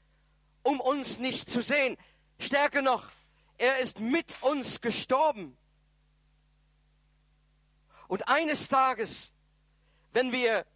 um 0.62 0.80
uns 0.80 1.18
nicht 1.18 1.48
zu 1.48 1.62
sehen. 1.62 1.96
Stärker 2.38 2.82
noch, 2.82 3.08
er 3.58 3.78
ist 3.78 4.00
mit 4.00 4.42
uns 4.42 4.80
gestorben. 4.80 5.56
Und 8.08 8.28
eines 8.28 8.68
Tages, 8.68 9.32
wenn 10.12 10.32
wir 10.32 10.66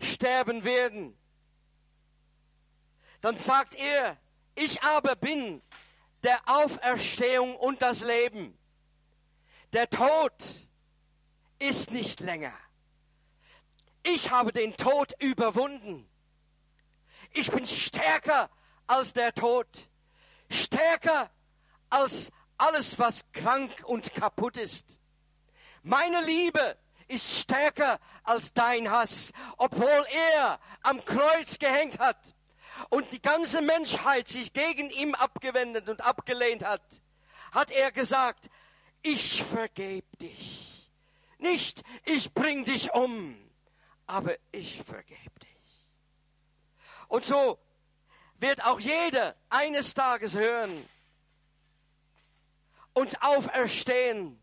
sterben 0.00 0.64
werden, 0.64 1.16
dann 3.20 3.38
sagt 3.38 3.74
er, 3.74 4.16
ich 4.54 4.82
aber 4.82 5.16
bin 5.16 5.62
der 6.22 6.40
Auferstehung 6.46 7.56
und 7.56 7.82
das 7.82 8.00
Leben. 8.00 8.58
Der 9.72 9.88
Tod 9.88 10.32
ist 11.58 11.90
nicht 11.90 12.20
länger. 12.20 12.52
Ich 14.02 14.30
habe 14.30 14.52
den 14.52 14.76
Tod 14.76 15.12
überwunden. 15.20 16.08
Ich 17.32 17.50
bin 17.50 17.66
stärker 17.66 18.48
als 18.86 19.12
der 19.12 19.34
Tod, 19.34 19.66
stärker 20.48 21.30
als 21.90 22.30
alles, 22.56 22.98
was 22.98 23.30
krank 23.32 23.70
und 23.84 24.14
kaputt 24.14 24.56
ist. 24.56 24.98
Meine 25.82 26.22
Liebe 26.22 26.78
ist 27.06 27.40
stärker 27.40 28.00
als 28.24 28.52
dein 28.52 28.90
Hass, 28.90 29.32
obwohl 29.58 30.06
er 30.32 30.58
am 30.82 31.04
Kreuz 31.04 31.58
gehängt 31.58 31.98
hat 31.98 32.34
und 32.90 33.10
die 33.12 33.22
ganze 33.22 33.60
Menschheit 33.60 34.28
sich 34.28 34.52
gegen 34.52 34.90
ihn 34.90 35.14
abgewendet 35.14 35.88
und 35.88 36.04
abgelehnt 36.04 36.64
hat, 36.64 36.82
hat 37.52 37.70
er 37.70 37.92
gesagt, 37.92 38.50
ich 39.02 39.42
vergebe 39.42 40.16
dich. 40.16 40.90
Nicht, 41.38 41.82
ich 42.04 42.34
bring 42.34 42.64
dich 42.64 42.92
um, 42.94 43.36
aber 44.06 44.36
ich 44.50 44.82
vergebe 44.82 45.38
dich. 45.40 45.48
Und 47.08 47.24
so 47.24 47.58
wird 48.38 48.64
auch 48.64 48.80
jeder 48.80 49.34
eines 49.48 49.94
Tages 49.94 50.34
hören 50.34 50.88
und 52.92 53.22
auferstehen 53.22 54.40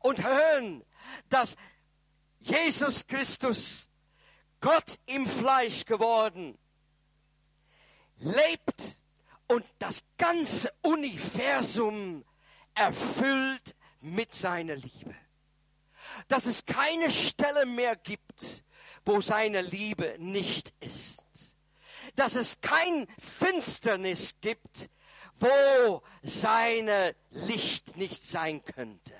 und 0.00 0.22
hören, 0.22 0.84
dass 1.28 1.56
Jesus 2.40 3.06
Christus, 3.06 3.88
Gott 4.60 4.98
im 5.06 5.26
Fleisch 5.26 5.84
geworden, 5.84 6.58
lebt 8.22 8.96
und 9.48 9.64
das 9.78 10.02
ganze 10.16 10.72
Universum 10.82 12.24
erfüllt 12.74 13.74
mit 14.00 14.32
seiner 14.32 14.76
Liebe. 14.76 15.14
Dass 16.28 16.46
es 16.46 16.64
keine 16.64 17.10
Stelle 17.10 17.66
mehr 17.66 17.96
gibt, 17.96 18.64
wo 19.04 19.20
seine 19.20 19.60
Liebe 19.60 20.16
nicht 20.18 20.72
ist. 20.80 21.24
Dass 22.16 22.34
es 22.34 22.60
kein 22.60 23.06
Finsternis 23.18 24.34
gibt, 24.40 24.88
wo 25.36 26.02
seine 26.22 27.14
Licht 27.30 27.96
nicht 27.96 28.22
sein 28.22 28.64
könnte. 28.64 29.14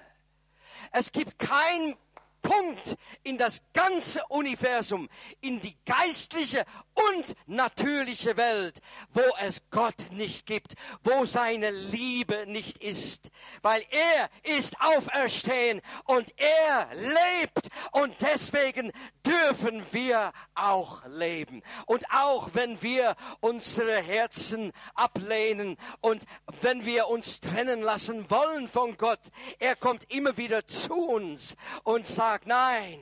Es 0.93 1.11
gibt 1.13 1.39
kein 1.39 1.97
Punkt 2.43 2.97
in 3.23 3.39
das 3.39 3.63
ganze 3.73 4.21
Universum, 4.29 5.09
in 5.41 5.61
die 5.61 5.77
geistliche 5.87 6.65
und 6.95 7.35
natürliche 7.47 8.37
Welt, 8.37 8.81
wo 9.13 9.23
es 9.41 9.63
Gott 9.71 9.95
nicht 10.11 10.47
gibt, 10.47 10.75
wo 11.03 11.25
seine 11.25 11.71
Liebe 11.71 12.45
nicht 12.47 12.83
ist, 12.83 13.31
weil 13.63 13.85
er 13.91 14.57
ist 14.59 14.77
auferstehen 14.81 15.81
und 16.05 16.35
er 16.37 16.89
lebt 16.95 17.69
und 17.93 18.15
deswegen 18.21 18.93
dürfen 19.25 19.85
wir 19.93 20.33
auch 20.55 21.05
leben. 21.07 21.63
Und 21.87 22.05
auch 22.11 22.51
wenn 22.55 22.83
wir 22.83 23.17
unsere 23.41 24.03
Herzen 24.03 24.73
ablehnen 24.95 25.77
und 26.01 26.25
wenn 26.61 26.85
wir 26.85 27.09
uns 27.09 27.41
trennen 27.41 27.83
lassen 27.83 28.31
wollen 28.31 28.69
von 28.69 28.97
Gott, 28.97 29.31
er 29.59 29.77
kommt 29.77 30.13
immer 30.13 30.37
wieder 30.37 30.67
zu 30.67 30.95
uns 30.95 31.57
und 31.85 32.07
sagt, 32.07 32.32
nein, 32.47 32.99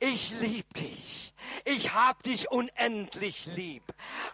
ich 0.00 0.30
liebe 0.40 0.72
dich. 0.74 1.28
Ich 1.64 1.92
hab 1.94 2.22
dich 2.22 2.50
unendlich 2.50 3.46
lieb. 3.46 3.82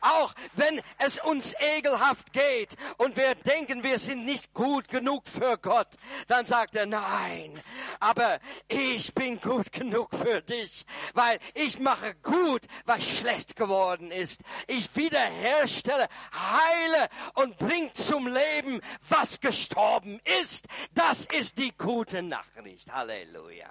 Auch 0.00 0.34
wenn 0.54 0.80
es 0.98 1.18
uns 1.18 1.54
ekelhaft 1.58 2.32
geht 2.32 2.76
und 2.98 3.16
wir 3.16 3.34
denken, 3.34 3.82
wir 3.82 3.98
sind 3.98 4.24
nicht 4.24 4.54
gut 4.54 4.88
genug 4.88 5.28
für 5.28 5.58
Gott, 5.58 5.88
dann 6.28 6.44
sagt 6.44 6.76
er, 6.76 6.86
nein, 6.86 7.52
aber 8.00 8.38
ich 8.68 9.14
bin 9.14 9.40
gut 9.40 9.72
genug 9.72 10.10
für 10.14 10.42
dich, 10.42 10.86
weil 11.14 11.38
ich 11.54 11.78
mache 11.78 12.14
gut, 12.16 12.62
was 12.84 13.04
schlecht 13.04 13.56
geworden 13.56 14.10
ist. 14.10 14.42
Ich 14.66 14.94
wiederherstelle, 14.96 16.08
heile 16.32 17.08
und 17.34 17.58
bring 17.58 17.92
zum 17.94 18.26
Leben, 18.26 18.80
was 19.08 19.40
gestorben 19.40 20.20
ist. 20.42 20.66
Das 20.92 21.26
ist 21.26 21.58
die 21.58 21.76
gute 21.76 22.22
Nachricht. 22.22 22.92
Halleluja. 22.92 23.70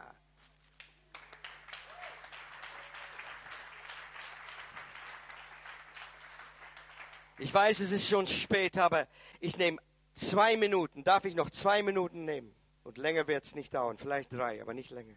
Ich 7.39 7.53
weiß, 7.53 7.79
es 7.79 7.91
ist 7.91 8.07
schon 8.07 8.27
spät, 8.27 8.77
aber 8.77 9.07
ich 9.39 9.57
nehme 9.57 9.79
zwei 10.13 10.55
Minuten. 10.55 11.03
Darf 11.03 11.25
ich 11.25 11.35
noch 11.35 11.49
zwei 11.49 11.81
Minuten 11.81 12.25
nehmen? 12.25 12.53
Und 12.83 12.97
länger 12.97 13.27
wird 13.27 13.45
es 13.45 13.55
nicht 13.55 13.73
dauern, 13.73 13.97
vielleicht 13.97 14.33
drei, 14.33 14.61
aber 14.61 14.73
nicht 14.73 14.91
länger. 14.91 15.15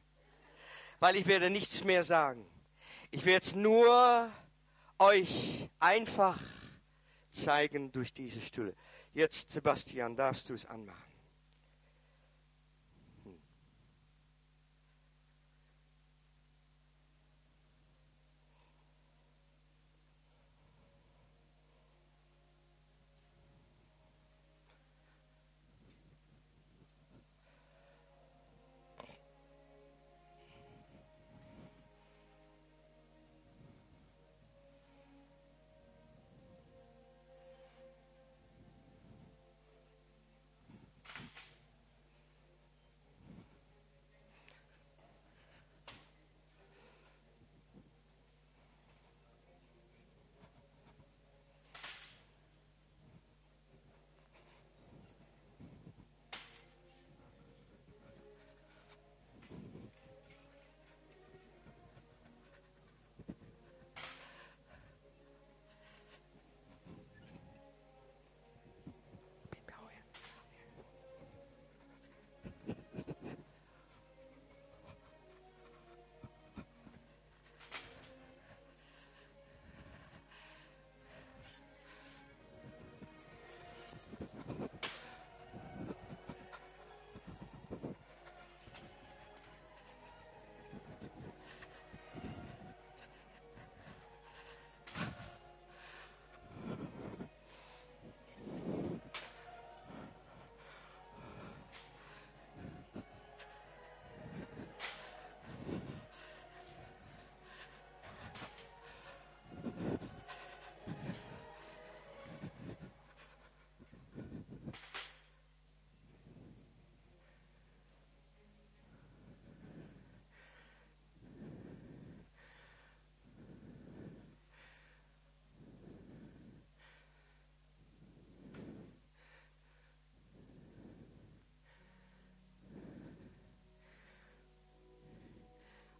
Weil 0.98 1.16
ich 1.16 1.26
werde 1.26 1.50
nichts 1.50 1.84
mehr 1.84 2.04
sagen. 2.04 2.46
Ich 3.10 3.24
werde 3.24 3.46
es 3.46 3.54
nur 3.54 4.30
euch 4.98 5.68
einfach 5.78 6.40
zeigen 7.30 7.92
durch 7.92 8.12
diese 8.12 8.40
Stühle. 8.40 8.74
Jetzt, 9.12 9.50
Sebastian, 9.50 10.16
darfst 10.16 10.48
du 10.48 10.54
es 10.54 10.64
anmachen. 10.66 11.05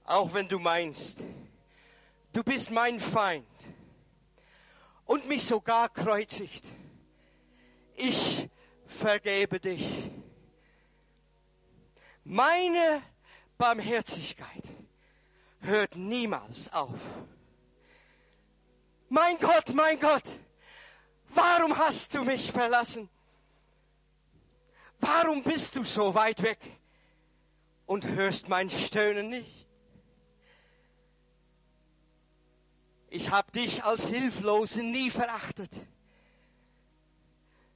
Auch 0.07 0.32
wenn 0.34 0.46
du 0.46 0.61
meinst, 0.61 1.24
du 2.32 2.44
bist 2.44 2.70
mein 2.70 3.00
Feind 3.00 3.44
und 5.04 5.26
mich 5.26 5.44
sogar 5.44 5.88
kreuzigt. 5.88 6.68
Ich 7.96 8.48
vergebe 8.86 9.59
dich. 9.59 9.84
Meine 12.22 13.02
Barmherzigkeit 13.59 14.68
hört 15.61 15.96
niemals 15.96 16.72
auf. 16.72 17.00
Mein 19.09 19.38
Gott, 19.38 19.74
mein 19.74 19.98
Gott, 19.98 20.38
warum 21.30 21.76
hast 21.76 22.14
du 22.14 22.22
mich 22.22 22.52
verlassen? 22.52 23.09
Warum 25.00 25.42
bist 25.42 25.74
du 25.74 25.82
so 25.82 26.14
weit 26.14 26.42
weg 26.42 26.61
und 27.86 28.07
hörst 28.07 28.48
mein 28.48 28.70
Stöhnen 28.70 29.30
nicht? 29.30 29.55
Ich 33.09 33.30
habe 33.30 33.50
dich 33.52 33.84
als 33.84 34.07
Hilflose 34.07 34.82
nie 34.82 35.11
verachtet. 35.11 35.70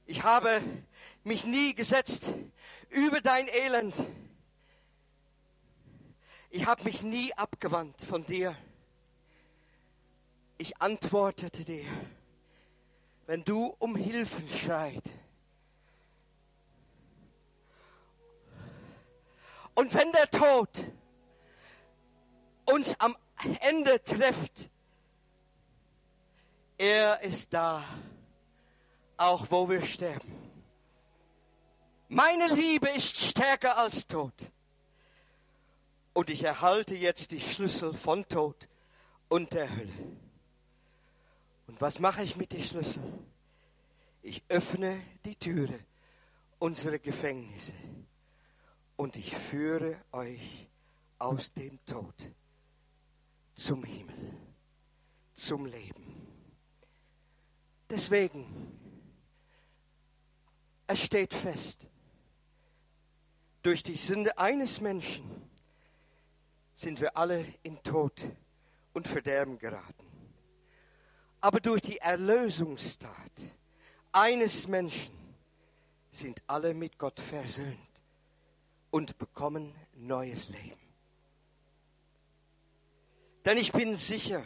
Ich 0.05 0.23
habe 0.23 0.61
mich 1.23 1.45
nie 1.45 1.73
gesetzt 1.73 2.33
über 2.89 3.21
dein 3.21 3.47
Elend. 3.47 3.95
Ich 6.49 6.65
habe 6.65 6.83
mich 6.83 7.01
nie 7.01 7.33
abgewandt 7.33 8.01
von 8.01 8.25
dir. 8.25 8.57
Ich 10.57 10.81
antwortete 10.81 11.63
dir, 11.63 11.85
wenn 13.25 13.43
du 13.45 13.73
um 13.79 13.95
Hilfen 13.95 14.47
schreit. 14.49 15.11
Und 19.73 19.93
wenn 19.93 20.11
der 20.11 20.29
Tod 20.29 20.69
uns 22.65 22.99
am 22.99 23.15
Ende 23.61 24.03
trifft, 24.03 24.69
er 26.81 27.21
ist 27.21 27.53
da, 27.53 27.83
auch 29.15 29.45
wo 29.51 29.69
wir 29.69 29.85
sterben. 29.85 30.33
Meine 32.09 32.47
Liebe 32.47 32.89
ist 32.89 33.19
stärker 33.19 33.77
als 33.77 34.07
Tod. 34.07 34.33
Und 36.13 36.31
ich 36.31 36.43
erhalte 36.43 36.95
jetzt 36.95 37.31
die 37.31 37.39
Schlüssel 37.39 37.93
von 37.93 38.27
Tod 38.27 38.67
und 39.29 39.53
der 39.53 39.69
Hölle. 39.69 39.93
Und 41.67 41.79
was 41.79 41.99
mache 41.99 42.23
ich 42.23 42.35
mit 42.35 42.51
den 42.51 42.63
Schlüsseln? 42.63 43.27
Ich 44.23 44.43
öffne 44.49 45.03
die 45.23 45.35
Türe 45.35 45.79
unserer 46.57 46.97
Gefängnisse 46.97 47.73
und 48.97 49.15
ich 49.17 49.37
führe 49.37 49.97
euch 50.11 50.67
aus 51.19 51.53
dem 51.53 51.77
Tod 51.85 52.15
zum 53.53 53.83
Himmel, 53.83 54.33
zum 55.35 55.67
Leben. 55.67 56.20
Deswegen, 57.91 58.45
es 60.87 61.03
steht 61.03 61.33
fest, 61.33 61.87
durch 63.61 63.83
die 63.83 63.97
Sünde 63.97 64.37
eines 64.37 64.79
Menschen 64.79 65.25
sind 66.73 67.01
wir 67.01 67.17
alle 67.17 67.45
in 67.63 67.83
Tod 67.83 68.25
und 68.93 69.09
Verderben 69.09 69.59
geraten. 69.59 70.05
Aber 71.41 71.59
durch 71.59 71.81
die 71.81 71.97
Erlösungstat 71.97 73.41
eines 74.13 74.69
Menschen 74.69 75.13
sind 76.11 76.41
alle 76.47 76.73
mit 76.73 76.97
Gott 76.97 77.19
versöhnt 77.19 77.77
und 78.89 79.17
bekommen 79.17 79.75
neues 79.95 80.47
Leben. 80.47 80.79
Denn 83.43 83.57
ich 83.57 83.73
bin 83.73 83.95
sicher, 83.95 84.43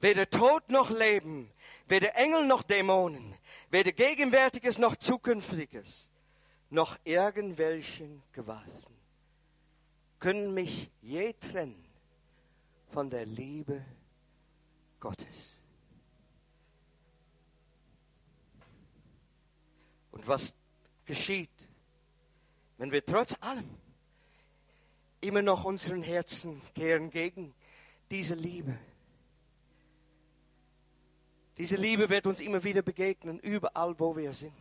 weder 0.00 0.28
Tod 0.28 0.68
noch 0.68 0.90
Leben, 0.90 1.50
weder 1.86 2.16
Engel 2.16 2.46
noch 2.46 2.62
Dämonen, 2.62 3.34
weder 3.70 3.92
Gegenwärtiges 3.92 4.78
noch 4.78 4.96
Zukünftiges, 4.96 6.10
noch 6.70 6.98
irgendwelchen 7.04 8.22
Gewalten 8.32 8.94
können 10.24 10.54
mich 10.54 10.90
je 11.02 11.34
trennen 11.34 11.84
von 12.92 13.10
der 13.10 13.26
Liebe 13.26 13.84
Gottes. 14.98 15.60
Und 20.12 20.26
was 20.26 20.54
geschieht, 21.04 21.68
wenn 22.78 22.90
wir 22.90 23.04
trotz 23.04 23.36
allem 23.42 23.68
immer 25.20 25.42
noch 25.42 25.66
unseren 25.66 26.02
Herzen 26.02 26.62
kehren 26.74 27.10
gegen 27.10 27.54
diese 28.10 28.34
Liebe? 28.34 28.78
Diese 31.56 31.76
Liebe 31.76 32.08
wird 32.08 32.26
uns 32.26 32.40
immer 32.40 32.64
wieder 32.64 32.82
begegnen, 32.82 33.38
überall, 33.38 33.98
wo 33.98 34.16
wir 34.16 34.34
sind. 34.34 34.52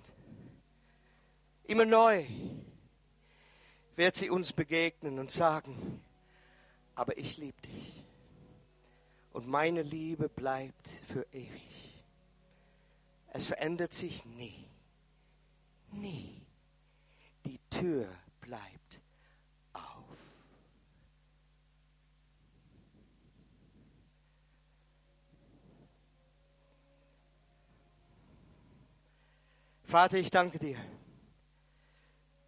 Immer 1.65 1.85
neu 1.85 2.25
wird 3.95 4.15
sie 4.15 4.29
uns 4.29 4.53
begegnen 4.53 5.19
und 5.19 5.31
sagen, 5.31 6.01
aber 6.95 7.17
ich 7.17 7.37
liebe 7.37 7.59
dich. 7.61 8.03
Und 9.31 9.47
meine 9.47 9.81
Liebe 9.81 10.29
bleibt 10.29 10.89
für 11.07 11.25
ewig. 11.31 12.03
Es 13.29 13.47
verändert 13.47 13.93
sich 13.93 14.23
nie. 14.25 14.67
Nie. 15.91 16.41
Die 17.45 17.59
Tür 17.71 18.07
bleibt 18.41 19.01
auf. 19.73 19.83
Vater, 29.93 30.17
ich 30.17 30.31
danke 30.31 30.57
dir 30.57 30.83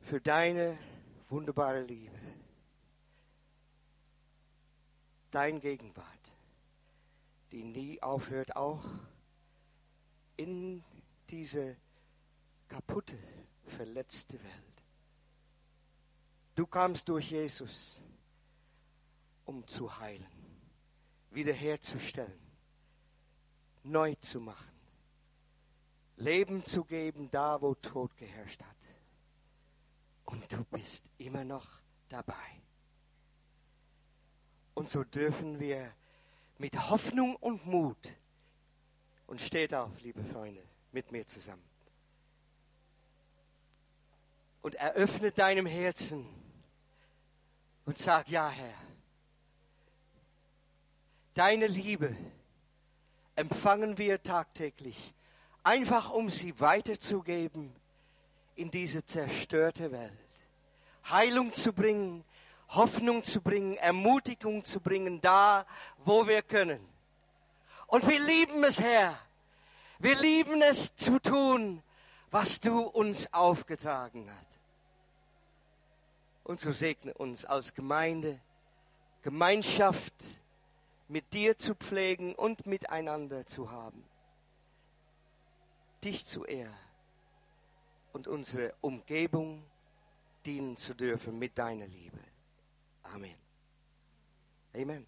für 0.02 0.20
deine 0.20 0.80
wunderbare 1.30 1.84
Liebe, 1.84 2.18
dein 5.30 5.60
Gegenwart, 5.60 6.34
die 7.52 7.64
nie 7.64 8.02
aufhört, 8.02 8.56
auch 8.56 8.84
in 10.38 10.84
diese 11.30 11.78
kaputte, 12.68 13.20
verletzte 13.78 14.44
Welt. 14.44 14.84
Du 16.56 16.66
kamst 16.66 17.08
durch 17.10 17.30
Jesus, 17.30 18.02
um 19.46 19.68
zu 19.68 20.00
heilen, 20.00 20.26
wiederherzustellen, 21.30 22.40
neu 23.84 24.16
zu 24.16 24.42
machen, 24.42 24.75
Leben 26.18 26.66
zu 26.66 26.84
geben, 26.84 27.30
da 27.32 27.62
wo 27.62 27.74
Tod 27.76 28.16
geherrscht 28.18 28.62
hat. 28.62 28.76
Und 30.26 30.52
du 30.52 30.64
bist 30.66 31.10
immer 31.18 31.44
noch 31.44 31.80
dabei. 32.10 32.34
Und 34.74 34.90
so 34.90 35.04
dürfen 35.04 35.60
wir 35.60 35.92
mit 36.58 36.90
Hoffnung 36.90 37.36
und 37.38 37.66
Mut, 37.66 37.98
und 39.28 39.42
steht 39.42 39.74
auf, 39.74 39.90
liebe 40.02 40.24
Freunde, 40.24 40.62
mit 40.92 41.12
mir 41.12 41.26
zusammen, 41.26 41.64
und 44.62 44.76
eröffne 44.76 45.32
deinem 45.32 45.66
Herzen 45.66 46.28
und 47.86 47.98
sag, 47.98 48.30
ja 48.30 48.50
Herr, 48.50 48.78
deine 51.34 51.68
Liebe 51.68 52.16
empfangen 53.36 53.98
wir 53.98 54.22
tagtäglich, 54.22 55.15
einfach 55.66 56.12
um 56.12 56.30
sie 56.30 56.58
weiterzugeben 56.60 57.76
in 58.56 58.72
diese 58.72 59.04
zerstörte 59.04 59.92
Welt. 59.92 60.12
Heilung 61.10 61.52
zu 61.54 61.74
bringen, 61.74 62.24
Hoffnung 62.70 63.24
zu 63.24 63.42
bringen, 63.42 63.76
Ermutigung 63.78 64.64
zu 64.64 64.80
bringen, 64.80 65.20
da, 65.22 65.66
wo 66.04 66.28
wir 66.28 66.42
können. 66.42 66.80
Und 67.88 68.08
wir 68.08 68.20
lieben 68.20 68.64
es, 68.64 68.80
Herr. 68.80 69.20
Wir 70.00 70.16
lieben 70.20 70.62
es 70.62 70.96
zu 70.96 71.20
tun, 71.20 71.84
was 72.32 72.60
du 72.60 72.82
uns 72.82 73.32
aufgetragen 73.34 74.30
hast. 74.30 74.58
Und 76.44 76.60
so 76.60 76.72
segne 76.72 77.14
uns 77.14 77.46
als 77.46 77.74
Gemeinde, 77.74 78.40
Gemeinschaft 79.24 80.14
mit 81.08 81.34
dir 81.34 81.58
zu 81.58 81.76
pflegen 81.76 82.36
und 82.36 82.68
miteinander 82.68 83.46
zu 83.46 83.72
haben. 83.72 84.04
Dich 86.06 86.26
zu 86.26 86.46
ehren 86.46 86.72
und 88.14 88.28
unsere 88.28 88.76
Umgebung 88.82 89.64
dienen 90.46 90.78
zu 90.78 90.94
dürfen 90.94 91.40
mit 91.40 91.58
deiner 91.58 91.88
Liebe. 91.88 92.20
Amen. 93.02 93.36
Amen. 94.74 95.08